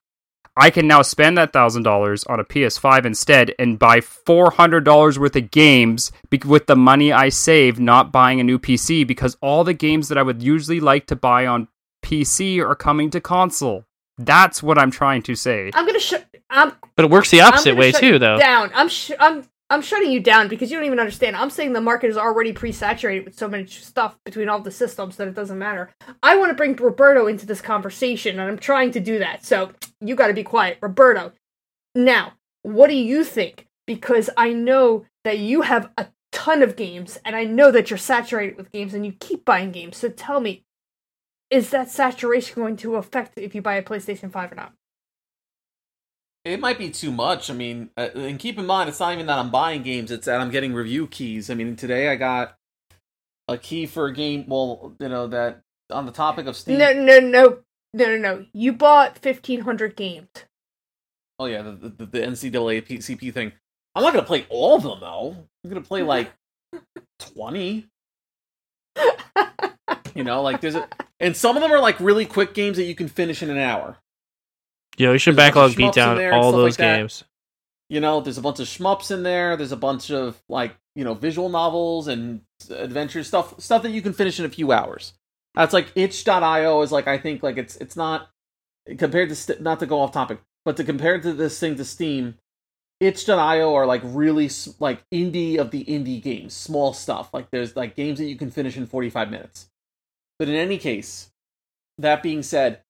[0.58, 4.84] I can now spend that thousand dollars on a PS5 instead and buy four hundred
[4.84, 9.06] dollars worth of games be- with the money I save, not buying a new PC
[9.06, 11.68] because all the games that I would usually like to buy on
[12.04, 13.84] PC are coming to console.
[14.18, 15.70] That's what I'm trying to say.
[15.74, 16.26] I'm gonna shut.
[16.50, 18.38] I'm but it works the opposite way too, though.
[18.38, 18.70] Down.
[18.74, 21.36] I'm sh- I'm I'm shutting you down because you don't even understand.
[21.36, 25.16] I'm saying the market is already pre-saturated with so much stuff between all the systems
[25.16, 25.90] that it doesn't matter.
[26.22, 29.44] I want to bring Roberto into this conversation, and I'm trying to do that.
[29.44, 31.32] So you got to be quiet, Roberto.
[31.94, 33.66] Now, what do you think?
[33.86, 37.98] Because I know that you have a ton of games, and I know that you're
[37.98, 39.98] saturated with games, and you keep buying games.
[39.98, 40.64] So tell me,
[41.50, 44.72] is that saturation going to affect if you buy a PlayStation Five or not?
[46.48, 47.50] It might be too much.
[47.50, 50.26] I mean, uh, and keep in mind, it's not even that I'm buying games; it's
[50.26, 51.50] that I'm getting review keys.
[51.50, 52.56] I mean, today I got
[53.48, 54.46] a key for a game.
[54.48, 56.78] Well, you know that on the topic of Steam.
[56.78, 57.58] No, no, no,
[57.92, 58.46] no, no, no.
[58.54, 60.28] You bought fifteen hundred games.
[61.38, 63.52] Oh yeah, the, the, the NCAA PCP thing.
[63.94, 65.36] I'm not gonna play all of them though.
[65.62, 66.32] I'm gonna play like
[67.18, 67.88] twenty.
[70.14, 70.88] You know, like there's a,
[71.20, 73.58] and some of them are like really quick games that you can finish in an
[73.58, 73.98] hour.
[74.98, 76.96] Yo, you should There's backlog beat down there all stuff like those that.
[76.98, 77.24] games.
[77.88, 79.56] You know, there's a bunch of shmups in there.
[79.56, 84.02] There's a bunch of like you know visual novels and adventure stuff, stuff that you
[84.02, 85.14] can finish in a few hours.
[85.54, 88.30] That's like itch.io is like I think like it's it's not
[88.98, 91.84] compared to st- not to go off topic, but to compare to this thing to
[91.84, 92.36] Steam,
[93.00, 97.32] itch.io are like really like indie of the indie games, small stuff.
[97.32, 99.70] Like there's like games that you can finish in 45 minutes.
[100.38, 101.30] But in any case,
[101.98, 102.82] that being said,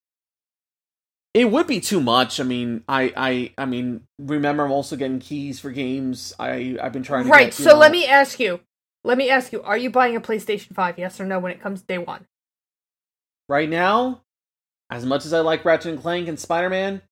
[1.34, 2.40] it would be too much.
[2.40, 6.34] I mean, I, I, I mean, remember, I'm also getting keys for games.
[6.38, 7.30] I, I've been trying to.
[7.30, 7.46] Right.
[7.46, 8.60] get, So know- let me ask you.
[9.04, 9.62] Let me ask you.
[9.62, 10.98] Are you buying a PlayStation Five?
[10.98, 11.38] Yes or no?
[11.38, 12.26] When it comes day one.
[13.48, 14.22] right now,
[14.90, 17.02] as much as I like Ratchet and Clank and Spider Man,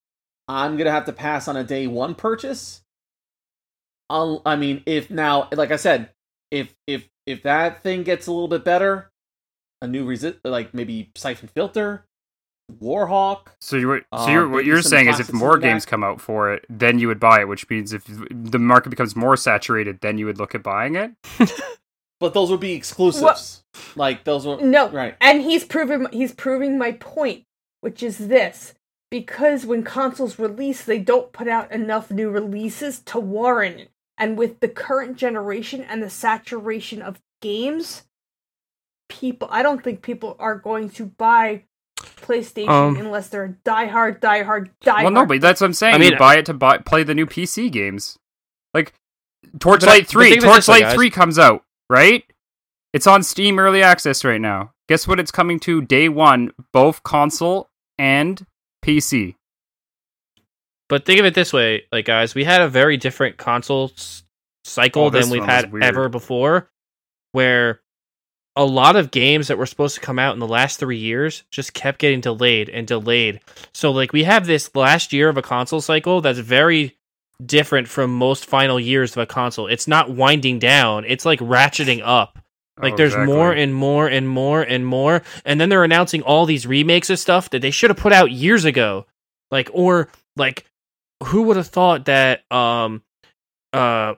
[0.48, 2.82] I'm gonna have to pass on a day one purchase.
[4.10, 6.10] I'll, I mean, if now, like I said,
[6.50, 9.10] if if if that thing gets a little bit better,
[9.82, 12.05] a new resist, like maybe Siphon Filter,
[12.72, 13.48] Warhawk.
[13.60, 15.70] So you so Uh, you're, what you're saying is if more the back.
[15.70, 18.90] games come out for it, then you would buy it, which means if the market
[18.90, 21.12] becomes more saturated, then you would look at buying it.
[22.18, 23.62] But those would be exclusives.
[23.94, 24.88] Like those were No.
[24.88, 25.16] right.
[25.20, 27.44] And he's proving he's proving my point,
[27.82, 28.72] which is this:
[29.10, 33.90] because when consoles release, they don't put out enough new releases to warrant it.
[34.16, 38.04] And with the current generation and the saturation of games,
[39.10, 41.64] people I don't think people are going to buy
[42.16, 45.02] PlayStation Um, unless they're a diehard, diehard, diehard.
[45.02, 45.94] well, no, but that's what I'm saying.
[45.94, 48.18] I mean- you buy it to buy play the new PC games,
[48.74, 48.92] like
[49.42, 50.28] But I- Torchlight Three.
[50.30, 50.94] thing is this, though, Torchlight guys.
[50.94, 52.24] Three comes out, right?
[52.92, 54.72] It's on Steam Early Access right now.
[54.88, 55.18] Guess what?
[55.20, 58.46] It's coming to day one, both console and
[58.84, 59.34] PC.
[60.88, 64.22] But think of it this way, like guys, we had a very different console s-
[64.64, 65.82] cycle Oh, than we've had weird.
[65.84, 66.70] ever before,
[67.32, 67.80] where
[68.56, 71.44] a lot of games that were supposed to come out in the last three years
[71.50, 73.40] just kept getting delayed and delayed.
[73.74, 76.96] So like we have this last year of a console cycle that's very
[77.44, 79.66] different from most final years of a console.
[79.66, 82.38] It's not winding down; it's like ratcheting up.
[82.80, 83.34] Like Oh, there's exactly.
[83.34, 87.18] more and more and more and more, and then they're announcing all these remakes of
[87.18, 89.06] stuff that they should have put out years ago.
[89.50, 90.64] Like or like,
[91.24, 92.50] who would have thought that?
[92.50, 93.02] Um,
[93.72, 94.14] uh,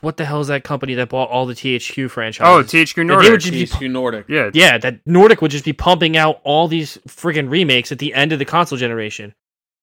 [0.00, 2.40] what the hell is that company that bought all the THQ franchises?
[2.48, 2.92] Oh, franchises?
[2.92, 3.30] THQ they Nordic.
[3.30, 4.26] would just be THQ Nordic.
[4.28, 8.14] yeah, yeah, that Nordic would just be pumping out all these friggin' remakes at the
[8.14, 9.34] end of the console generation.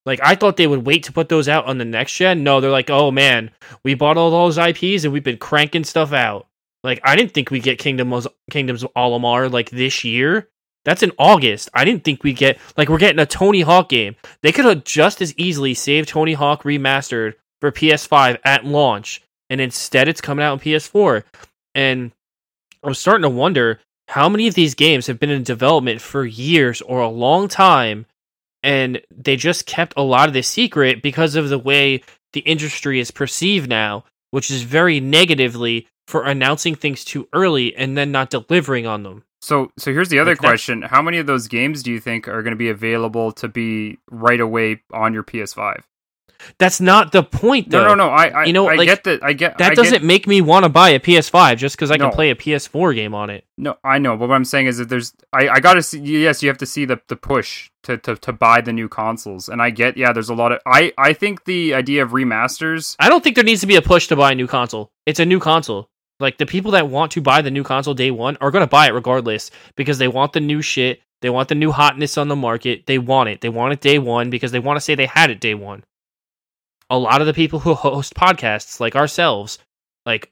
[0.06, 2.44] Like I thought they would wait to put those out on the next gen.
[2.44, 3.50] No, they're like, oh man,
[3.82, 6.46] we bought all those IPs and we've been cranking stuff out.
[6.82, 10.50] Like I didn't think we get Kingdoms Kingdoms of Amalur like this year.
[10.84, 11.70] That's in August.
[11.72, 14.16] I didn't think we get like we're getting a Tony Hawk game.
[14.42, 19.60] They could have just as easily saved Tony Hawk remastered for PS5 at launch, and
[19.60, 21.22] instead it's coming out on PS4.
[21.74, 22.12] And
[22.82, 26.80] I'm starting to wonder how many of these games have been in development for years
[26.82, 28.06] or a long time
[28.62, 33.00] and they just kept a lot of this secret because of the way the industry
[33.00, 38.30] is perceived now which is very negatively for announcing things too early and then not
[38.30, 41.82] delivering on them So, so here's the other Like, question: How many of those games
[41.82, 45.82] do you think are going to be available to be right away on your PS5?
[46.58, 48.08] That's not the point though No, no, no.
[48.10, 49.24] I, I You know, I like, get that.
[49.24, 51.90] I get that I doesn't Get, make me want to buy a ps5 just because
[51.90, 52.14] i can No.
[52.14, 54.88] play a ps4 game on it no, I know, but what I'm saying is that
[54.88, 55.12] there's.
[55.32, 56.00] I, I got to see.
[56.00, 59.48] Yes, you have to see the the push to, to to buy the new consoles,
[59.48, 59.96] and I get.
[59.96, 60.58] Yeah, there's a lot of.
[60.66, 62.96] I I think the idea of remasters.
[62.98, 65.20] i don't think there needs to be a push to buy a new console it's
[65.20, 68.36] a new console like the people that want to buy the new console day one
[68.40, 71.54] are going to buy it regardless because they want the new shit they want the
[71.54, 74.58] new hotness on the market they want it they want it day one because they
[74.58, 75.84] want to say they had it day one
[76.90, 79.58] a lot of the people who host podcasts like ourselves
[80.06, 80.30] like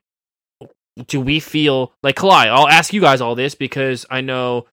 [1.06, 4.66] do we feel like Kalai, I'll ask you guys all this because I know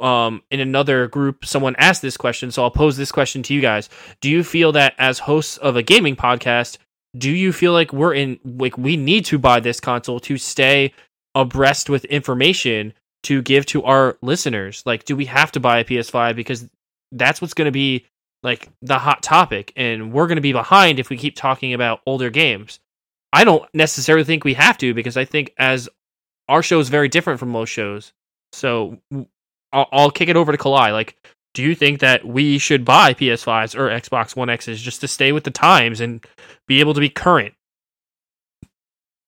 [0.00, 3.60] um in another group someone asked this question so I'll pose this question to you
[3.60, 3.88] guys.
[4.20, 6.78] Do you feel that as hosts of a gaming podcast
[7.16, 10.92] do you feel like we're in like we need to buy this console to stay
[11.34, 12.92] abreast with information
[13.24, 14.82] to give to our listeners?
[14.84, 16.68] Like do we have to buy a PS5 because
[17.12, 18.06] that's what's going to be
[18.44, 22.00] like the hot topic and we're going to be behind if we keep talking about
[22.06, 22.78] older games
[23.34, 25.88] I don't necessarily think we have to because I think as
[26.48, 28.12] our show is very different from most shows.
[28.52, 28.98] So
[29.72, 30.92] I'll, I'll kick it over to Kalai.
[30.92, 31.16] Like,
[31.52, 35.32] do you think that we should buy PS5s or Xbox One X's just to stay
[35.32, 36.24] with the times and
[36.68, 37.54] be able to be current?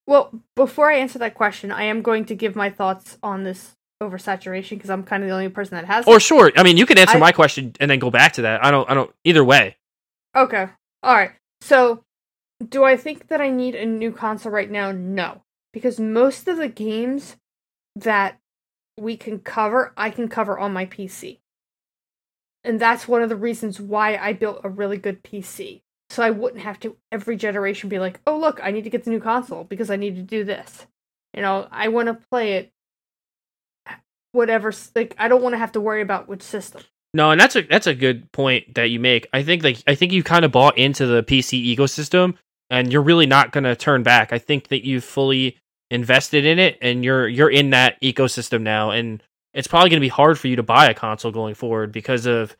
[0.06, 3.74] Well, before I answer that question, I am going to give my thoughts on this
[4.02, 6.06] oversaturation because I'm kind of the only person that has.
[6.06, 6.22] Or it.
[6.22, 8.64] sure, I mean, you can answer I- my question and then go back to that.
[8.64, 8.88] I don't.
[8.90, 9.12] I don't.
[9.24, 9.76] Either way.
[10.34, 10.68] Okay.
[11.02, 11.32] All right.
[11.60, 12.04] So,
[12.66, 14.92] do I think that I need a new console right now?
[14.92, 15.42] No.
[15.72, 17.36] Because most of the games
[17.96, 18.38] that
[18.98, 21.38] we can cover, I can cover on my PC.
[22.64, 25.82] And that's one of the reasons why I built a really good PC.
[26.10, 29.04] So I wouldn't have to every generation be like, oh, look, I need to get
[29.04, 30.86] the new console because I need to do this.
[31.34, 32.72] You know, I want to play it
[34.36, 36.82] whatever, like, I don't want to have to worry about which system.
[37.14, 39.26] No, and that's a that's a good point that you make.
[39.32, 42.34] I think like I think you kind of bought into the PC ecosystem,
[42.68, 44.34] and you're really not going to turn back.
[44.34, 45.56] I think that you've fully
[45.90, 49.22] invested in it, and you're you're in that ecosystem now, and
[49.54, 52.26] it's probably going to be hard for you to buy a console going forward because
[52.26, 52.54] of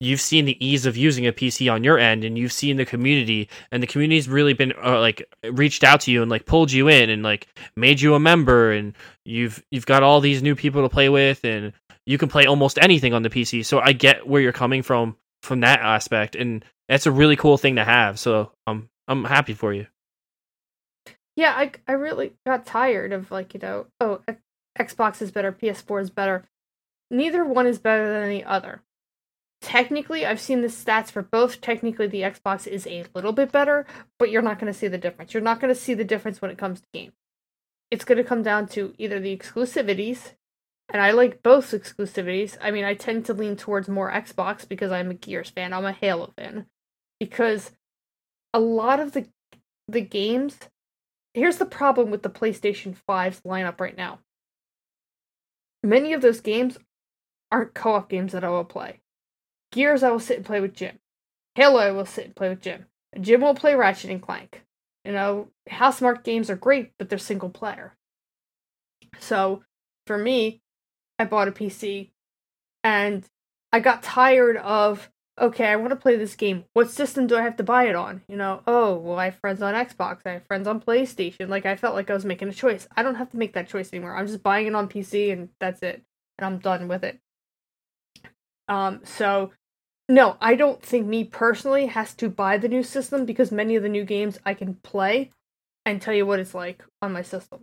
[0.00, 2.84] you've seen the ease of using a PC on your end, and you've seen the
[2.84, 5.22] community, and the community's really been uh, like
[5.52, 8.72] reached out to you and like pulled you in and like made you a member,
[8.72, 11.72] and you've you've got all these new people to play with, and
[12.06, 13.64] you can play almost anything on the PC.
[13.64, 17.58] So I get where you're coming from from that aspect, and that's a really cool
[17.58, 18.18] thing to have.
[18.18, 19.86] So I'm I'm happy for you.
[21.36, 24.20] Yeah, I I really got tired of like you know oh
[24.78, 26.44] Xbox is better, PS4 is better.
[27.10, 28.82] Neither one is better than the other.
[29.60, 31.60] Technically, I've seen the stats for both.
[31.60, 33.86] Technically, the Xbox is a little bit better,
[34.18, 35.34] but you're not going to see the difference.
[35.34, 37.12] You're not going to see the difference when it comes to game.
[37.90, 40.34] It's going to come down to either the exclusivities,
[40.88, 42.56] and I like both exclusivities.
[42.60, 45.72] I mean, I tend to lean towards more Xbox because I'm a Gears fan.
[45.72, 46.66] I'm a Halo fan
[47.18, 47.72] because
[48.54, 49.26] a lot of the
[49.88, 50.58] the games
[51.34, 54.20] here's the problem with the PlayStation 5's lineup right now.
[55.82, 56.78] Many of those games
[57.50, 59.00] aren't co op games that I will play.
[59.72, 60.98] Gears, I will sit and play with Jim.
[61.54, 62.86] Halo, I will sit and play with Jim.
[63.20, 64.64] Jim will play Ratchet and Clank.
[65.04, 67.96] You know, Housemarque games are great, but they're single player.
[69.18, 69.62] So,
[70.06, 70.60] for me,
[71.18, 72.10] I bought a PC
[72.84, 73.24] and
[73.72, 76.64] I got tired of okay, I want to play this game.
[76.72, 78.22] What system do I have to buy it on?
[78.28, 80.20] You know, oh, well, I have friends on Xbox.
[80.26, 81.48] I have friends on PlayStation.
[81.48, 82.88] Like, I felt like I was making a choice.
[82.96, 84.16] I don't have to make that choice anymore.
[84.16, 86.02] I'm just buying it on PC and that's it.
[86.38, 87.20] And I'm done with it.
[88.68, 89.52] Um, so,
[90.08, 93.82] no, I don't think me personally has to buy the new system because many of
[93.82, 95.30] the new games I can play
[95.84, 97.62] and tell you what it's like on my system.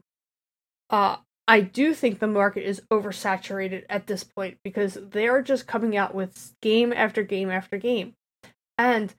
[0.89, 1.17] Uh,
[1.47, 5.95] I do think the market is oversaturated at this point because they are just coming
[5.95, 8.13] out with game after game after game.
[8.77, 9.13] And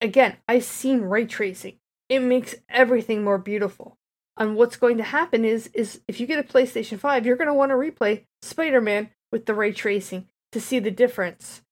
[0.00, 1.78] again, I've seen ray tracing.
[2.08, 3.96] It makes everything more beautiful.
[4.36, 7.48] And what's going to happen is is if you get a PlayStation 5, you're going
[7.48, 11.62] to want to replay Spider-Man with the ray tracing to see the difference.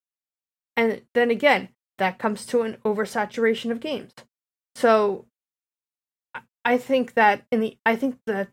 [0.76, 4.12] And then again, that comes to an oversaturation of games.
[4.74, 5.26] So
[6.64, 8.48] I think that in the I think that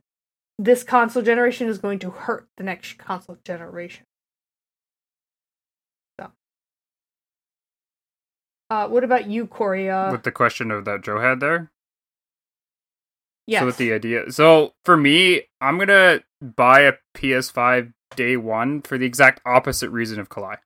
[0.59, 4.05] this console generation is going to hurt the next console generation.
[6.19, 6.31] So,
[8.69, 9.89] uh, what about you, Corey?
[9.89, 11.71] Uh, with the question of that Joe had there.
[13.47, 13.61] yes.
[13.61, 18.97] So with the idea, so for me, I'm gonna buy a PS5 day one for
[18.97, 20.57] the exact opposite reason of Kalai.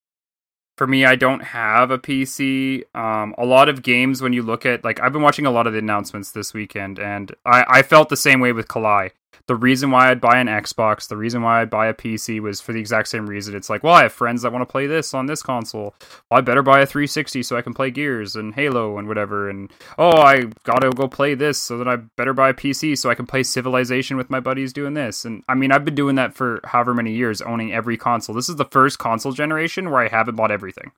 [0.77, 2.83] For me, I don't have a PC.
[2.95, 5.65] Um, a lot of games, when you look at like, I've been watching a lot
[5.65, 9.11] of the announcements this weekend, and I, I felt the same way with Kalai
[9.47, 12.59] the reason why I'd buy an Xbox, the reason why I'd buy a PC was
[12.59, 13.55] for the exact same reason.
[13.55, 15.95] It's like, well, I have friends that want to play this on this console.
[16.29, 19.49] Well, I better buy a 360 so I can play Gears and Halo and whatever.
[19.49, 23.09] And oh, I gotta go play this, so then I better buy a PC so
[23.09, 25.23] I can play Civilization with my buddies doing this.
[25.23, 28.35] And I mean, I've been doing that for however many years, owning every console.
[28.35, 30.91] This is the first console generation where I haven't bought everything.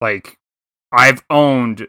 [0.00, 0.38] Like,
[0.92, 1.88] I've owned,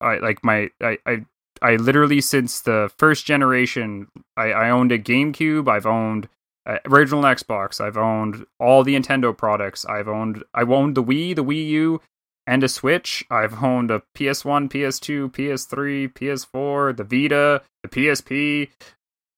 [0.00, 1.24] I like my I, I
[1.62, 5.68] I literally since the first generation, I, I owned a GameCube.
[5.68, 6.28] I've owned
[6.66, 7.80] uh, original Xbox.
[7.80, 9.84] I've owned all the Nintendo products.
[9.84, 12.00] I've owned I owned the Wii, the Wii U,
[12.46, 13.24] and a Switch.
[13.30, 18.68] I've owned a PS1, PS2, PS3, PS4, the Vita, the PSP.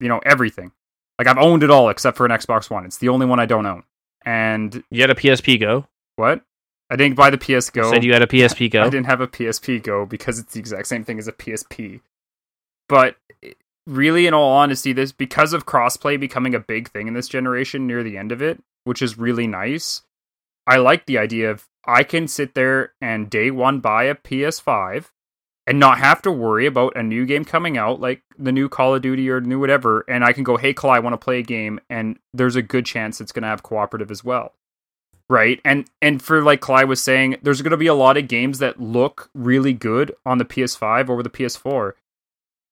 [0.01, 0.73] You know everything.
[1.19, 2.85] Like I've owned it all except for an Xbox One.
[2.85, 3.83] It's the only one I don't own.
[4.25, 5.87] And You had a PSP Go.
[6.17, 6.43] what?
[6.89, 7.91] I didn't buy the PS Go.
[7.91, 8.83] Said you had a PSP Go.
[8.83, 12.01] I didn't have a PSP Go because it's the exact same thing as a PSP.
[12.89, 13.17] But
[13.87, 17.87] really, in all honesty, this because of crossplay becoming a big thing in this generation
[17.87, 20.03] near the end of it, which is really nice.
[20.67, 25.07] I like the idea of I can sit there and day one buy a PS5
[25.69, 28.95] and not have to worry about a new game coming out, like the new Call
[28.95, 31.41] of Duty or new whatever, and I can go, hey, Call, I want to play
[31.41, 34.53] a game, and there's a good chance it's going to have cooperative as well
[35.29, 35.61] right?
[35.65, 38.59] And and for like Kalai was saying there's going to be a lot of games
[38.59, 41.93] that look really good on the ps5 over the ps4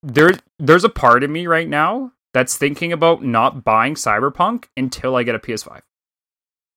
[0.03, 5.17] there there's a part of me right now that's thinking about not buying cyberpunk until
[5.17, 5.81] i get a ps5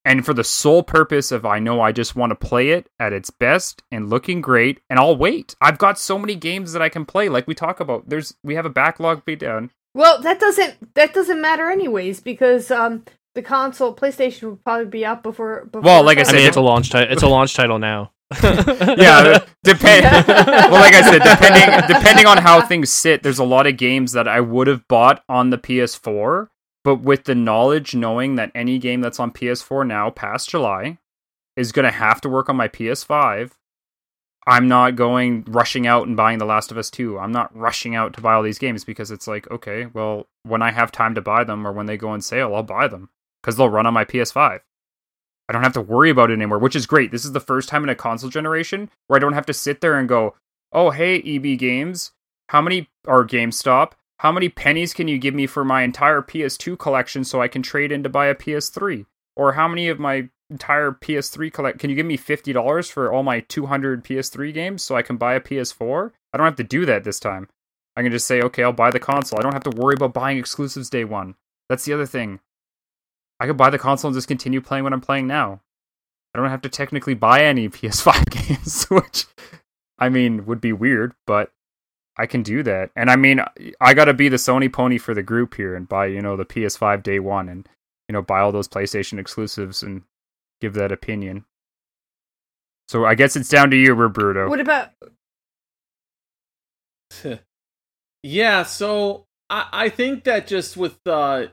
[0.06, 3.14] and for the sole purpose of i know i just want to play it at
[3.14, 5.56] its best and looking great and i'll wait.
[5.60, 8.08] I've got so many games that i can play like we talk about.
[8.10, 12.72] There's we have a backlog be done Well, that doesn't that doesn't matter anyways because
[12.72, 13.04] um
[13.38, 15.66] the console PlayStation will probably be out before.
[15.66, 17.14] before Well, like I I said, mean, it's a launch title.
[17.14, 18.12] It's a launch title now.
[18.44, 20.06] yeah, depend.
[20.28, 24.14] well, like I said, depending depending on how things sit, there's a lot of games
[24.14, 26.48] that I would have bought on the PS4,
[26.84, 30.98] but with the knowledge knowing that any game that's on PS4 now past July
[31.56, 33.52] is going to have to work on my PS5,
[34.48, 37.20] I'm not going rushing out and buying The Last of Us 2.
[37.20, 40.64] I'm not rushing out to buy all these games because it's like, okay, well, when
[40.64, 43.10] I have time to buy them or when they go on sale, I'll buy them
[43.48, 44.60] because they'll run on my PS5.
[45.48, 47.12] I don't have to worry about it anymore, which is great.
[47.12, 49.80] This is the first time in a console generation where I don't have to sit
[49.80, 50.36] there and go,
[50.74, 52.12] "Oh, hey, EB Games,
[52.50, 56.76] how many or GameStop, how many pennies can you give me for my entire PS2
[56.76, 59.06] collection so I can trade in to buy a PS3?
[59.38, 63.24] Or how many of my entire PS3 collect can you give me $50 for all
[63.24, 66.86] my 200 PS3 games so I can buy a PS4?" I don't have to do
[66.86, 67.48] that this time.
[67.96, 70.12] I can just say, "Okay, I'll buy the console." I don't have to worry about
[70.12, 71.36] buying exclusives day 1.
[71.70, 72.42] That's the other thing.
[73.40, 75.62] I could buy the console and just continue playing what I'm playing now.
[76.34, 79.26] I don't have to technically buy any PS5 games, which
[80.00, 81.52] I mean would be weird, but
[82.18, 82.90] I can do that.
[82.96, 83.42] And I mean,
[83.80, 86.36] I got to be the Sony pony for the group here and buy, you know,
[86.36, 87.70] the PS5 day 1 and
[88.08, 90.04] you know, buy all those PlayStation exclusives and
[90.62, 91.46] give that opinion.
[92.88, 94.48] So I guess it's down to you, Roberto.
[94.48, 94.92] What about
[98.24, 101.48] yeah, so I, I think that just with uh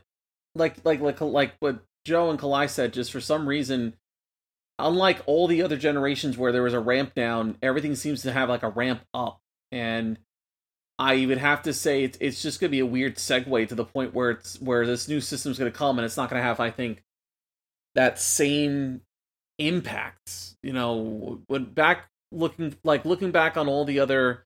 [0.55, 3.95] like like like like what Joe and Kalai said, just for some reason,
[4.79, 8.49] unlike all the other generations where there was a ramp down, everything seems to have
[8.49, 9.41] like a ramp up.
[9.73, 10.19] And
[10.99, 13.85] I would have to say it's it's just gonna be a weird segue to the
[13.85, 16.71] point where it's where this new system's gonna come and it's not gonna have, I
[16.71, 17.03] think,
[17.95, 19.01] that same
[19.59, 20.57] impacts.
[20.63, 24.45] You know, when back looking like looking back on all the other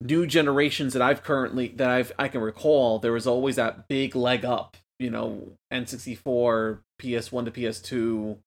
[0.00, 4.16] new generations that I've currently that I've I can recall, there was always that big
[4.16, 4.76] leg up.
[4.98, 8.38] You know, N64, PS1 to PS2,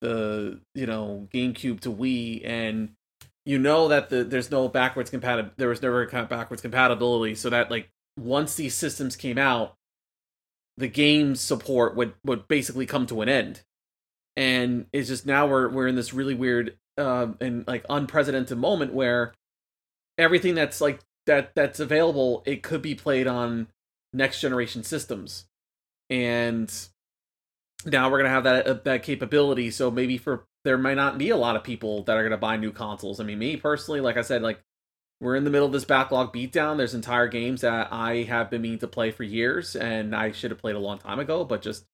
[0.00, 2.90] the you know GameCube to Wii, and
[3.44, 5.50] you know that the there's no backwards compatible.
[5.56, 9.74] There was never kind of backwards compatibility, so that like once these systems came out,
[10.76, 13.62] the game support would would basically come to an end,
[14.36, 18.92] and it's just now we're we're in this really weird uh, and like unprecedented moment
[18.92, 19.34] where
[20.18, 23.68] everything that's like that that's available it could be played on
[24.12, 25.44] next generation systems.
[26.10, 26.72] And
[27.84, 29.70] now we're gonna have that uh, that capability.
[29.70, 32.56] So maybe for there might not be a lot of people that are gonna buy
[32.56, 33.20] new consoles.
[33.20, 34.60] I mean me personally like i said like
[35.20, 36.76] we're in the middle of this backlog beatdown.
[36.76, 40.50] There's entire games that i have been meaning to play for years and i should
[40.50, 41.84] have played a long time ago but just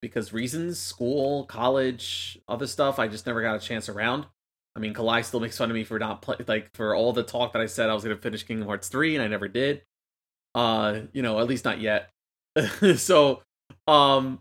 [0.00, 4.26] because reasons school college other stuff i just never got a chance around.
[4.76, 7.22] I mean kalai still makes fun of me for not play like for all the
[7.22, 9.82] talk that i said i was gonna finish kingdom hearts 3 and i never did
[10.54, 12.10] uh you know at least not yet.
[12.96, 13.42] So
[13.86, 14.40] um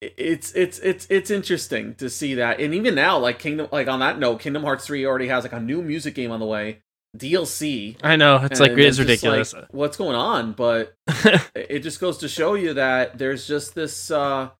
[0.00, 2.60] it's it's it's it's interesting to see that.
[2.60, 5.52] And even now like kingdom like on that note kingdom hearts 3 already has like
[5.52, 6.82] a new music game on the way
[7.16, 9.54] dlc I know it's like it's ridiculous.
[9.54, 10.52] like, what's going on?
[10.52, 10.94] But
[11.54, 14.50] it just goes to show you that there's just this uh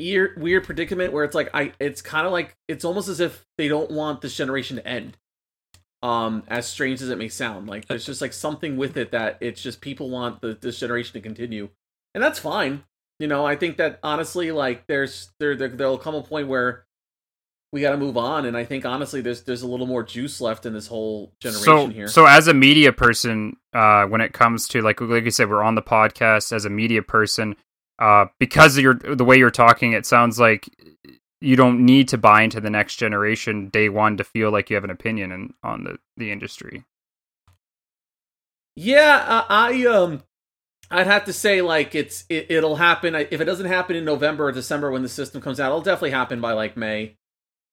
[0.00, 3.46] ear, weird predicament where it's like i it's kind of like it's almost as if
[3.56, 5.16] they don't want this generation to end
[6.02, 7.68] um as strange as it may sound.
[7.68, 11.14] Like there's just like something with it that it's just people want the, this generation
[11.14, 11.68] to continue.
[12.14, 12.84] And that's fine.
[13.18, 16.84] You know i think that honestly like there's there, there there'll come a point where
[17.72, 18.46] we got to move on.
[18.46, 21.64] And i think honestly there's there's a little more juice left in this whole generation
[21.64, 22.08] so, here.
[22.08, 25.62] So as a media person, uh, when it comes to like like you said, we're
[25.62, 27.56] on the podcast as a media person.
[27.98, 30.68] Uh, because of your the way you're talking, it sounds like
[31.40, 34.74] you don't need to buy into the next generation day one to feel like you
[34.76, 36.84] have an opinion in, on the the industry.
[38.74, 40.22] Yeah, I, I um,
[40.90, 44.46] I'd have to say like it's it, it'll happen if it doesn't happen in November
[44.46, 45.66] or December when the system comes out.
[45.66, 47.16] It'll definitely happen by like May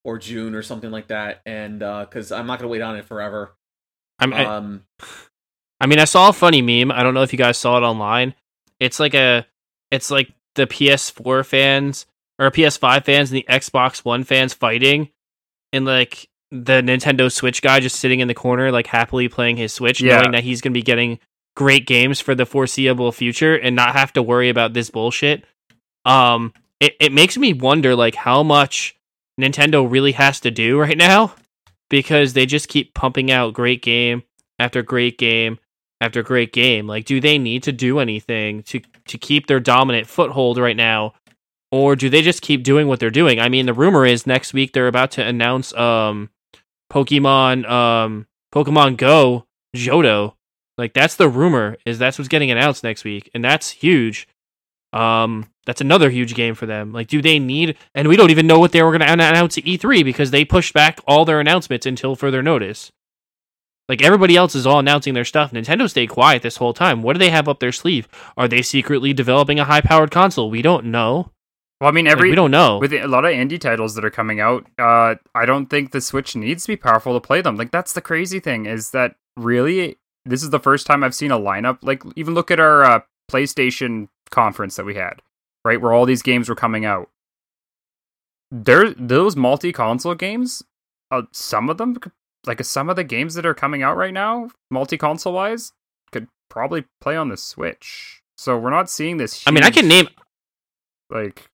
[0.04, 1.42] or June or something like that.
[1.44, 3.56] And because I'm not gonna wait on it forever.
[4.18, 4.84] I'm, I, Um,
[5.80, 6.90] I mean, I saw a funny meme.
[6.90, 8.34] I don't know if you guys saw it online.
[8.80, 9.46] It's like a,
[9.90, 12.06] it's like the PS4 fans
[12.38, 15.08] or PS5 fans and the Xbox One fans fighting,
[15.72, 19.72] and like the Nintendo Switch guy just sitting in the corner, like happily playing his
[19.72, 20.16] Switch, Yeah.
[20.18, 21.18] knowing that he's gonna be getting
[21.56, 25.44] great games for the foreseeable future and not have to worry about this bullshit.
[26.04, 28.94] Um, it it makes me wonder like how much
[29.40, 31.34] Nintendo really has to do right now
[31.90, 34.22] because they just keep pumping out great game
[34.58, 35.58] after great game
[36.00, 36.86] after great game.
[36.86, 41.14] Like, do they need to do anything to to keep their dominant foothold right now,
[41.76, 43.38] or do they just keep doing what they're doing?
[43.38, 46.30] I mean, the rumor is next week they're about to announce um
[46.92, 50.34] Pokemon um Pokemon Go Johto.
[50.78, 54.26] Like that's the rumor is that's what's getting announced next week, and that's huge.
[54.92, 56.92] Um, that's another huge game for them.
[56.92, 57.76] Like, do they need?
[57.94, 60.44] And we don't even know what they were going to announce at E3 because they
[60.44, 62.92] pushed back all their announcements until further notice.
[63.88, 65.52] Like everybody else is all announcing their stuff.
[65.52, 67.02] Nintendo stayed quiet this whole time.
[67.02, 68.08] What do they have up their sleeve?
[68.36, 70.50] Are they secretly developing a high-powered console?
[70.50, 71.30] We don't know.
[71.80, 72.78] Well, I mean, Like, every we don't know.
[72.78, 76.00] with a lot of indie titles that are coming out, uh, I don't think the
[76.00, 77.56] Switch needs to be powerful to play them.
[77.56, 81.30] Like that's the crazy thing is that really this is the first time I've seen
[81.30, 81.78] a lineup.
[81.82, 83.00] Like even look at our uh,
[83.30, 85.20] PlayStation conference that we had,
[85.64, 87.10] right, where all these games were coming out.
[88.50, 90.62] There, those multi-console games,
[91.10, 91.96] uh, some of them,
[92.46, 95.72] like some of the games that are coming out right now, multi-console wise,
[96.12, 98.22] could probably play on the Switch.
[98.38, 99.42] So we're not seeing this.
[99.46, 100.08] I mean, I can name
[101.10, 101.50] like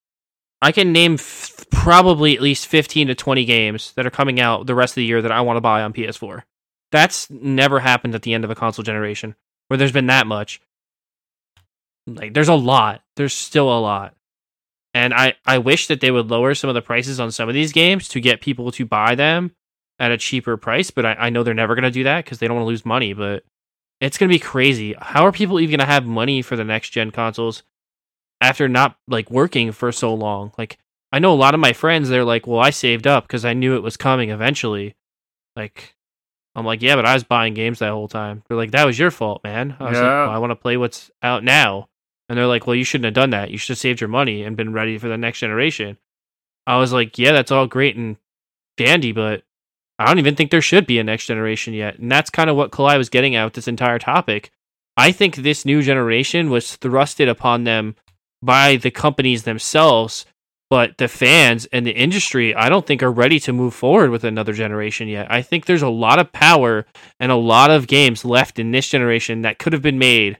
[0.62, 4.66] I can name f- probably at least 15 to 20 games that are coming out
[4.66, 6.42] the rest of the year that I want to buy on PS4.
[6.92, 9.34] That's never happened at the end of a console generation
[9.66, 10.60] where there's been that much.
[12.06, 13.02] Like there's a lot.
[13.16, 14.14] There's still a lot.
[14.94, 17.54] And I I wish that they would lower some of the prices on some of
[17.54, 19.52] these games to get people to buy them
[19.98, 22.38] at a cheaper price, but I, I know they're never going to do that because
[22.38, 23.44] they don't want to lose money, but
[24.00, 24.94] it's going to be crazy.
[24.98, 27.62] How are people even going to have money for the next gen consoles
[28.42, 30.52] after not like working for so long.
[30.58, 30.76] Like
[31.12, 33.54] I know a lot of my friends they're like, "Well, I saved up because I
[33.54, 34.96] knew it was coming eventually."
[35.56, 35.94] Like
[36.54, 38.98] I'm like, "Yeah, but I was buying games that whole time." They're like, "That was
[38.98, 40.26] your fault, man." I was like, Yeah.
[40.26, 41.88] well, "I want to play what's out now."
[42.28, 43.50] And they're like, "Well, you shouldn't have done that.
[43.50, 45.98] You should have saved your money and been ready for the next generation."
[46.66, 48.16] I was like, "Yeah, that's all great and
[48.76, 49.44] dandy, but
[49.98, 52.56] I don't even think there should be a next generation yet." And that's kind of
[52.56, 54.50] what Kalai was getting at with this entire topic.
[54.96, 57.96] I think this new generation was thrusted upon them
[58.42, 60.26] by the companies themselves
[60.72, 64.24] but the fans and the industry, I don't think are ready to move forward with
[64.24, 65.30] another generation yet.
[65.30, 66.86] I think there's a lot of power
[67.20, 70.38] and a lot of games left in this generation that could have been made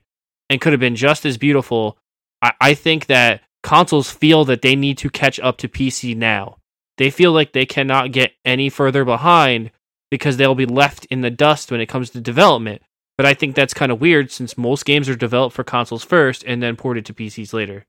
[0.49, 1.99] and could have been just as beautiful.
[2.41, 6.57] I, I think that consoles feel that they need to catch up to PC now.
[6.97, 9.71] They feel like they cannot get any further behind
[10.11, 12.81] because they'll be left in the dust when it comes to development.
[13.19, 16.43] But I think that's kind of weird since most games are developed for consoles first
[16.45, 17.85] and then ported to PCs later.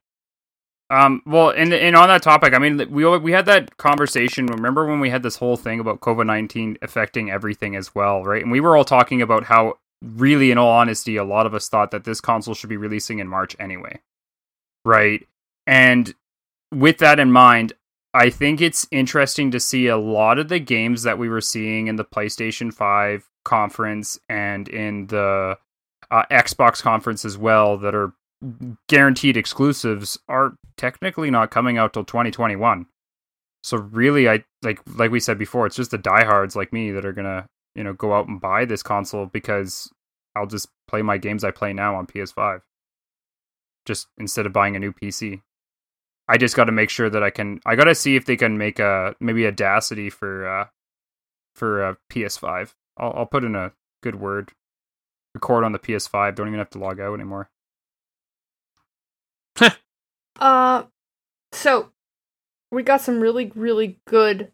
[0.89, 4.45] Um, well, and and on that topic, I mean, we we had that conversation.
[4.47, 8.43] Remember when we had this whole thing about COVID nineteen affecting everything as well, right?
[8.43, 11.69] And we were all talking about how, really, in all honesty, a lot of us
[11.69, 14.01] thought that this console should be releasing in March anyway,
[14.85, 15.25] right?
[15.65, 16.13] And
[16.71, 17.73] with that in mind,
[18.13, 21.87] I think it's interesting to see a lot of the games that we were seeing
[21.87, 25.57] in the PlayStation Five conference and in the
[26.11, 28.13] uh, Xbox conference as well that are
[28.87, 32.85] guaranteed exclusives are technically not coming out till 2021.
[33.63, 37.05] So really, I like like we said before, it's just the diehards like me that
[37.05, 39.89] are gonna you know go out and buy this console because
[40.35, 42.61] I'll just play my games I play now on PS5,
[43.85, 45.41] just instead of buying a new PC.
[46.27, 47.59] I just got to make sure that I can.
[47.65, 50.65] I got to see if they can make a maybe Audacity for uh
[51.55, 52.73] for uh, PS5.
[52.97, 53.71] I'll I'll put in a
[54.01, 54.51] good word.
[55.35, 56.35] Record on the PS5.
[56.35, 57.49] Don't even have to log out anymore.
[60.39, 60.83] Uh,
[61.51, 61.91] so
[62.71, 64.51] we got some really, really good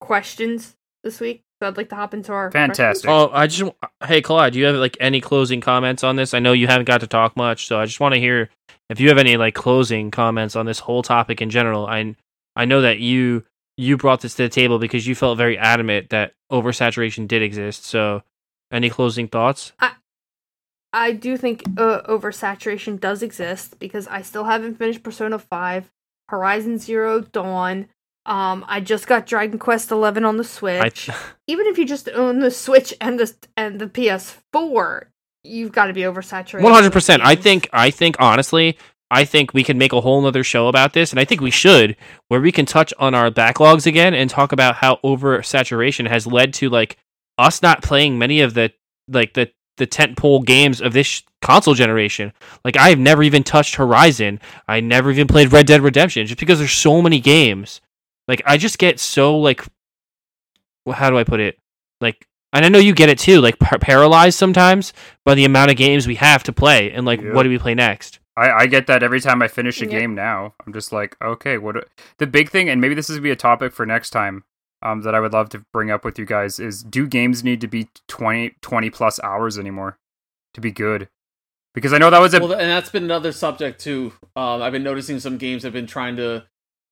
[0.00, 1.42] questions this week.
[1.62, 3.08] So I'd like to hop into our Fantastic.
[3.08, 3.70] Oh, I just
[4.04, 6.34] hey Kalai, do you have like any closing comments on this?
[6.34, 8.50] I know you haven't got to talk much, so I just want to hear
[8.90, 11.86] if you have any like closing comments on this whole topic in general.
[11.86, 12.16] I
[12.56, 13.44] I know that you
[13.76, 17.84] you brought this to the table because you felt very adamant that oversaturation did exist.
[17.84, 18.22] So,
[18.72, 19.72] any closing thoughts?
[19.80, 19.92] I
[21.12, 25.90] do think uh, oversaturation does exist because I still haven't finished Persona 5,
[26.28, 27.88] Horizon Zero Dawn.
[28.26, 31.10] Um, I just got Dragon Quest Eleven on the Switch.
[31.10, 31.16] I,
[31.46, 35.06] Even if you just own the Switch and the and the PS4,
[35.42, 36.62] you've got to be oversaturated.
[36.62, 37.22] One hundred percent.
[37.22, 37.68] I think.
[37.72, 38.78] I think honestly,
[39.10, 41.50] I think we can make a whole nother show about this, and I think we
[41.50, 41.96] should,
[42.28, 46.54] where we can touch on our backlogs again and talk about how oversaturation has led
[46.54, 46.96] to like
[47.36, 48.72] us not playing many of the
[49.06, 52.32] like the the tentpole games of this sh- console generation.
[52.64, 54.40] Like I have never even touched Horizon.
[54.68, 57.80] I never even played Red Dead Redemption, just because there's so many games.
[58.28, 59.64] Like I just get so like,
[60.84, 61.58] well, how do I put it?
[62.00, 64.92] Like and I know you get it too, like par- paralyzed sometimes
[65.24, 67.32] by the amount of games we have to play, and like, Yeah.
[67.32, 68.20] what do we play next?
[68.36, 69.90] I, I get that every time I finish a Yeah.
[70.00, 70.54] game now.
[70.66, 71.82] I'm just like, okay, what do-
[72.18, 74.44] the big thing, and maybe this is gonna be a topic for next time
[74.84, 77.60] um, that I would love to bring up with you guys is do games need
[77.62, 79.98] to be 20, 20 plus hours anymore
[80.52, 81.08] to be good?
[81.74, 84.12] Because I know that was a well, and that's been another subject too.
[84.36, 86.44] Um, I've been noticing some games have been trying to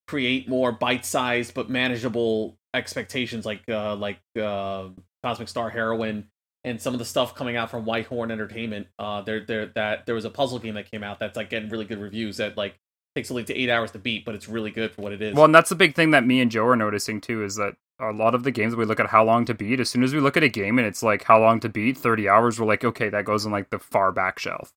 [0.09, 4.89] create more bite-sized but manageable expectations, like uh, like uh,
[5.23, 6.27] Cosmic Star Heroine
[6.64, 8.89] and some of the stuff coming out from Whitehorn Entertainment.
[8.98, 11.69] Uh, there, there, that there was a puzzle game that came out that's like getting
[11.69, 12.39] really good reviews.
[12.39, 12.74] That like
[13.14, 15.34] takes only to eight hours to beat, but it's really good for what it is.
[15.34, 17.76] well, and that's the big thing that me and Joe are noticing too is that
[18.01, 19.80] a lot of the games we look at how long to beat.
[19.80, 21.97] As soon as we look at a game and it's like how long to beat,
[21.98, 24.72] thirty hours, we're like, okay, that goes in like the far back shelf.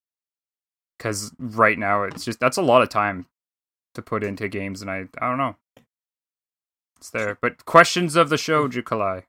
[0.98, 3.26] Because right now it's just that's a lot of time
[3.94, 5.56] to put into games, and I I don't know.
[6.98, 9.24] It's there, but questions of the show, Jukalai.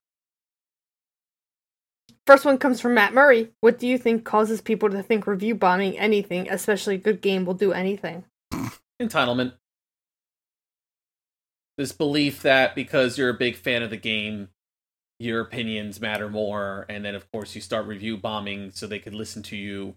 [2.27, 3.51] First one comes from Matt Murray.
[3.61, 7.45] What do you think causes people to think review bombing anything, especially a good game,
[7.45, 8.25] will do anything?
[9.01, 9.55] entitlement.
[11.79, 14.49] This belief that because you're a big fan of the game,
[15.19, 19.15] your opinions matter more, and then of course you start review bombing so they could
[19.15, 19.97] listen to you.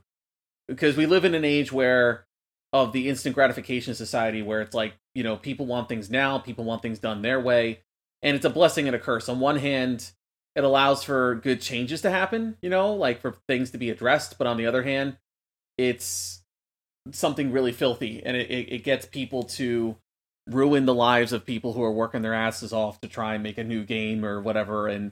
[0.68, 2.26] Because we live in an age where
[2.72, 6.66] of the instant gratification society where it's like, you know, people want things now, people
[6.66, 7.82] want things done their way,
[8.22, 9.28] and it's a blessing and a curse.
[9.28, 10.12] On one hand,
[10.56, 14.38] it allows for good changes to happen, you know, like for things to be addressed,
[14.38, 15.18] but on the other hand,
[15.78, 16.39] it's
[17.12, 19.96] something really filthy and it, it, it gets people to
[20.48, 23.58] ruin the lives of people who are working their asses off to try and make
[23.58, 25.12] a new game or whatever and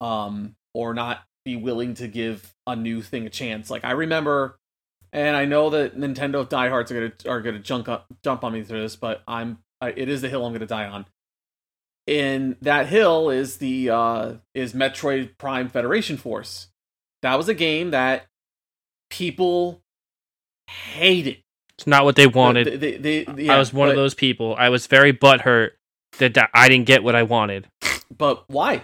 [0.00, 3.70] um or not be willing to give a new thing a chance.
[3.70, 4.58] Like i remember
[5.12, 8.62] and i know that nintendo diehards are gonna are gonna jump up jump on me
[8.62, 11.06] through this but i'm it is the hill i'm gonna die on.
[12.08, 16.68] And that hill is the uh is metroid prime federation force.
[17.22, 18.26] That was a game that
[19.10, 19.81] people
[20.94, 21.38] hated
[21.78, 22.80] It's not what they wanted.
[22.80, 24.54] the- the- the- I yeah, was one of those people.
[24.58, 25.70] I was very butthurt
[26.18, 27.68] that, that I didn't get what I wanted
[28.16, 28.82] But why?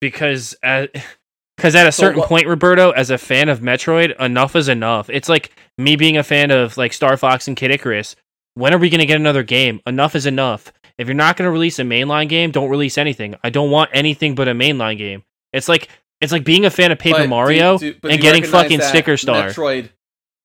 [0.00, 0.90] because at,
[1.58, 4.68] cause at a So certain what- point, Roberto, as a fan of Metroid, enough is
[4.68, 5.08] enough.
[5.10, 8.16] It's like me being a fan of like Star Fox and Kid Icarus.
[8.54, 9.80] when are we going to get another game?
[9.86, 10.72] Enough is enough.
[10.98, 13.34] If you're not going to release a mainline game, don't release anything.
[13.42, 15.24] I don't want anything but a mainline game.
[15.52, 15.88] It's like
[16.20, 18.48] it's like being a fan of Paper But Mario do- but and do you getting
[18.48, 19.48] fucking Sticker Star.
[19.48, 19.88] Metroid,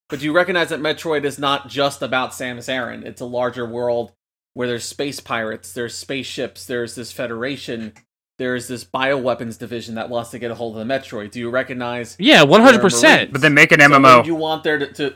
[0.10, 3.06] but you recognize that Metroid is not just about Samus Aran?
[3.06, 4.12] It's a larger world
[4.54, 7.94] where there's space pirates, there's spaceships, there's this Federation,
[8.40, 11.32] there's this bioweapons division that wants to get a hold of the Metroid.
[11.32, 12.16] Do you recognize?
[12.20, 13.32] yeah, one hundred percent.
[13.32, 14.04] But then make an MMO.
[14.04, 15.16] wouldn't you want there to, to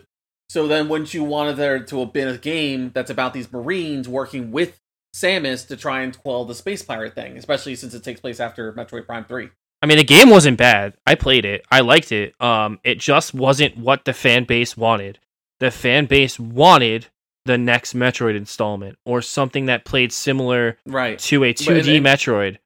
[0.49, 4.07] so then wouldn't you want there to have been a game that's about these Marines
[4.07, 4.79] working with
[5.15, 8.71] Samus to try and quell the space pirate thing, especially since it takes place after
[8.73, 9.49] Metroid Prime Three.
[9.83, 10.93] I mean, the game wasn't bad.
[11.05, 11.65] I played it.
[11.69, 12.39] I liked it.
[12.41, 15.19] Um, it just wasn't what the fan base wanted.
[15.59, 17.07] The fan base wanted
[17.45, 21.19] the next Metroid installment or something that played similar Right.
[21.19, 22.59] to a 2D and- Metroid.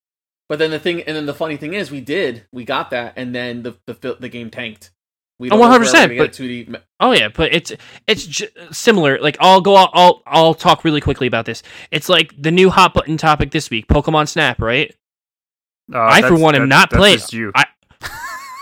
[0.48, 3.14] But then the thing, and then the funny thing is, we did, we got that,
[3.18, 4.92] and then the the, the game tanked.
[5.40, 6.68] We Oh, 100%, ever gonna but- a 2D.
[6.70, 7.72] me- Oh yeah, but it's
[8.08, 9.20] it's j- similar.
[9.20, 9.76] Like I'll go.
[9.76, 11.64] I'll I'll talk really quickly about this.
[11.92, 14.96] It's like the new hot button topic this week, Pokemon Snap, right?
[15.94, 17.20] Uh, I, for one, am that- not playing.
[17.32, 17.52] you.
[17.56, 17.66] I,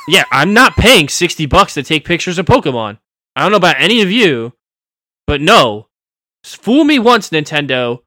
[0.07, 2.99] yeah, I'm not paying sixty bucks to take pictures of Pokemon.
[3.35, 4.53] I don't know about any of you,
[5.27, 5.87] but no,
[6.43, 7.99] fool me once, Nintendo.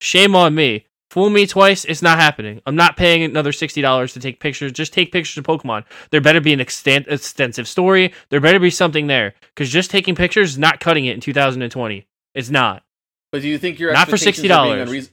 [0.00, 0.86] Shame on me.
[1.10, 2.62] Fool me twice, it's not happening.
[2.64, 4.72] I'm not paying another sixty dollars to take pictures.
[4.72, 5.84] Just take pictures of Pokemon.
[6.10, 8.14] There better be an extent, extensive story.
[8.30, 12.06] There better be something there, because just taking pictures is not cutting it in 2020.
[12.34, 12.82] It's not.
[13.30, 14.88] But do you think your Not for expectations are being $60.
[14.88, 15.10] unreas-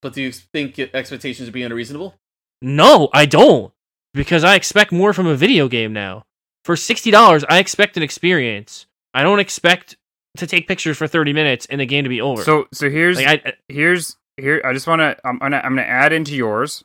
[0.00, 2.14] But do you think your expectations are being unreasonable?
[2.62, 3.72] No, I don't.
[4.12, 6.24] Because I expect more from a video game now.
[6.64, 8.86] For $60, I expect an experience.
[9.14, 9.96] I don't expect
[10.36, 12.42] to take pictures for 30 minutes and the game to be over.
[12.42, 15.82] So so here's like I, here's here I just want to I'm gonna I'm gonna
[15.82, 16.84] add into yours,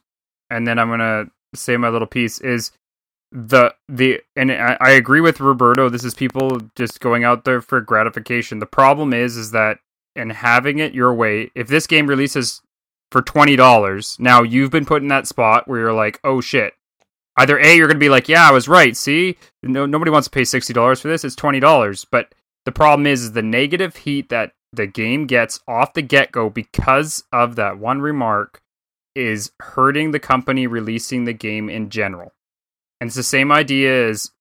[0.50, 2.72] and then I'm gonna say my little piece is
[3.32, 5.90] the the and I, I agree with Roberto.
[5.90, 8.60] This is people just going out there for gratification.
[8.60, 9.80] The problem is is that
[10.16, 12.62] in having it your way, if this game releases
[13.16, 16.74] for twenty dollars, now you've been put in that spot where you're like, oh shit.
[17.38, 18.98] Either A, you're gonna be like, yeah, I was right.
[18.98, 21.24] See, no, nobody wants to pay sixty dollars for this.
[21.24, 22.36] It's twenty dollars, but
[22.66, 26.50] the problem is, is the negative heat that the game gets off the get go
[26.50, 28.62] because of that one remark
[29.16, 32.34] is hurting the company releasing the game in general.
[33.00, 34.32] And it's the same idea as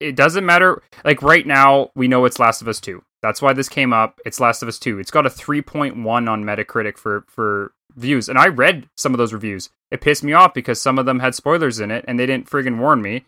[0.00, 0.82] it doesn't matter.
[1.04, 3.02] Like right now, we know it's Last of Us 2.
[3.20, 4.20] That's why this came up.
[4.24, 5.00] It's Last of Us 2.
[5.00, 8.28] It's got a 3.1 on Metacritic for, for views.
[8.28, 9.70] And I read some of those reviews.
[9.90, 12.48] It pissed me off because some of them had spoilers in it and they didn't
[12.48, 13.24] friggin' warn me.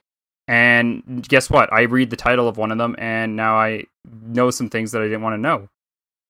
[0.47, 1.73] And guess what?
[1.73, 5.03] I read the title of one of them and now I know some things that
[5.03, 5.69] I didn't want to know.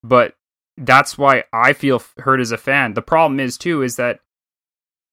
[0.02, 0.34] But
[0.76, 2.94] that's why I feel hurt as a fan.
[2.94, 4.20] The problem is too is that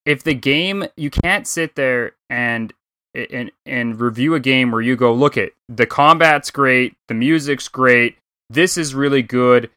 [0.05, 2.73] if the game you can't sit there and
[3.13, 7.67] and and review a game where you go look at the combat's great, the music's
[7.67, 8.17] great,
[8.49, 9.69] this is really good,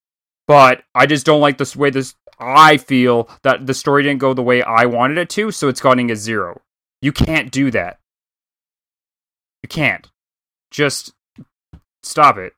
[0.47, 4.35] but I just don't like this way this I feel that the story didn't go
[4.35, 6.61] the way I wanted it to, so it's getting a zero.
[7.03, 7.99] You can't do that.
[9.63, 10.09] You can't.
[10.71, 11.13] Just
[12.03, 12.53] stop it.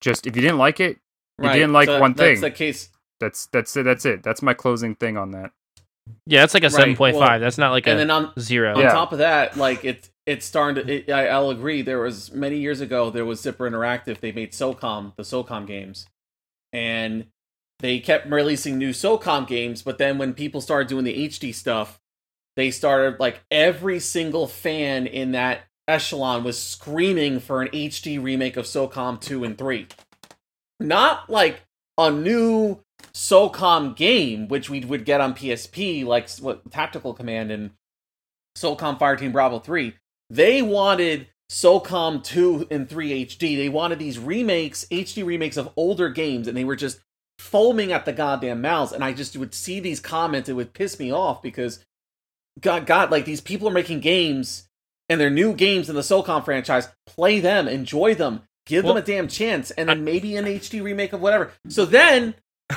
[0.00, 0.98] Just if you didn't like it,
[1.42, 2.40] You didn't like so one that's thing.
[2.40, 2.88] the case.
[3.20, 3.84] that's that's it.
[3.84, 4.22] That's it.
[4.22, 5.50] That's my closing thing on that.
[6.26, 7.14] yeah, that's like a Right, 7.5.
[7.18, 8.74] well, That's not like and a then on zero.
[8.74, 8.92] on Yeah.
[8.92, 10.92] top of that, like it's it's starting to.
[10.92, 11.82] It, I, I'll agree.
[11.82, 13.10] There was many years ago.
[13.10, 14.20] There was Zipper Interactive.
[14.20, 16.06] They made SOCOM, the SOCOM games,
[16.72, 17.26] and
[17.84, 19.82] they kept releasing new SOCOM games.
[19.82, 22.00] But then when people started doing the HD stuff,
[22.56, 28.56] they started like every single fan in that echelon was screaming for an HD remake
[28.56, 29.86] of SOCOM two and three.
[30.80, 31.60] Not like
[31.98, 32.80] a new
[33.12, 37.72] SOCOM game, which we would get on PSP, like what Tactical Command and
[38.56, 39.94] SOCOM Fireteam Bravo 3.
[40.30, 43.56] They wanted SOCOM 2 and 3 HD.
[43.56, 47.00] They wanted these remakes, HD remakes of older games, and they were just
[47.38, 48.92] foaming at the goddamn mouths.
[48.92, 51.84] And I just would see these comments, it would piss me off because,
[52.60, 54.68] God, God, like these people are making games
[55.08, 56.88] and they're new games in the SOCOM franchise.
[57.06, 60.82] Play them, enjoy them, give Well, them a damn chance, and then maybe an HD
[60.82, 61.52] remake of whatever.
[61.68, 62.34] So then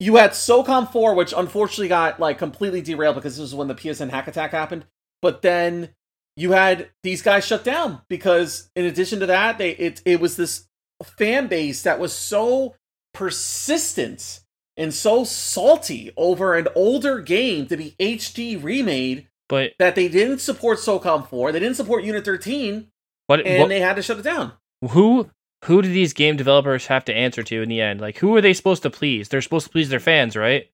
[0.00, 3.74] you had SOCOM 4, which unfortunately got like completely derailed because this was when the
[3.74, 4.86] PSN hack attack happened.
[5.20, 5.90] But then
[6.36, 10.36] you had these guys shut down because in addition to that, they it it was
[10.36, 10.68] this
[11.02, 12.76] fan base that was so
[13.14, 14.40] persistent
[14.76, 20.38] and so salty over an older game to be HD remade But that they didn't
[20.38, 22.86] support SOCOM 4, they didn't support Unit 13,
[23.26, 24.52] what, and what they had to shut it down.
[24.90, 25.30] who
[25.64, 28.00] who do these game developers have to answer to in the end?
[28.00, 29.28] Like who are they supposed to please?
[29.28, 30.70] They're supposed to please their fans, right?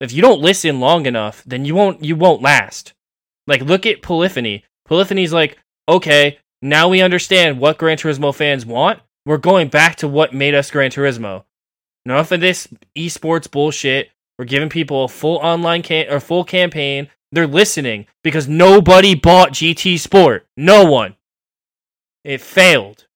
[0.00, 2.94] If you don't listen long enough, then you won't you won't last.
[3.46, 4.64] Like look at Polyphony.
[4.88, 9.00] Polyphony's like, "Okay, now we understand what Gran Turismo fans want.
[9.26, 11.44] We're going back to what made us Gran Turismo."
[12.04, 14.10] Enough of this esports bullshit.
[14.38, 17.08] We're giving people a full online can or full campaign.
[17.30, 20.46] They're listening because nobody bought GT Sport.
[20.56, 21.16] No one.
[22.24, 23.06] It failed.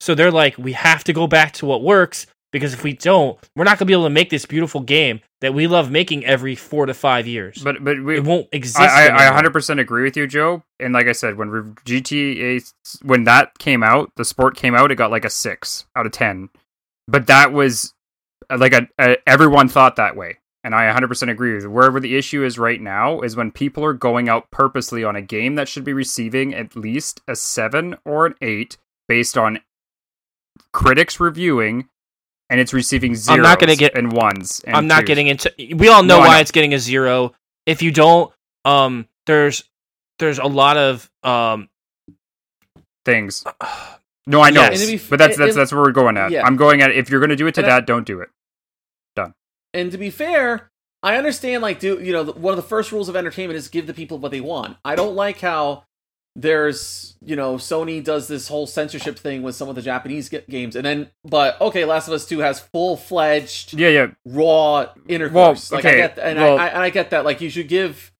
[0.00, 3.38] So they're like, we have to go back to what works because if we don't,
[3.54, 6.54] we're not gonna be able to make this beautiful game that we love making every
[6.54, 7.62] four to five years.
[7.62, 8.78] But but we, it won't exist.
[8.78, 10.62] I, I, I 100% agree with you, Joe.
[10.80, 14.96] And like I said, when GTA when that came out, the sport came out, it
[14.96, 16.48] got like a six out of ten.
[17.08, 17.92] But that was
[18.54, 21.70] like a, a everyone thought that way, and I 100% agree with you.
[21.70, 25.22] Wherever the issue is right now is when people are going out purposely on a
[25.22, 28.76] game that should be receiving at least a seven or an eight
[29.08, 29.60] based on
[30.72, 31.88] critics reviewing,
[32.50, 34.60] and it's receiving zeros I'm not gonna get- and ones.
[34.66, 35.06] And I'm not twos.
[35.08, 35.52] getting into.
[35.74, 37.34] We all know No, why it's getting a zero.
[37.66, 38.32] If you don't,
[38.64, 39.64] um, there's
[40.18, 41.68] there's a lot of um.
[43.04, 43.44] things.
[44.26, 44.70] No, I know, Yes.
[44.72, 46.30] And to be f- but that's that's that's where we're going at.
[46.32, 46.44] yeah.
[46.44, 48.20] I'm going at if you're going to do it to And I- that, don't do
[48.20, 48.28] it.
[49.76, 50.70] And to be fair,
[51.02, 53.86] I understand like do you know one of the first rules of entertainment is give
[53.86, 54.76] the people what they want.
[54.84, 55.84] I don't like how
[56.34, 60.46] there's you know Sony does this whole censorship thing with some of the Japanese ge-
[60.48, 64.06] games, and then but okay, Last of Us Two has full fledged Yeah, yeah.
[64.24, 65.72] raw intercourse.
[65.72, 67.24] like I okay, get and well- I, I and I get that.
[67.24, 68.12] Like you should give.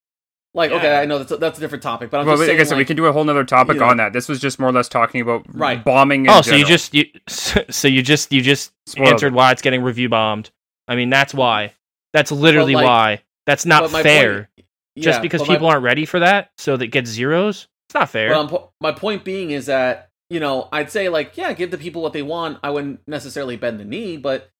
[0.54, 2.56] Like okay, I know that's a, that's a different topic, but I'm well, just like
[2.56, 2.60] saying.
[2.60, 4.14] I said, we can do a whole nother topic you know- on that.
[4.14, 5.84] This was just more or less talking about Right.
[5.84, 6.24] bombing.
[6.24, 9.60] In Oh, so you just you so you just you just Spoiled answered why it's
[9.60, 10.50] getting review bombed.
[10.88, 11.72] I mean, that's why.
[12.12, 13.22] That's literally like- why.
[13.46, 14.48] That's not fair.
[14.56, 14.66] point-
[14.98, 17.68] just because but my- people aren't ready for that, so that gets zeros.
[17.88, 18.32] It's not fair.
[18.48, 22.02] Po- my point being is that you know I'd say like yeah, give the people
[22.02, 22.58] what they want.
[22.64, 24.50] I wouldn't necessarily bend the knee, but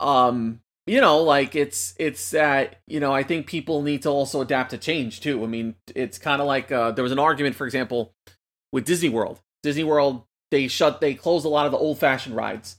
[0.00, 4.40] um, you know, like it's it's that you know I think people need to also
[4.40, 5.44] adapt to change too.
[5.44, 8.14] I mean, it's kind of like uh, there was an argument, for example,
[8.72, 9.40] with Disney World.
[9.62, 12.77] Disney World they shut they closed a lot of the old fashioned rides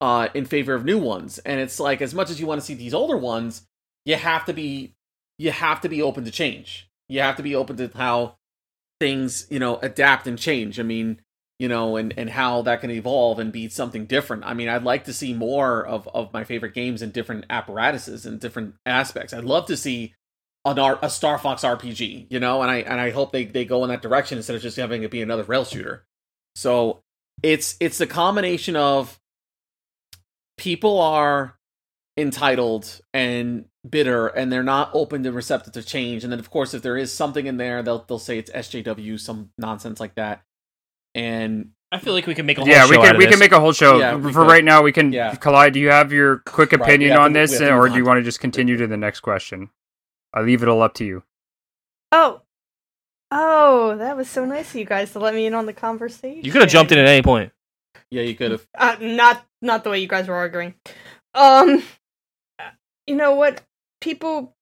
[0.00, 2.66] uh, in favor of new ones, and it's like as much as you want to
[2.66, 3.66] see these older ones,
[4.04, 4.94] you have to be
[5.38, 6.88] you have to be open to change.
[7.08, 8.36] You have to be open to how
[8.98, 10.80] things you know adapt and change.
[10.80, 11.20] I mean
[11.60, 14.44] you know and and how that can evolve and be something different.
[14.44, 18.26] I mean i'd like to see more of of my favorite games in different apparatuses
[18.26, 19.32] and different aspects.
[19.34, 20.14] I'd love to see
[20.64, 23.64] an art a star fox rpg you know and i and i hope they they
[23.64, 26.04] go in that direction instead of just having it be another rail shooter.
[26.56, 27.02] So
[27.42, 29.19] it's it's a combination of
[30.60, 31.56] people are
[32.18, 36.74] entitled and bitter and they're not open to receptive to change and then of course
[36.74, 40.42] if there is something in there they'll they'll say it's SJW some nonsense like that
[41.14, 43.18] and I feel like we can make a whole yeah, show we out can of
[43.18, 43.32] we this.
[43.32, 43.98] can make a whole show.
[43.98, 44.46] Yeah, For could.
[44.46, 45.12] right now, we can.
[45.12, 45.34] Yeah.
[45.34, 47.96] Kalai, do you have your quick opinion have to- on we this, have or do
[47.96, 49.70] you want to just continue to the next question?
[50.32, 51.24] I leave it all up to you.
[52.12, 52.42] Oh.
[53.32, 56.44] Oh, that was so nice of you guys to let me in on the conversation.
[56.44, 57.50] You could have jumped in at any point.
[58.12, 60.74] yeah you could have Uh, not not the way you guys were arguing.
[61.34, 61.82] Um,
[63.06, 63.62] you know what?
[64.00, 64.56] People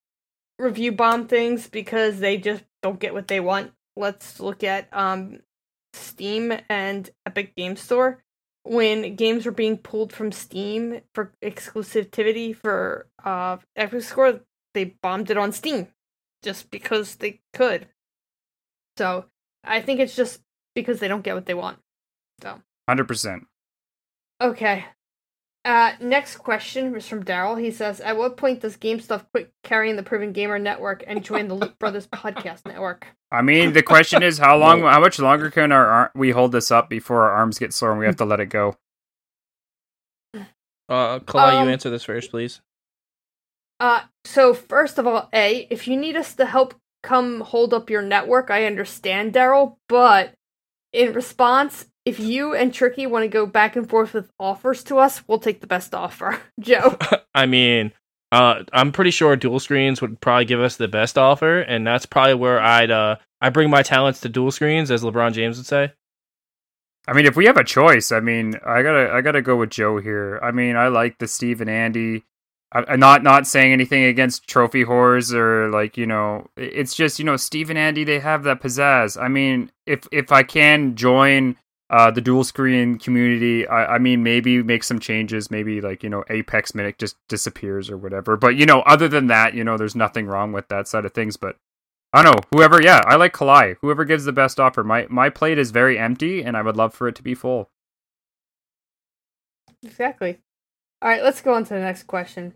[0.58, 3.72] review bomb things because they just don't get what they want.
[3.96, 5.40] Let's look at um
[5.92, 8.22] Steam and Epic Game Store.
[8.64, 14.40] When games were being pulled from Steam for exclusivity for uh Epic Store,
[14.74, 15.88] they bombed it on Steam
[16.42, 17.88] just because they could.
[18.96, 19.26] So
[19.64, 20.40] I think it's just
[20.74, 21.78] because they don't get what they want.
[22.42, 23.46] So Hundred percent.
[24.40, 24.84] Okay.
[25.64, 27.60] Uh, next question is from Daryl.
[27.60, 31.22] He says, "At what point does Game Stuff quit carrying the Proven Gamer Network and
[31.24, 34.82] join the Loot Brothers podcast network?" I mean, the question is, how long?
[34.82, 37.90] How much longer can our ar- we hold this up before our arms get sore
[37.90, 38.76] and we have to let it go?
[40.88, 42.62] Uh, Kalai, Um, you answer this first, please.
[43.80, 47.90] Uh, so first of all, a if you need us to help come hold up
[47.90, 49.76] your network, I understand, Daryl.
[49.88, 50.34] But
[50.92, 54.96] in response, if you and Tricky want to go back and forth with offers to
[54.96, 56.96] us, we'll take the best offer, Joe.
[57.34, 57.92] I mean,
[58.32, 62.06] uh, I'm pretty sure dual screens would probably give us the best offer, and that's
[62.06, 65.66] probably where I'd uh, I bring my talents to dual screens, as LeBron James would
[65.66, 65.92] say.
[67.06, 69.70] I mean, if we have a choice, I mean, I gotta, I gotta go with
[69.70, 70.40] Joe here.
[70.42, 72.24] I mean, I like the Steve and Andy.
[72.72, 77.18] I, I'm not, not saying anything against trophy whores or like, you know, it's just,
[77.18, 79.20] you know, Steve and Andy, they have that pizzazz.
[79.20, 81.56] I mean, if, if I can join
[81.90, 85.50] uh, the dual screen community, I, I mean, maybe make some changes.
[85.50, 88.36] Maybe like, you know, Apex Minute just disappears or whatever.
[88.36, 91.12] But you know, other than that, you know, there's nothing wrong with that side of
[91.12, 91.36] things.
[91.36, 91.56] But
[92.12, 92.42] I don't know.
[92.52, 93.76] Whoever, yeah, I like Kalai.
[93.80, 94.84] Whoever gives the best offer.
[94.84, 97.70] My my plate is very empty, and I would love for it to be full.
[99.82, 100.38] Exactly.
[101.00, 102.54] All right, let's go on to the next question.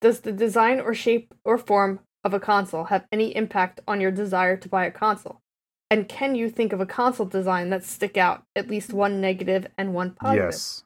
[0.00, 4.10] Does the design or shape or form of a console have any impact on your
[4.10, 5.42] desire to buy a console?
[5.90, 9.66] And can you think of a console design that stick out, at least one negative
[9.78, 10.46] and one positive?
[10.46, 10.84] Yes,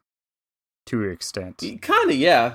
[0.86, 1.62] to an extent.
[1.80, 2.54] kind of yeah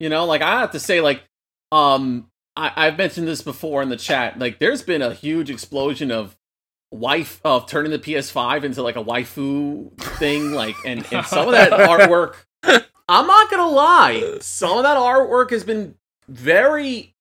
[0.00, 1.22] You know, like I have to say, like,
[1.70, 4.38] um, I, I've mentioned this before in the chat.
[4.38, 6.36] Like, there's been a huge explosion of
[6.90, 10.52] wife of turning the PS5 into like a waifu thing.
[10.52, 12.36] Like, and and some of that artwork,
[13.08, 15.96] I'm not gonna lie, some of that artwork has been
[16.28, 17.14] very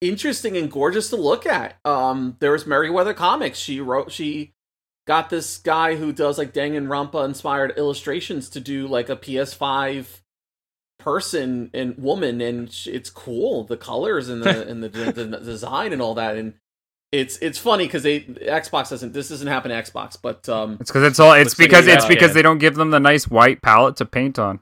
[0.00, 1.78] interesting and gorgeous to look at.
[1.84, 3.58] Um, there was Meriwether Comics.
[3.58, 4.52] She wrote she
[5.06, 10.20] got this guy who does like Danganronpa inspired illustrations to do like a PS5
[10.98, 15.92] person and woman and it's cool the colors and the and the, the, the design
[15.92, 16.54] and all that and
[17.12, 20.90] it's it's funny because they Xbox doesn't this doesn't happen to Xbox but um It's
[20.90, 21.32] because it's all.
[21.32, 22.34] It's because it's out, because yeah.
[22.34, 24.60] they don't give them the nice white palette to paint on.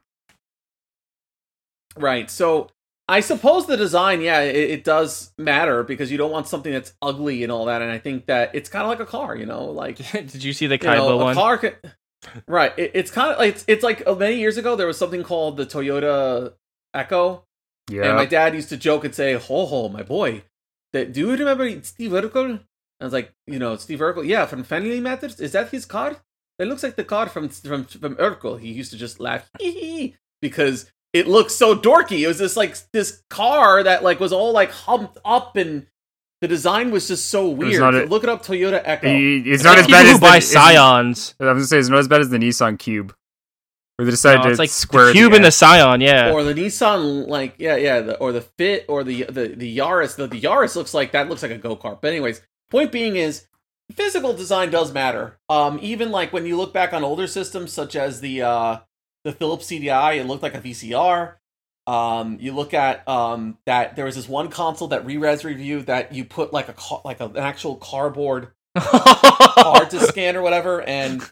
[1.97, 2.69] right so
[3.09, 6.93] I suppose the design yeah it, it does matter because you don't want something that's
[7.01, 9.47] ugly and all that and I think that it's kind of like a car you
[9.47, 11.35] know like Did you see the you know, Kaiba a one?
[11.35, 11.75] car can,
[12.49, 14.99] right it, it's kind of like it's, it's like uh, many years ago there was
[14.99, 16.55] something called the Toyota
[16.95, 17.45] Echo
[17.91, 18.07] Yeah.
[18.07, 20.43] And my dad used to joke and say, "Ho ho, my boy,
[20.93, 22.61] that do you remember Steve Urkel?"
[23.01, 25.39] I was like, "You know, Steve Urkel, yeah, from Family Matters.
[25.41, 26.17] Is that his car?
[26.59, 29.49] That looks like the car from from from Urkel." He used to just laugh
[30.41, 32.21] because it looks so dorky.
[32.21, 35.87] It was just like this car that like was all like humped up and.
[36.43, 37.83] The design was just so weird.
[37.83, 39.09] a- Look it up, Toyota Echo.
[39.09, 41.35] It's It's not as bad as buy the, Scions.
[41.41, 43.15] I was gonna say it's not as bad as the Nissan Cube,
[43.97, 46.03] where they decided No, to like square the cube the and the Scion.
[46.03, 46.33] Yeah.
[46.33, 50.17] or the Nissan, like yeah, yeah, the, or the Fit, or the the the Yaris.
[50.17, 52.03] The, the Yaris looks like that looks like a go kart.
[52.03, 53.47] But anyways, point being is
[53.93, 55.39] physical design does matter.
[55.49, 58.79] Um, even like when you look back on older systems such as the uh
[59.27, 61.35] the Philips CDI, it looked like a VCR.
[61.89, 66.15] Um, you look at um that there was this one console that Rerez reviewed that
[66.15, 66.75] you put like a
[67.05, 71.29] like a, an actual cardboard card to scan or whatever, and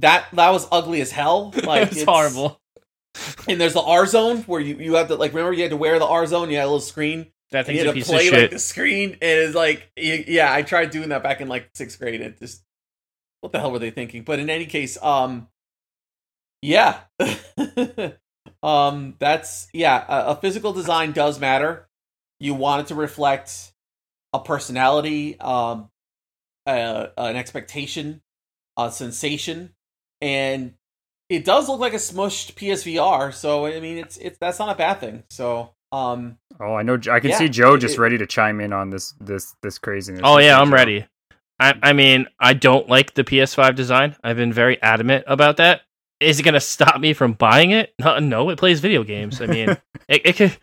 [0.00, 1.54] that that was ugly as hell.
[1.64, 2.60] Like it's horrible.
[3.48, 5.76] and there's the R zone where you, you have to like remember you had to
[5.76, 6.50] wear the R zone.
[6.50, 7.26] You had a little screen.
[7.52, 9.88] That you thing's a had to piece of play like the screen, and it's like
[9.96, 12.20] yeah, I tried doing that back in like sixth grade.
[12.20, 12.62] It just
[13.40, 14.22] what the hell were they thinking?
[14.24, 15.46] But in any case, um,
[16.66, 17.00] yeah,
[18.62, 21.88] um, that's yeah, a, a physical design does matter.
[22.40, 23.72] You want it to reflect
[24.32, 25.88] a personality, um,
[26.66, 28.20] uh, an expectation,
[28.76, 29.74] a sensation,
[30.20, 30.74] and
[31.28, 33.32] it does look like a smushed PSVR.
[33.32, 35.22] So I mean, it's it's that's not a bad thing.
[35.30, 36.98] So um, Oh, I know.
[37.10, 39.54] I can Yeah, see Joe it- just it- ready to chime in on this this
[39.62, 40.22] this craziness.
[40.24, 41.06] Oh yeah, I'm ready.
[41.60, 44.16] I I mean, I don't like the PS5 design.
[44.22, 45.82] I've been very adamant about that.
[46.20, 47.92] Is it gonna stop me from buying it?
[48.00, 49.40] No, no it plays video games.
[49.40, 49.70] I mean,
[50.08, 50.56] it, it could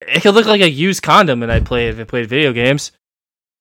[0.00, 2.92] it could look like a used condom, and I play if it played video games.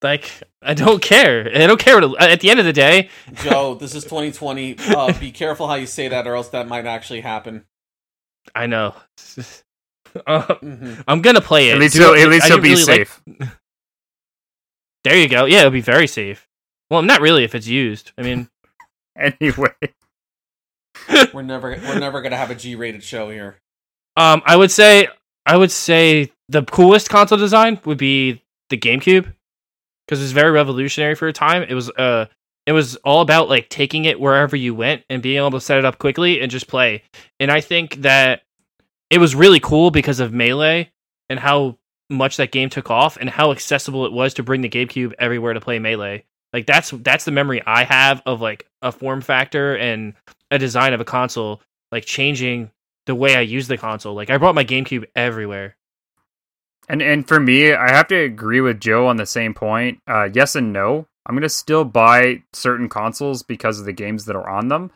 [0.02, 0.32] Like
[0.62, 1.50] I don't care.
[1.54, 1.96] I don't care.
[2.00, 3.10] What it, at the end of the day,
[3.44, 4.78] Joe, this is 2020.
[4.80, 7.66] Uh, be careful how you say that, or else that might actually happen.
[8.56, 8.96] I know.
[10.26, 11.74] Uh, hmm I'm gonna play it.
[11.74, 13.22] At least Do he'll, at least I he'll be really like- safe.
[15.04, 15.46] there you go.
[15.46, 16.48] Yeah, it'll be very safe.
[16.90, 18.12] Well, not really if it's used.
[18.18, 18.50] I mean,
[19.18, 19.74] Anyway,
[21.34, 23.58] We're never we're never gonna have a G-rated show here.
[24.16, 25.08] Um, I would say
[25.46, 29.34] I would say the coolest console design would be the GameCube
[30.06, 31.64] because it's very revolutionary for a time.
[31.64, 32.26] It was uh,
[32.66, 35.78] it was all about like taking it wherever you went and being able to set
[35.78, 37.04] it up quickly and just play.
[37.40, 38.42] And I think that
[39.10, 40.92] it was really cool because of Melee
[41.30, 41.78] and how
[42.10, 45.54] much that game took off and how accessible it was to bring the GameCube everywhere
[45.54, 46.26] to play Melee.
[46.54, 50.14] Like that's that's the memory I have of like a form factor and
[50.52, 51.62] a design of a console
[51.92, 52.72] like changing
[53.06, 54.14] the way I use the console.
[54.16, 55.78] Like I brought my GameCube everywhere.
[56.90, 60.00] and and for me, I have to agree with Joe on the same point.
[60.08, 61.08] Uh, yes and no.
[61.26, 64.92] I'm gonna still buy certain consoles because of the games that are on them,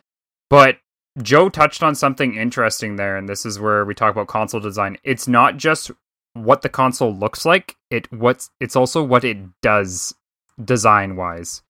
[0.49, 0.77] but
[1.21, 4.97] Joe touched on something interesting there, and this is where we talk about console design.
[5.03, 5.91] It's not just
[6.33, 10.15] what the console looks like; it what's it's also what it does
[10.63, 11.63] design wise.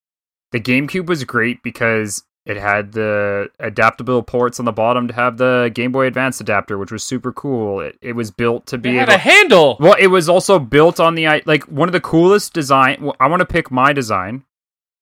[0.51, 5.37] The GameCube was great because it had the adaptable ports on the bottom to have
[5.37, 7.81] the Game Boy Advance adapter, which was super cool.
[7.81, 9.15] It, it was built to It be had able.
[9.15, 9.77] a handle.
[9.79, 13.11] Well, it was also built on the like one of the coolest design.
[13.19, 14.43] I want to pick my design,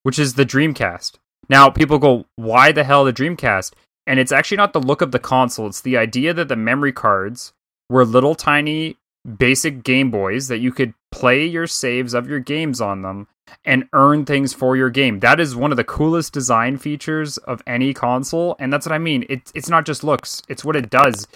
[0.03, 1.13] which is the Dreamcast.
[1.49, 3.71] Now, people go, "Why the hell the Dreamcast?"
[4.05, 6.91] And it's actually not the look of the console; it's the idea that the memory
[6.91, 7.53] cards
[7.89, 8.97] were little tiny
[9.37, 13.27] basic Game Boys that you could play your saves of your games on them
[13.65, 15.19] and earn things for your game.
[15.19, 18.99] That is one of the coolest design features of any console, and that's what I
[18.99, 19.26] mean.
[19.30, 21.27] It's it's not just looks; it's what it does.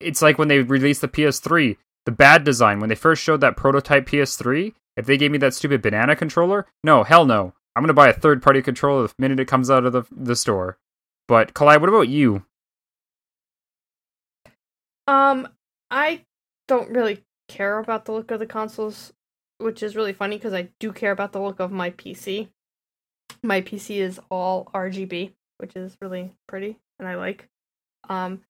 [0.00, 3.56] It's like when they released the PS3 the bad design when they first showed that
[3.56, 4.72] prototype PS3.
[4.96, 7.52] If they gave me that stupid banana controller, no, hell no.
[7.74, 10.36] I'm gonna buy a third party controller the minute it comes out of the the
[10.36, 10.78] store.
[11.28, 12.46] But Kalai, what about you?
[15.06, 15.48] Um,
[15.90, 16.22] I
[16.68, 19.12] don't really care about the look of the consoles,
[19.58, 22.48] which is really funny because I do care about the look of my PC.
[23.42, 27.48] My PC is all RGB, which is really pretty and I like.
[28.08, 28.42] Um,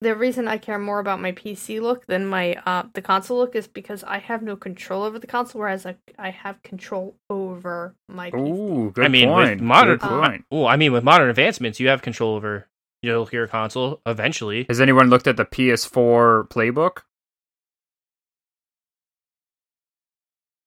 [0.00, 3.54] the reason I care more about my PC look than my uh the console look
[3.54, 7.94] is because I have no control over the console, whereas I I have control over
[8.08, 8.48] my PC.
[8.48, 9.60] Ooh, good I mean, with point.
[9.62, 10.44] modern- Good point.
[10.50, 12.68] Oh, I mean, with modern advancements, you have control over
[13.02, 14.66] your your console eventually.
[14.68, 16.98] Has anyone looked at the PS4 playbook?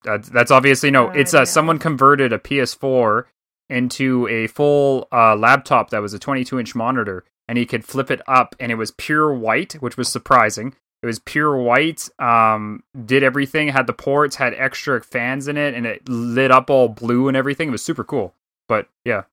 [0.07, 1.09] That's, that's obviously no.
[1.09, 3.25] It's uh, someone converted a PS4
[3.69, 8.09] into a full uh, laptop that was a 22 inch monitor, and he could flip
[8.09, 10.73] it up, and it was pure white, which was surprising.
[11.03, 12.09] It was pure white.
[12.19, 13.67] Um, did everything.
[13.67, 14.37] Had the ports.
[14.37, 17.67] Had extra fans in it, and it lit up all blue and everything.
[17.67, 18.33] It was super cool.
[18.67, 19.23] But yeah,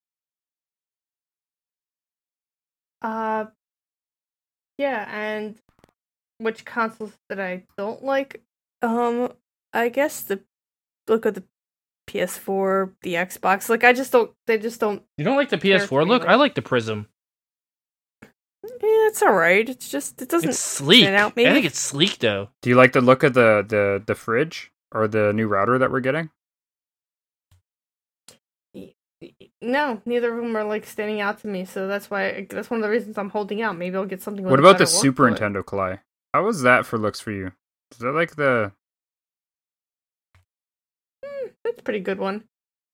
[3.05, 3.45] Uh,
[4.79, 5.57] yeah, and
[6.39, 8.43] which consoles that I don't like?
[8.81, 9.33] Um,
[9.75, 10.41] I guess the
[11.09, 11.45] look of the
[12.09, 13.69] PS4, the Xbox.
[13.69, 14.31] Like, I just don't.
[14.47, 15.03] They just don't.
[15.17, 16.23] You don't like the PS4 look?
[16.23, 17.09] like- I like the Prism.
[18.65, 19.69] Yeah, it's all right.
[19.69, 20.51] It's just it doesn't.
[20.51, 21.03] It's sleek.
[21.03, 22.49] stand out, maybe I think it's sleek though.
[22.63, 25.91] do you like the look of the the the fridge or the new router that
[25.91, 26.31] we're getting?
[29.61, 31.65] No, neither of them are like standing out to me.
[31.65, 32.47] So that's why.
[32.49, 33.77] That's one of the reasons I'm holding out.
[33.77, 34.45] Maybe I'll get something.
[34.45, 36.01] With What about the Super Nintendo Clay?
[36.33, 37.53] How was that for looks for you?
[37.93, 38.73] Is that like the
[41.75, 42.45] That's a pretty good one.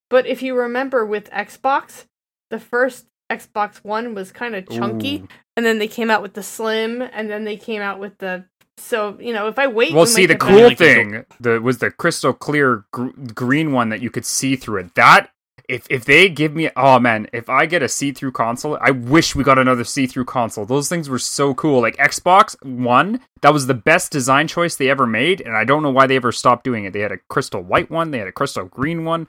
[0.08, 2.06] But if you remember with Xbox,
[2.50, 5.28] the first Xbox One was kind of chunky, Ooh.
[5.56, 8.46] and then they came out with the slim, and then they came out with the.
[8.78, 11.24] So you know, if I wait, Well, we see, the cool better- like the thing
[11.38, 14.94] the was the crystal clear gr- green one that you could see through it.
[14.94, 15.30] That
[15.70, 18.90] if if they give me, oh man, if I get a see through console, I
[18.90, 20.66] wish we got another see through console.
[20.66, 21.80] Those things were so cool.
[21.80, 25.82] Like Xbox One, that was the best design choice they ever made, and I don't
[25.82, 26.92] know why they ever stopped doing it.
[26.92, 29.28] They had a crystal white one, they had a crystal green one,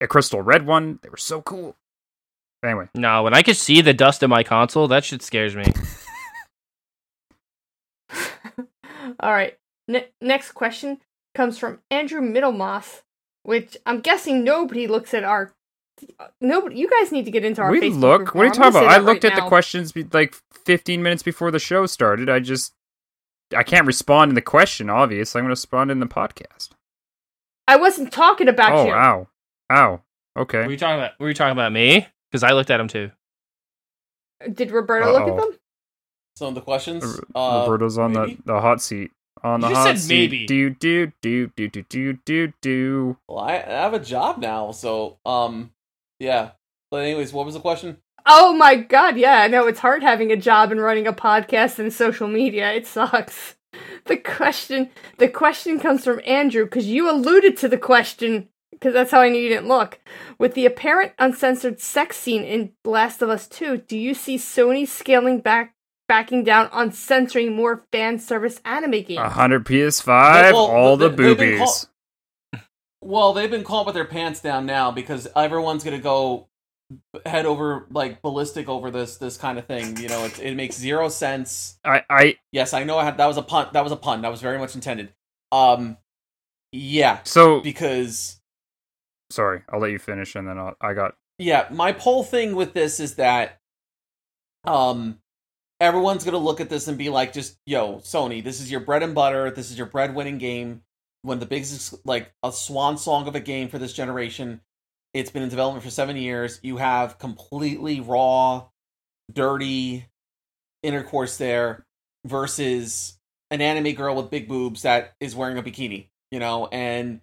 [0.00, 1.00] a crystal red one.
[1.02, 1.76] They were so cool.
[2.64, 5.66] Anyway, No, when I could see the dust in my console, that shit scares me.
[9.20, 9.58] All right.
[9.86, 11.00] Ne- next question
[11.34, 13.02] comes from Andrew Middlemoss,
[13.42, 15.52] which I'm guessing nobody looks at our.
[16.40, 17.70] Nobody, you guys need to get into our.
[17.70, 18.24] we Facebook look.
[18.26, 18.50] group What are you.
[18.50, 18.90] I'm talking about?
[18.90, 20.34] I looked right at the questions be- like
[20.64, 22.28] 15 minutes before the show started.
[22.28, 22.74] I just
[23.56, 24.90] I can't respond in the question.
[24.90, 26.70] Obviously, I'm going to respond in the podcast.
[27.68, 28.92] I wasn't talking about Oh, you.
[28.92, 29.28] ow,
[29.70, 30.00] ow.
[30.36, 30.68] Were Okay.
[30.68, 31.12] you talking about?
[31.20, 32.06] Were you talking about me?
[32.30, 33.10] Because I looked at them too.
[34.52, 35.58] Did Roberto look at them?
[36.36, 37.04] Some of the questions.
[37.04, 38.34] R- Uh, Roberto's on maybe?
[38.44, 39.12] the, the hot seat.
[39.42, 40.30] On the You just hot said seat.
[40.30, 40.46] maybe.
[40.46, 43.16] Do do do do do do do do.
[43.28, 45.70] Well, I, I have a job now, so um,
[46.24, 46.50] yeah.
[46.90, 47.98] But anyways, what was the question?
[48.26, 51.78] Oh my god, yeah, I know it's hard having a job and running a podcast
[51.78, 52.72] and social media.
[52.72, 53.56] It sucks.
[54.06, 59.10] The question the question comes from Andrew because you alluded to the question because that's
[59.10, 59.98] how I knew you didn't look.
[60.38, 64.86] With the apparent uncensored sex scene in Last of Us 2, do you see Sony
[64.86, 65.74] scaling back
[66.06, 69.18] backing down on censoring more fan service anime games?
[69.18, 70.52] A hundred PS5.
[70.52, 71.88] Well, all the they- boobies.
[73.04, 76.48] Well, they've been caught with their pants down now because everyone's gonna go
[77.26, 79.96] head over like ballistic over this this kind of thing.
[79.98, 81.78] You know, it, it makes zero sense.
[81.84, 82.98] I I Yes, I know.
[82.98, 83.68] I had that was a pun.
[83.72, 84.22] That was a pun.
[84.22, 85.12] That was very much intended.
[85.52, 85.98] Um,
[86.72, 88.40] yeah, so because
[89.30, 89.62] sorry.
[89.68, 93.00] I'll let you finish, and then I'll, I got yeah, my whole thing with this
[93.00, 93.58] is that
[94.64, 95.18] um
[95.80, 99.02] everyone's gonna look at this and be like, just yo, Sony, this is your bread
[99.02, 100.82] and butter, this is your bread-winning game,
[101.24, 104.60] one of the biggest like a swan song of a game for this generation.
[105.12, 106.58] It's been in development for seven years.
[106.62, 108.66] You have completely raw,
[109.32, 110.06] dirty
[110.82, 111.86] intercourse there
[112.26, 113.18] versus
[113.50, 117.20] an anime girl with big boobs that is wearing a bikini, you know, and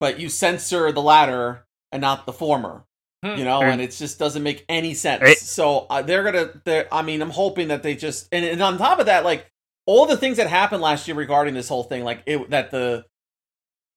[0.00, 2.84] but you censor the latter and not the former
[3.22, 3.70] you know, Hmm.
[3.70, 5.20] and it just doesn't make any sense.
[5.24, 6.60] It- so uh, they're gonna.
[6.64, 9.50] They're, I mean, I'm hoping that they just and, and on top of that, like
[9.84, 13.04] all the things that happened last year regarding this whole thing, like it, that the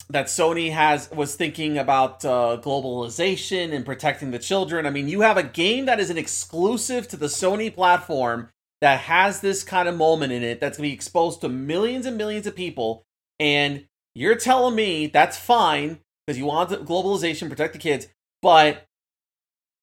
[0.10, 4.86] that Sony has was thinking about uh, globalization and protecting the children.
[4.86, 8.50] I mean, you have a game that is an exclusive to the Sony platform
[8.82, 12.18] that has this kind of moment in it that's gonna be exposed to millions and
[12.18, 13.04] millions of people,
[13.40, 18.08] and you're telling me that's fine because you want globalization, protect the kids,
[18.42, 18.86] but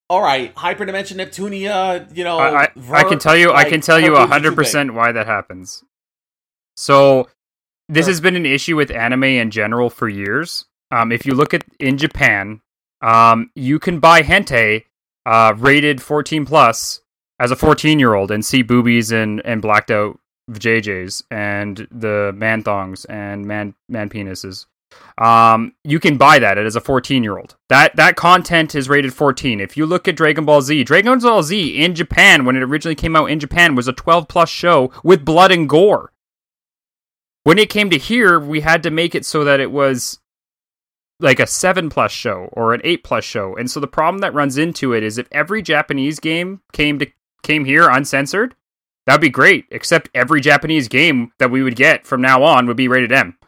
[0.09, 3.99] all right, hyperdimension Neptunia, you know, I, I, I can tell you, I can tell
[3.99, 5.85] you her a boobs are hundred percent why that happens.
[6.77, 7.29] So,
[7.89, 10.65] this has been an issue with anime in general for years.
[10.91, 12.61] Um, if you look at in Japan,
[13.03, 14.85] um, you can buy hentai
[15.25, 17.01] uh, rated fourteen plus
[17.39, 20.19] as a fourteen year old and see boobies and and blacked out
[20.51, 24.67] JJs and the man thongs and man man penises.
[25.19, 27.57] Um, you can buy that as a 14 year old.
[27.69, 29.61] That that content is rated 14.
[29.61, 32.95] If you look at Dragon Ball Z, Dragon Ball Z in Japan when it originally
[32.95, 36.13] came out in Japan was a 12 plus show with blood and gore.
[37.47, 40.19] When it came to here, we had to make it so that it was
[41.21, 43.55] like a 7 plus show or an 8 plus show.
[43.55, 47.07] And so the problem that runs into it is if every Japanese game came to
[47.45, 48.57] came here uncensored,
[49.07, 49.67] that'd be great.
[49.71, 53.39] Except every Japanese game that we would get from now on would be rated M.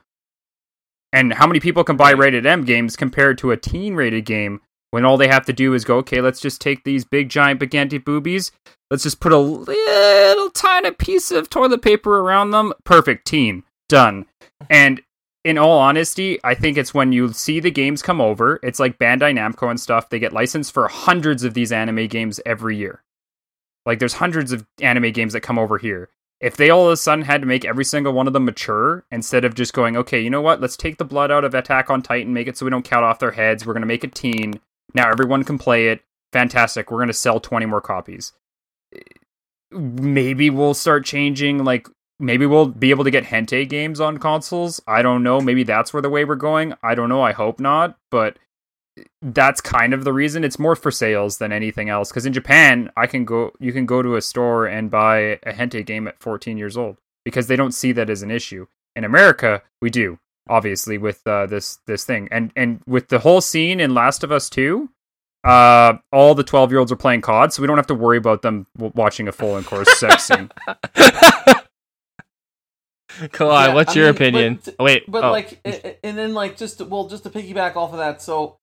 [1.13, 4.61] And how many people can buy rated M games compared to a teen rated game
[4.93, 7.59] when all they have to do is go, okay, let's just take these big giant
[7.59, 8.53] gigantic boobies,
[8.93, 12.73] let's just put a little tiny piece of toilet paper around them.
[12.85, 14.27] Perfect, teen, done.
[14.71, 15.01] And
[15.45, 18.99] in all honesty, I think it's when you see the games come over, it's like
[18.99, 23.03] Bandai Namco and stuff, they get licensed for hundreds of these anime games every year.
[23.87, 26.11] Like there's hundreds of anime games that come over here
[26.41, 29.05] if they all of a sudden had to make every single one of them mature
[29.11, 30.61] instead of just going, okay, you know what?
[30.61, 33.05] Let's take the blood out of Attack on Titan, make it so we don't count
[33.05, 33.67] off their heads.
[33.67, 34.61] We're going to make it teen.
[34.95, 36.03] Now everyone can play it.
[36.33, 36.91] Fantastic.
[36.91, 38.33] We're going to sell 20 more copies.
[39.71, 41.89] Maybe we'll start changing, like,
[42.21, 44.81] maybe we'll be able to get hentai games on consoles.
[44.87, 45.41] I don't know.
[45.41, 46.75] Maybe that's where the way we're going.
[46.83, 47.23] I don't know.
[47.23, 47.97] I hope not.
[48.11, 48.39] But
[49.23, 52.91] that's kind of the reason it's more for sales than anything else because in japan
[52.97, 56.19] i can go you can go to a store and buy a hentai game at
[56.21, 58.67] 14 years old because they don't see that as an issue
[58.97, 60.19] in america we do
[60.49, 64.33] obviously with uh, this this thing and and with the whole scene in last of
[64.33, 64.89] us 2
[65.45, 68.19] uh all the 12 year olds are playing cod so we don't have to worry
[68.19, 70.51] about them watching a full and course sex scene
[73.19, 74.61] Kalai, Yeah, what's I your mean, opinion?
[74.65, 77.25] but- oh, wait, But oh, like, a- a- and then like just to, well, just
[77.25, 78.59] to piggyback off of that, so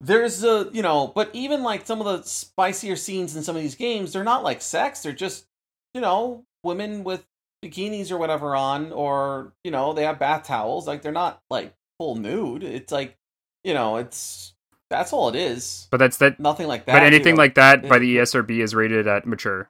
[0.00, 3.62] there's a you know, but even like some of the spicier scenes in some of
[3.62, 5.00] these games, they're not like sex.
[5.02, 5.46] They're just
[5.94, 7.24] you know women with
[7.64, 10.86] bikinis or whatever on, or you know they have bath towels.
[10.86, 12.62] Like they're not like full nude.
[12.62, 13.16] It's like
[13.64, 14.54] you know it's
[14.90, 15.88] that's all it is.
[15.90, 16.92] but that's that Nothing like that.
[16.92, 19.68] but anything you know, like that by the esrb is rated at mature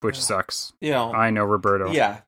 [0.00, 2.20] which sucks you know, i know roberto yeah.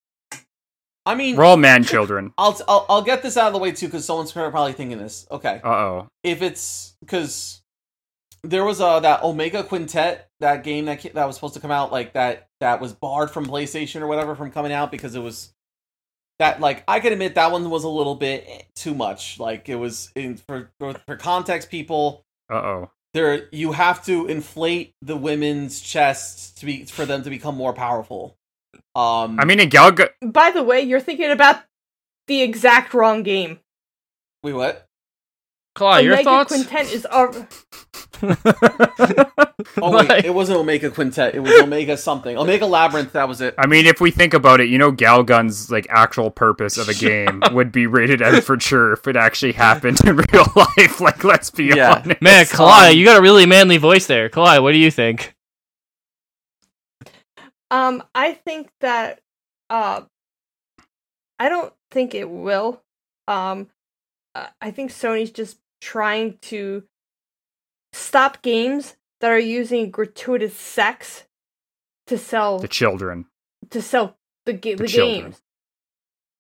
[1.09, 2.35] I mean, we're all man children.
[2.39, 5.27] I'll, I'll I'll get this out of the way too, because someone's probably thinking this.
[5.31, 5.59] Okay.
[5.65, 6.07] uh-oh.
[6.23, 7.63] If it's because
[8.43, 11.91] there was uh that Omega Quintet that game that that was supposed to come out
[11.91, 15.55] like that that was barred from PlayStation or whatever from coming out because it was
[16.39, 19.41] that like I can admit that one was a little bit eh, too much.
[19.41, 22.91] Like it was in for for, for context people uh-oh.
[23.15, 27.73] there you have to inflate the women's chests to be for them to become more
[27.73, 28.37] powerful
[28.99, 31.63] um I mean, in Galga, By the way, you're thinking about
[32.27, 33.61] the exact wrong game.
[34.43, 34.85] wait what
[35.77, 36.53] Kalai, your Omega thoughts?
[36.53, 37.47] Quintet is al-
[39.81, 43.41] oh Like- wait it wasn't Omega Quintet it was Omega something Omega Labyrinth that was
[43.41, 46.89] it I mean, if we think about it, you know, Galgun's like actual purpose of
[46.89, 51.01] a game would be rated as for sure if it actually happened in real life.
[51.01, 52.03] Like, let's be Yeah.
[52.05, 52.21] honest.
[52.23, 54.29] Man, Kalai, um, you got a really manly voice there.
[54.29, 55.35] Kalai, what do you think?
[57.71, 59.21] Um, I think that
[59.71, 60.03] uh
[61.39, 62.83] I don't think it will.
[63.27, 63.69] Um
[64.35, 66.85] uh, I think Sony's just trying to
[67.93, 71.25] stop games that are using gratuitous sex
[72.07, 73.27] to sell the children.
[73.71, 74.17] to sell
[74.47, 75.43] the ga- The the, games.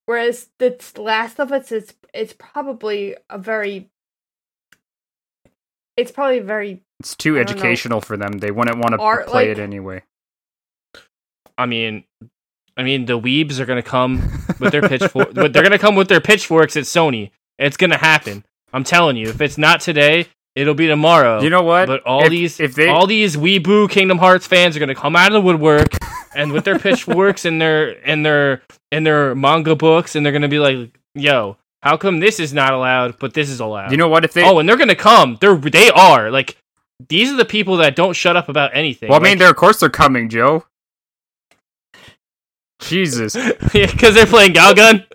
[0.06, 3.90] Whereas the Last of Us it's it's probably a very
[5.96, 7.50] it's probably very It's too don't know.
[7.52, 8.38] educational for them.
[8.38, 10.02] They wouldn't want to Art, play like- it anyway.
[11.58, 12.04] I mean,
[12.76, 14.22] I mean, the weebs are gonna come
[14.60, 15.34] with their pitchfork.
[15.34, 17.30] but they're gonna come with their pitchforks at Sony.
[17.58, 18.44] It's gonna happen.
[18.72, 19.28] I'm telling you.
[19.28, 21.40] If it's not today, it'll be tomorrow.
[21.42, 21.86] You know what?
[21.86, 25.16] But all If- these, if they- all these Weeboo Kingdom Hearts fans are gonna come
[25.16, 25.88] out of the woodwork
[26.36, 28.62] and with their pitchforks and their and their
[28.92, 32.72] and their manga books, and they're gonna be like, "Yo, how come this is not
[32.72, 34.24] allowed, but this is allowed?" You know what?
[34.24, 35.36] If they, oh, and they're gonna come.
[35.40, 36.56] They're they are like
[37.08, 39.08] these are the people that don't shut up about anything.
[39.08, 40.64] well, I mean, Like, they're of course they're coming, Joe.
[42.78, 43.34] Jesus.
[43.72, 45.06] because they're playing Galgun.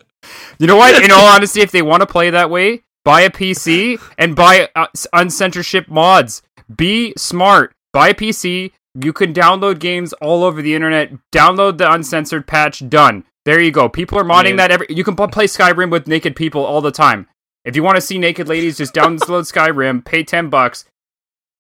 [0.60, 1.04] You know what?
[1.04, 4.70] In all honesty, if they want to play that way, buy a PC and buy
[4.76, 6.42] uh, uncensorship mods.
[6.74, 7.74] Be smart.
[7.92, 8.72] Buy a PC.
[8.96, 11.12] You can download games all over the internet.
[11.32, 12.88] Download the uncensored patch.
[12.88, 13.26] Done.
[13.46, 13.90] There you go.
[13.90, 14.88] People are modding mean- that every.
[14.90, 17.28] You can play Skyrim with naked people all the time.
[17.66, 19.20] If you want to see naked ladies, just download
[19.52, 20.06] Skyrim.
[20.06, 20.86] Pay ten bucks.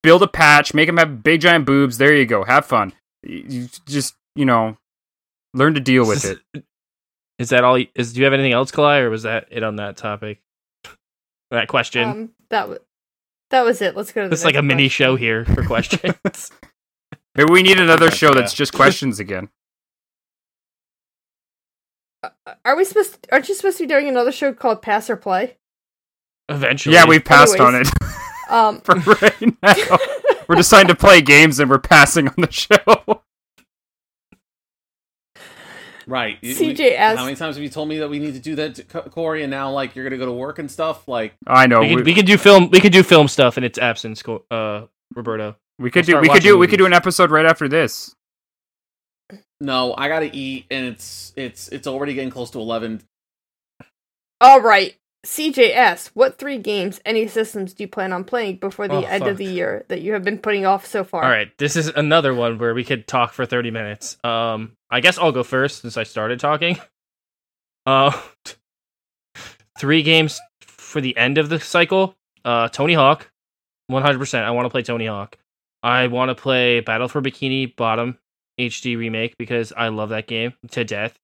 [0.01, 0.73] Build a patch.
[0.73, 1.97] Make them have big giant boobs.
[1.97, 2.43] There you go.
[2.43, 2.93] Have fun.
[3.23, 4.77] You you just you know
[5.53, 6.63] learn to deal with it.
[7.39, 7.83] Is that all?
[7.95, 10.41] Is do you have anything else, Kalai, or was that it on that topic?
[11.51, 12.03] That question.
[12.03, 12.79] um that was
[13.49, 13.95] that was it.
[13.95, 16.51] Let's go to it's like a next mini show here for questions.
[17.35, 18.35] Maybe we need another show Yeah.
[18.41, 19.49] that's just questions again.
[22.63, 23.27] Are we supposed?
[23.31, 25.57] aren't you supposed to be doing another show called Pass or Play?
[26.49, 26.95] Eventually.
[26.95, 27.87] Yeah, we've passed on it
[28.49, 29.97] Um, for right now.
[30.47, 33.23] We're deciding to play games and we're passing on the show.
[36.07, 36.37] Right.
[36.41, 38.55] You- CJ asked- How many times have you told me that we need to do
[38.55, 39.43] that, to Co- Corey?
[39.43, 41.07] And now, like, you're gonna go to work and stuff.
[41.07, 41.79] Like, I know.
[41.81, 42.69] we We, could, we could do film.
[42.71, 44.21] We could do film stuff in its absence.
[44.21, 44.85] Co- Uh,
[45.15, 45.55] Roberto.
[45.79, 46.21] we could we'll do.
[46.21, 46.49] We could do.
[46.49, 48.15] watching We could do an episode right after this.
[49.61, 53.01] no, I gotta eat, and it's it's it's already getting close to eleven.
[54.41, 54.95] all right.
[55.25, 59.23] CJS, "What three games, any systems, do you plan on playing before the Oh, end
[59.23, 59.31] fuck.
[59.31, 61.87] of the year that you have been putting off so far?" All right, this is
[61.87, 64.17] another one where we could talk for 30 minutes.
[64.25, 66.77] Um, I guess I'll go first since I started talking.
[67.85, 68.17] Uh,
[69.77, 72.15] three games for the end of the cycle.
[72.45, 73.29] Uh, Tony Hawk,
[73.91, 74.41] 100%.
[74.41, 75.37] I want to play Tony Hawk.
[75.83, 78.17] I want to play Battle for Bikini Bottom
[78.57, 81.19] HD remake because I love that game to death.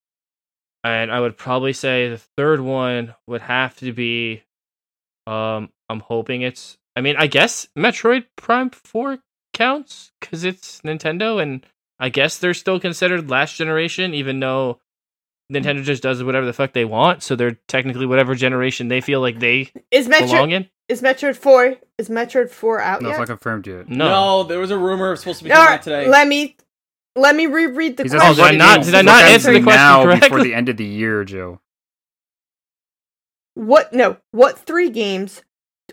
[0.83, 4.43] And I would probably say the third one would have to be
[5.27, 9.19] um I'm hoping it's I mean, I guess Metroid Prime 4
[9.53, 11.65] counts cuz it's Nintendo and
[11.99, 14.79] I guess they're still considered last generation even though
[15.51, 19.19] Nintendo just does whatever the fuck they want, so they're technically whatever generation they feel
[19.19, 20.69] like they Is belong Metroid in.
[20.87, 23.19] is Metroid four is Metroid four out No, it's yet?
[23.19, 23.89] not confirmed yet.
[23.89, 24.07] No.
[24.09, 26.07] No, there was a rumor supposed to be All coming out today.
[26.07, 26.55] let me
[27.15, 28.31] let me reread the He's question.
[28.31, 30.77] Oh, did I not- did I not answer the question now before the end of
[30.77, 31.59] the year, Joe?
[33.55, 34.17] What no?
[34.31, 35.43] What three games,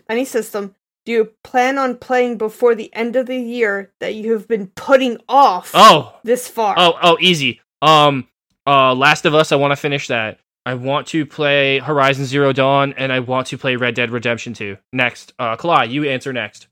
[0.09, 0.75] any system,
[1.07, 4.67] do you plan on playing before the end of the year that you have been
[4.75, 6.75] putting off Oh, this far?
[6.77, 7.61] Oh, oh, easy.
[7.81, 8.27] Um,
[8.67, 9.53] uh, Last of Us.
[9.53, 10.39] I want to finish that.
[10.65, 14.53] I want to play Horizon Zero Dawn, and I want to play Red Dead Redemption
[14.53, 14.75] 2.
[14.91, 16.67] Next, uh, Kalai, you answer next.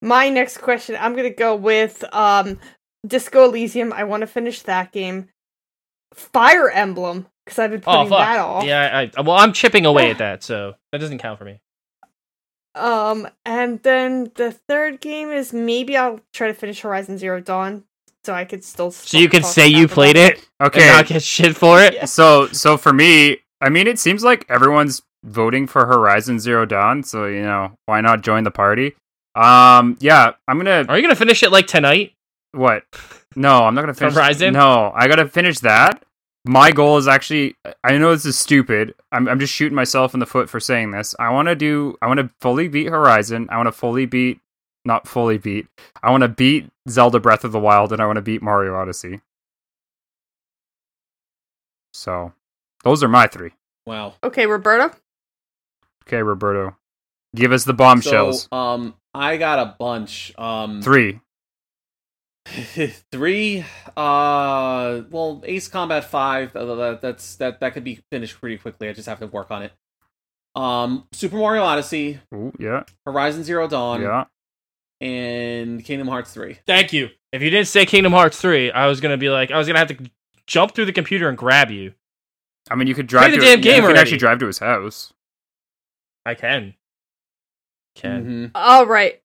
[0.00, 2.58] My next question, I'm gonna go with um
[3.06, 3.92] Disco Elysium.
[3.92, 5.28] I want to finish that game.
[6.12, 8.18] Fire Emblem because I've been Oh, putting fuck.
[8.18, 8.64] that off.
[8.64, 11.60] Yeah, I, well, I'm chipping away at that, so that doesn't count for me.
[12.74, 17.84] Um, and then the third game is maybe I'll try to finish Horizon Zero Dawn,
[18.24, 18.90] so I could still.
[18.90, 20.82] So you could say you played about it Okay.
[20.82, 21.94] and not get shit for it.
[21.94, 22.04] Yeah.
[22.06, 27.02] So, so for me, I mean, it seems like everyone's voting for Horizon Zero Dawn.
[27.02, 28.94] So you know, why not join the party?
[29.34, 30.84] Um, yeah, I'm gonna.
[30.88, 32.12] Are you gonna finish it like tonight?
[32.52, 32.84] What?
[33.36, 34.14] No, I'm not gonna finish.
[34.14, 34.52] Horizon?
[34.54, 36.04] No, I gotta finish that.
[36.44, 37.56] My goal is actually.
[37.84, 38.94] I know this is stupid.
[39.12, 39.28] I'm.
[39.28, 41.14] I'm just shooting myself in the foot for saying this.
[41.18, 41.96] I want to do.
[42.02, 43.48] I want to fully beat Horizon.
[43.50, 44.40] I want to fully beat.
[44.84, 45.68] Not fully beat.
[46.02, 48.74] I want to beat Zelda Breath of the Wild, and I want to beat Mario
[48.74, 49.20] Odyssey.
[51.94, 52.32] So,
[52.82, 53.52] those are my three.
[53.86, 54.14] wow.
[54.24, 54.96] Okay, Roberto.
[56.06, 56.76] Okay, Roberto,
[57.36, 58.48] give us the bombshells.
[58.50, 60.32] So, um, I got a bunch.
[60.36, 61.20] Um, Three.
[63.12, 63.64] three.
[63.96, 66.54] Uh, well, Ace Combat Five.
[66.56, 67.60] uh, that- That's that.
[67.60, 68.88] That could be finished pretty quickly.
[68.88, 69.72] I just have to work on it.
[70.54, 74.24] Um, Super Mario Odyssey, Ooh, yeah, Horizon Zero Dawn, yeah.
[75.00, 76.58] and Kingdom Hearts Three.
[76.66, 77.08] Thank you.
[77.32, 79.78] If you didn't say Kingdom Hearts 3, I was gonna be like, I was gonna
[79.78, 80.10] have to
[80.46, 81.94] jump through the computer and grab you.
[82.70, 83.42] I mean, you could drive the to.
[83.42, 84.00] damn you game can already.
[84.00, 85.14] actually drive to his house.
[86.26, 86.74] I can.
[87.94, 88.24] Can.
[88.26, 88.50] Mhm.
[88.54, 89.21] All right.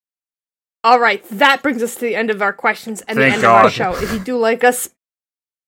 [0.88, 1.22] All right.
[1.31, 3.69] That brings us to the end of our questions and Thank the end of our
[3.69, 3.93] show.
[3.97, 4.89] If you do like us,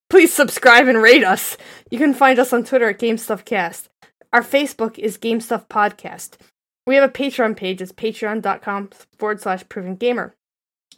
[0.09, 1.57] please subscribe and rate us.
[1.91, 3.89] You can find us on Twitter at GameStuffCast.
[4.31, 6.37] Our Facebook is GameStuff Podcast.
[6.87, 7.81] We have a Patreon page.
[7.81, 10.37] It's patreon.com forward slash proven gamer.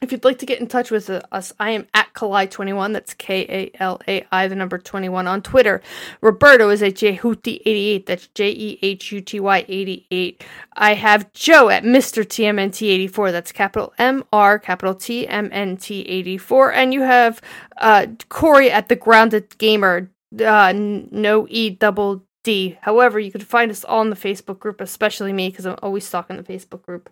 [0.01, 2.91] If you'd like to get in touch with us, I am at Kalai21.
[2.91, 5.79] That's K A L A I, the number 21 on Twitter.
[6.21, 8.07] Roberto is at Jehuty88.
[8.07, 10.43] That's J E H U T Y 88.
[10.73, 12.23] I have Joe at Mr.
[12.25, 13.31] TMNT84.
[13.31, 16.73] That's capital M R, capital T M N T 84.
[16.73, 17.39] And you have
[17.77, 20.09] uh, Corey at The Grounded Gamer,
[20.43, 22.79] uh, no E double D.
[22.81, 26.07] However, you can find us all in the Facebook group, especially me, because I'm always
[26.07, 27.11] stalking the Facebook group.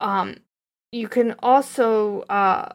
[0.00, 0.36] Um,
[0.92, 2.74] you can also uh,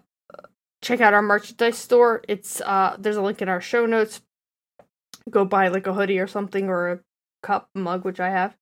[0.82, 2.24] check out our merchandise store.
[2.28, 4.22] It's uh, there's a link in our show notes.
[5.30, 7.00] Go buy like a hoodie or something or a
[7.44, 8.56] cup mug, which I have.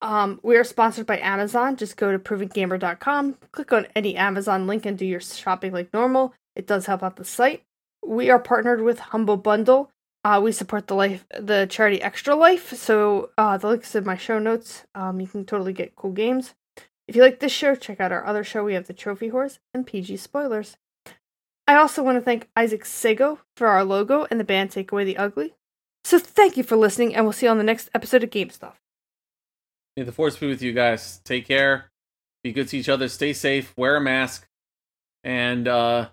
[0.00, 1.76] Um, we are sponsored by Amazon.
[1.76, 6.34] Just go to provengamer.com, click on any Amazon link, and do your shopping like normal.
[6.54, 7.64] It does help out the site.
[8.04, 9.90] We are partnered with Humble Bundle.
[10.24, 12.74] Uh, we support the life, the charity Extra Life.
[12.74, 14.84] So uh, the links in my show notes.
[14.94, 16.54] Um, you can totally get cool games.
[17.08, 18.62] If you like this show, check out our other show.
[18.64, 20.76] We have the Trophy Horse and PG Spoilers.
[21.66, 25.04] I also want to thank Isaac Sego for our logo and the band Take Away
[25.04, 25.54] the Ugly.
[26.04, 28.50] So thank you for listening, and we'll see you on the next episode of Game
[28.50, 28.80] Stuff.
[29.96, 31.20] May the force be with you guys.
[31.24, 31.90] Take care.
[32.44, 33.08] Be good to each other.
[33.08, 33.74] Stay safe.
[33.76, 34.46] Wear a mask.
[35.24, 36.08] And uh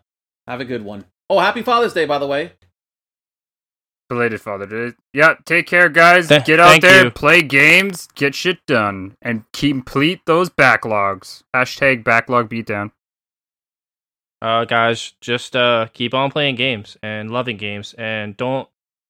[0.48, 1.06] have a good one.
[1.30, 2.54] Oh, happy Father's Day, by the way.
[4.10, 4.96] Belated Father Day.
[5.14, 6.28] Yeah, take care, guys.
[6.28, 7.12] Th- get out there, you.
[7.12, 11.42] play games, get shit done, and complete those backlogs.
[11.56, 12.92] Hashtag backlog beatdown.
[14.42, 18.68] uh guys just uh keep on playing games and loving games and don't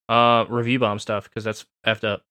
[0.08, 2.22] uh review bomb stuff because that's effed up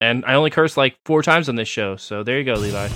[0.00, 2.88] and i only curse like four times on this show so there you go levi